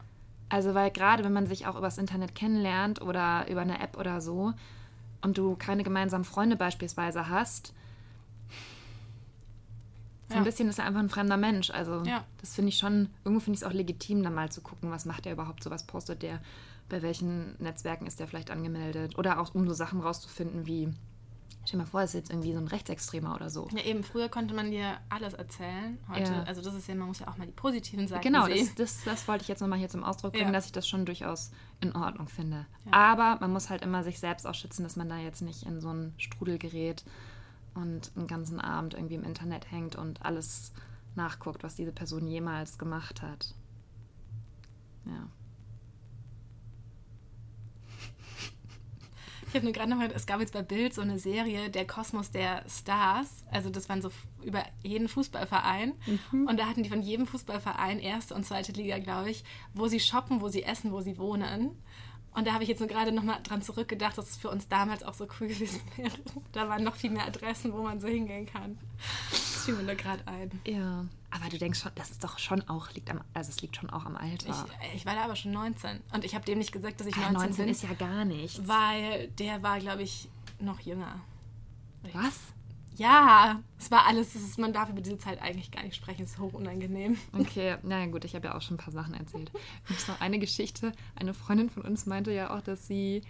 Also, 0.50 0.76
weil 0.76 0.92
gerade 0.92 1.24
wenn 1.24 1.34
man 1.34 1.48
sich 1.48 1.66
auch 1.66 1.76
übers 1.76 1.98
Internet 1.98 2.36
kennenlernt 2.36 3.02
oder 3.02 3.48
über 3.50 3.62
eine 3.62 3.80
App 3.80 3.98
oder 3.98 4.22
so 4.22 4.54
und 5.22 5.40
du 5.40 5.56
keine 5.56 5.84
gemeinsamen 5.84 6.26
Freunde 6.26 6.56
beispielsweise 6.56 7.28
hast, 7.28 7.74
so 10.34 10.38
Ja. 10.38 10.42
ein 10.42 10.46
bisschen 10.46 10.68
ist 10.70 10.80
er 10.80 10.86
einfach 10.86 11.00
ein 11.00 11.10
fremder 11.10 11.38
Mensch. 11.38 11.70
Also, 11.72 12.04
Ja. 12.04 12.24
das 12.42 12.56
finde 12.56 12.70
ich 12.70 12.78
schon, 12.78 13.10
irgendwo 13.24 13.40
finde 13.44 13.56
ich 13.58 13.62
es 13.62 13.68
auch 13.68 13.74
legitim, 13.74 14.24
dann 14.24 14.34
mal 14.34 14.52
zu 14.52 14.62
gucken, 14.62 14.92
was 14.92 15.06
macht 15.06 15.26
er 15.26 15.34
überhaupt, 15.34 15.64
so 15.64 15.70
was 15.70 15.86
postet 15.86 16.22
der, 16.22 16.42
bei 16.90 17.02
welchen 17.02 17.56
Netzwerken 17.62 18.06
ist 18.08 18.20
der 18.20 18.28
vielleicht 18.28 18.52
angemeldet. 18.52 19.18
Oder 19.18 19.40
auch 19.40 19.56
um 19.56 19.68
so 19.68 19.74
Sachen 19.74 20.02
rauszufinden 20.02 20.66
wie, 20.66 20.90
stell 21.66 21.78
dir 21.80 21.84
mal 21.86 21.90
vor, 21.90 22.02
es 22.02 22.10
ist 22.10 22.16
jetzt 22.16 22.30
irgendwie 22.30 22.52
so 22.54 22.60
ein 22.60 22.68
Rechtsextremer 22.68 23.34
oder 23.36 23.50
so. 23.50 23.68
Ja, 23.74 23.84
eben, 23.84 24.04
früher 24.04 24.28
konnte 24.28 24.54
man 24.54 24.70
dir 24.70 24.98
alles 25.10 25.34
erzählen. 25.34 25.98
Heute, 26.10 26.32
Ja. 26.34 26.44
also 26.44 26.62
das 26.62 26.74
ist 26.76 26.88
ja, 26.88 26.96
man 26.96 27.08
muss 27.08 27.20
ja 27.20 27.28
auch 27.30 27.38
mal 27.38 27.46
die 27.48 27.54
positiven 27.54 28.08
Seiten 28.08 28.22
Genau, 28.22 28.46
sehen. 28.46 28.68
das, 28.76 28.76
das, 28.98 29.04
das 29.06 29.28
wollte 29.30 29.44
ich 29.44 29.48
jetzt 29.48 29.62
nochmal 29.62 29.80
hier 29.80 29.90
zum 29.90 30.04
Ausdruck 30.04 30.34
bringen, 30.34 30.52
dass 30.54 30.66
ich 30.66 30.72
das 30.74 30.88
schon 30.88 31.06
durchaus 31.06 31.52
in 31.80 31.96
Ordnung 31.96 32.28
finde. 32.28 32.66
Aber 32.92 33.38
man 33.40 33.52
muss 33.54 33.70
halt 33.70 33.82
immer 33.82 34.04
sich 34.04 34.20
selbst 34.20 34.46
auch 34.46 34.56
schützen, 34.56 34.84
dass 34.84 34.96
man 34.98 35.08
da 35.08 35.18
jetzt 35.18 35.42
nicht 35.42 35.64
in 35.64 35.80
so 35.80 35.90
einen 35.90 36.14
Strudel 36.18 36.58
gerät 36.58 37.06
und 37.76 38.12
einen 38.16 38.28
ganzen 38.28 38.60
Abend 38.60 38.94
irgendwie 38.94 39.16
im 39.16 39.24
Internet 39.24 39.72
hängt 39.72 39.96
und 39.96 40.24
alles 40.26 40.74
nachguckt, 41.16 41.64
was 41.64 41.76
diese 41.76 41.92
Person 41.92 42.28
jemals 42.28 42.78
gemacht 42.78 43.22
hat. 43.22 43.54
Ja. 45.06 45.28
Ich 49.54 49.56
habe 49.56 49.66
nur 49.66 49.74
gerade 49.74 49.92
noch 49.92 49.98
mal, 49.98 50.12
es 50.12 50.26
gab 50.26 50.40
jetzt 50.40 50.54
bei 50.54 50.64
Bild 50.64 50.96
so 50.96 51.02
eine 51.02 51.20
Serie, 51.20 51.70
der 51.70 51.86
Kosmos 51.86 52.32
der 52.32 52.64
Stars. 52.68 53.44
Also 53.52 53.70
das 53.70 53.88
waren 53.88 54.02
so 54.02 54.10
über 54.44 54.66
jeden 54.82 55.08
Fußballverein. 55.08 55.94
Und 56.32 56.60
da 56.60 56.66
hatten 56.66 56.82
die 56.82 56.90
von 56.90 57.04
jedem 57.04 57.28
Fußballverein 57.28 58.00
erste 58.00 58.34
und 58.34 58.48
zweite 58.48 58.72
Liga, 58.72 58.98
glaube 58.98 59.30
ich, 59.30 59.44
wo 59.76 59.88
sie 59.88 60.00
shoppen, 60.00 60.42
wo 60.42 60.50
sie 60.50 60.64
essen, 60.64 60.92
wo 60.92 61.02
sie 61.02 61.20
wohnen. 61.20 61.78
Und 62.36 62.48
da 62.48 62.54
habe 62.54 62.64
ich 62.64 62.70
jetzt 62.70 62.80
nur 62.80 62.88
gerade 62.90 63.12
noch 63.12 63.24
mal 63.24 63.40
dran 63.44 63.62
zurückgedacht, 63.62 64.18
dass 64.18 64.30
es 64.32 64.38
für 64.38 64.50
uns 64.50 64.68
damals 64.68 65.04
auch 65.04 65.14
so 65.14 65.28
cool 65.40 65.48
gewesen 65.48 65.82
wäre. 65.98 66.12
Da 66.52 66.68
waren 66.68 66.84
noch 66.84 66.96
viel 66.96 67.12
mehr 67.12 67.26
Adressen, 67.26 67.74
wo 67.74 67.84
man 67.84 68.00
so 68.00 68.08
hingehen 68.08 68.46
kann. 68.46 68.78
Das 69.30 69.66
fiel 69.66 69.76
mir 69.76 69.84
da 69.86 69.94
gerade 69.94 70.28
ein. 70.28 70.52
Ja. 70.66 71.06
Aber 71.32 71.50
du 71.50 71.58
denkst 71.58 71.80
schon, 71.82 71.92
das 71.96 72.12
ist 72.12 72.24
doch 72.24 72.38
schon 72.40 72.62
auch, 72.70 72.92
liegt 72.92 73.10
am, 73.10 73.22
also 73.34 73.50
es 73.50 73.62
liegt 73.62 73.76
schon 73.76 73.90
auch 73.90 74.06
am 74.06 74.16
Alter. 74.16 74.50
Ich, 74.50 74.96
ich 74.98 75.06
war 75.06 75.16
da 75.16 75.24
aber 75.24 75.36
schon 75.36 75.52
19. 75.52 76.00
Und 76.14 76.24
ich 76.24 76.36
habe 76.36 76.46
dem 76.46 76.60
nicht 76.60 76.72
gesagt, 76.72 77.00
dass 77.00 77.08
ich 77.08 77.16
Ah, 77.18 77.32
19, 77.32 77.34
19 77.42 77.66
bin, 77.66 77.70
ist 77.74 77.84
ja 77.84 77.94
gar 77.94 78.26
nichts. 78.26 78.68
weil 78.68 79.28
der 79.40 79.62
war, 79.64 79.80
glaube 79.80 80.04
ich, 80.04 80.30
noch 80.60 80.80
jünger. 80.80 81.20
Was? 82.14 82.40
Ja, 82.96 83.62
es 83.80 83.90
war 83.92 84.06
alles, 84.06 84.36
es 84.36 84.42
ist, 84.44 84.60
man 84.60 84.74
darf 84.74 84.90
über 84.90 85.02
diese 85.02 85.18
Zeit 85.18 85.42
eigentlich 85.42 85.72
gar 85.72 85.84
nicht 85.84 85.96
sprechen, 85.96 86.24
es 86.24 86.32
ist 86.32 86.40
hoch 86.40 86.54
unangenehm. 86.54 87.18
Okay, 87.38 87.78
naja 87.84 88.06
gut, 88.08 88.26
ich 88.26 88.36
habe 88.36 88.48
ja 88.48 88.56
auch 88.56 88.62
schon 88.62 88.76
ein 88.76 88.80
paar 88.80 88.94
Sachen 88.94 89.14
erzählt. 89.14 89.52
Und 89.90 90.08
noch 90.08 90.22
eine 90.22 90.40
Geschichte. 90.40 90.92
Eine 91.16 91.34
Freundin 91.34 91.70
von 91.70 91.84
uns 91.84 92.06
meinte 92.06 92.32
ja 92.32 92.56
auch, 92.56 92.62
dass 92.62 92.88
sie 92.88 93.22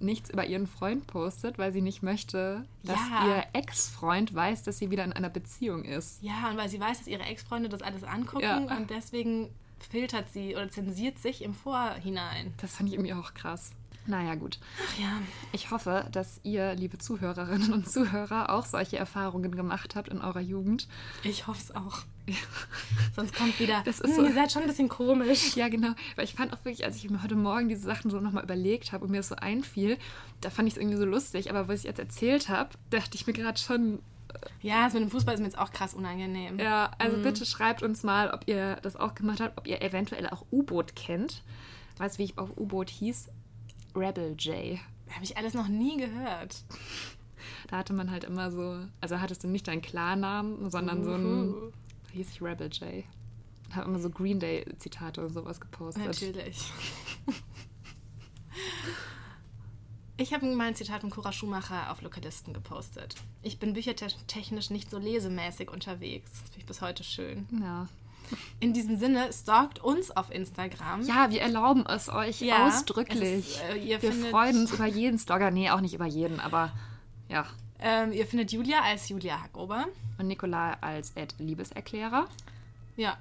nichts 0.00 0.30
über 0.30 0.46
ihren 0.46 0.68
Freund 0.68 1.08
postet, 1.08 1.58
weil 1.58 1.72
sie 1.72 1.80
nicht 1.82 2.02
möchte, 2.04 2.64
dass 2.84 3.00
Ja. 3.10 3.26
ihr 3.26 3.44
Ex-Freund 3.52 4.32
weiß, 4.32 4.62
dass 4.62 4.78
sie 4.78 4.90
wieder 4.92 5.02
in 5.04 5.12
einer 5.12 5.28
Beziehung 5.30 5.84
ist. 5.84 6.22
Ja, 6.22 6.48
und 6.50 6.56
weil 6.56 6.68
sie 6.68 6.78
weiß, 6.78 6.98
dass 6.98 7.08
ihre 7.08 7.24
Ex-Freunde 7.24 7.68
das 7.68 7.82
alles 7.82 8.04
angucken 8.04 8.44
Ja. 8.44 8.58
und 8.76 8.90
deswegen 8.90 9.50
filtert 9.90 10.28
sie 10.32 10.54
oder 10.54 10.70
zensiert 10.70 11.18
sich 11.18 11.42
im 11.42 11.54
Vorhinein. 11.54 12.52
Das 12.60 12.76
fand 12.76 12.88
ich 12.88 12.94
irgendwie 12.94 13.12
auch 13.14 13.34
krass. 13.34 13.72
Naja, 14.08 14.34
gut. 14.34 14.58
Ach 14.84 14.98
ja. 14.98 15.20
Ich 15.52 15.70
hoffe, 15.70 16.06
dass 16.10 16.40
ihr, 16.42 16.74
liebe 16.74 16.96
Zuhörerinnen 16.98 17.72
und 17.74 17.88
Zuhörer, 17.88 18.50
auch 18.50 18.64
solche 18.64 18.96
Erfahrungen 18.96 19.54
gemacht 19.54 19.94
habt 19.96 20.08
in 20.08 20.20
eurer 20.20 20.40
Jugend. 20.40 20.88
Ich 21.22 21.46
hoffe 21.46 21.60
es 21.62 21.74
auch. 21.76 21.98
Sonst 23.14 23.34
kommt 23.34 23.58
wieder, 23.60 23.82
Das 23.84 24.00
ist 24.00 24.08
"Hm, 24.08 24.16
so- 24.16 24.24
ihr 24.24 24.34
seid 24.34 24.50
schon 24.50 24.62
ein 24.62 24.68
bisschen 24.68 24.88
komisch. 24.88 25.54
Ja, 25.56 25.68
genau. 25.68 25.92
Weil 26.16 26.24
ich 26.24 26.34
fand 26.34 26.52
auch 26.52 26.64
wirklich, 26.64 26.84
als 26.84 26.96
ich 26.96 27.08
mir 27.10 27.22
heute 27.22 27.36
Morgen 27.36 27.68
diese 27.68 27.82
Sachen 27.82 28.10
so 28.10 28.18
nochmal 28.20 28.44
überlegt 28.44 28.92
habe 28.92 29.04
und 29.04 29.10
mir 29.10 29.18
das 29.18 29.28
so 29.28 29.36
einfiel, 29.36 29.98
da 30.40 30.50
fand 30.50 30.68
ich 30.68 30.74
es 30.74 30.80
irgendwie 30.80 30.98
so 30.98 31.04
lustig. 31.04 31.50
Aber 31.50 31.68
was 31.68 31.80
ich 31.80 31.84
jetzt 31.84 31.98
erzählt 32.00 32.48
habe, 32.48 32.70
dachte 32.90 33.14
ich 33.14 33.26
mir 33.26 33.32
gerade 33.34 33.58
schon, 33.58 33.98
Ja, 34.62 34.84
das 34.84 34.94
mit 34.94 35.02
dem 35.02 35.10
Fußball 35.10 35.34
ist 35.34 35.40
mir 35.40 35.46
jetzt 35.46 35.58
auch 35.58 35.70
krass 35.70 35.94
unangenehm. 35.94 36.58
Ja, 36.58 36.90
also 36.98 37.16
bitte 37.18 37.44
schreibt 37.46 37.82
uns 37.82 38.02
mal, 38.02 38.30
ob 38.30 38.46
ihr 38.46 38.76
das 38.82 38.96
auch 38.96 39.14
gemacht 39.14 39.40
habt, 39.40 39.58
ob 39.58 39.66
ihr 39.66 39.82
eventuell 39.82 40.28
auch 40.28 40.44
U-Boot 40.50 40.96
kennt. 40.96 41.42
Weißt 41.98 42.14
du, 42.16 42.18
wie 42.20 42.24
ich 42.24 42.38
auf 42.38 42.56
U-Boot 42.56 42.90
hieß? 42.90 43.28
Rebel 43.98 44.34
J. 44.38 44.78
Habe 45.10 45.24
ich 45.24 45.36
alles 45.36 45.54
noch 45.54 45.68
nie 45.68 45.96
gehört. 45.96 46.64
Da 47.68 47.78
hatte 47.78 47.92
man 47.92 48.10
halt 48.10 48.24
immer 48.24 48.50
so, 48.50 48.78
also 49.00 49.20
hattest 49.20 49.44
du 49.44 49.48
nicht 49.48 49.68
deinen 49.68 49.82
Klarnamen, 49.82 50.70
sondern 50.70 51.04
so 51.04 51.12
ein, 51.12 51.24
Uhu. 51.24 51.72
da 52.06 52.10
hieß 52.12 52.30
ich 52.30 52.42
Rebel 52.42 52.68
J. 52.72 53.04
Habe 53.72 53.88
immer 53.88 53.98
so 53.98 54.10
Green 54.10 54.40
Day 54.40 54.64
Zitate 54.78 55.24
und 55.24 55.32
sowas 55.32 55.60
gepostet. 55.60 56.06
Natürlich. 56.06 56.72
Ich 60.20 60.34
habe 60.34 60.46
mal 60.46 60.66
ein 60.66 60.74
Zitat 60.74 61.02
von 61.02 61.10
Cora 61.10 61.30
Schumacher 61.30 61.92
auf 61.92 62.02
Lokalisten 62.02 62.52
gepostet. 62.52 63.14
Ich 63.42 63.60
bin 63.60 63.72
büchertechnisch 63.72 64.68
nicht 64.70 64.90
so 64.90 64.98
lesemäßig 64.98 65.70
unterwegs. 65.70 66.32
Das 66.32 66.40
finde 66.50 66.58
ich 66.58 66.66
bis 66.66 66.80
heute 66.80 67.04
schön. 67.04 67.46
Ja. 67.62 67.86
In 68.60 68.72
diesem 68.72 68.98
Sinne, 68.98 69.32
stalkt 69.32 69.78
uns 69.78 70.10
auf 70.10 70.30
Instagram. 70.32 71.02
ja, 71.02 71.30
wir 71.30 71.40
erlauben 71.42 71.84
es 71.86 72.08
euch 72.08 72.40
Ja, 72.40 72.66
ausdrücklich. 72.66 73.60
es 73.62 73.74
ist, 73.76 73.86
äh, 73.88 74.02
wir 74.02 74.12
freuen 74.12 74.58
uns 74.60 74.72
über 74.72 74.86
jeden 74.86 75.18
Stalker. 75.18 75.50
Nee, 75.50 75.70
auch 75.70 75.80
nicht 75.80 75.94
über 75.94 76.06
jeden, 76.06 76.40
aber 76.40 76.72
ja. 77.28 77.46
Ähm, 77.80 78.12
ihr 78.12 78.26
findet 78.26 78.50
Julia 78.52 78.80
als 78.82 79.08
Julia 79.08 79.40
Hackober. 79.42 79.86
Und 80.18 80.26
Nikolai 80.26 80.74
als 80.80 81.12
Ed 81.14 81.34
Liebeserklärer. 81.38 82.26
Ja, 82.96 83.16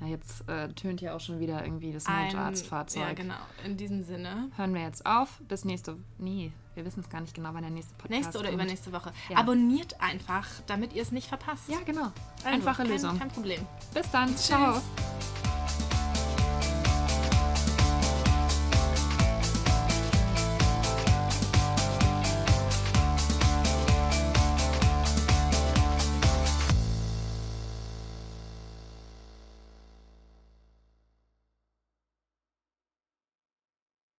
Ja, 0.00 0.06
jetzt 0.08 0.46
äh, 0.48 0.68
tönt 0.74 1.00
ja 1.00 1.14
auch 1.16 1.20
schon 1.20 1.40
wieder 1.40 1.64
irgendwie 1.64 1.92
das 1.92 2.06
Notarztfahrzeug. 2.06 3.02
Ja, 3.02 3.12
genau. 3.14 3.34
In 3.64 3.76
diesem 3.78 4.02
Sinne. 4.04 4.50
hören 4.56 4.74
wir 4.74 4.82
jetzt 4.82 5.06
auf. 5.06 5.40
Bis 5.48 5.64
nächste 5.64 5.96
Nee, 6.18 6.52
wir 6.74 6.84
wissen 6.84 7.00
es 7.00 7.08
gar 7.08 7.20
nicht 7.20 7.34
genau, 7.34 7.50
wann 7.52 7.62
der 7.62 7.70
nächste 7.70 7.94
Podcast 7.94 8.10
Nächste 8.10 8.38
oder 8.38 8.48
kommt. 8.48 8.60
übernächste 8.60 8.92
Woche. 8.92 9.12
Ja. 9.28 9.38
Abonniert 9.38 10.00
einfach, 10.00 10.46
damit 10.66 10.92
ihr 10.92 11.02
es 11.02 11.12
nicht 11.12 11.28
verpasst. 11.28 11.68
Ja, 11.68 11.78
genau. 11.84 12.12
Also, 12.38 12.48
Einfache 12.48 12.82
kein, 12.82 12.88
Lösung. 12.88 13.18
Kein 13.18 13.28
Problem. 13.28 13.66
Bis 13.92 14.10
dann. 14.10 14.36
Ciao. 14.36 14.80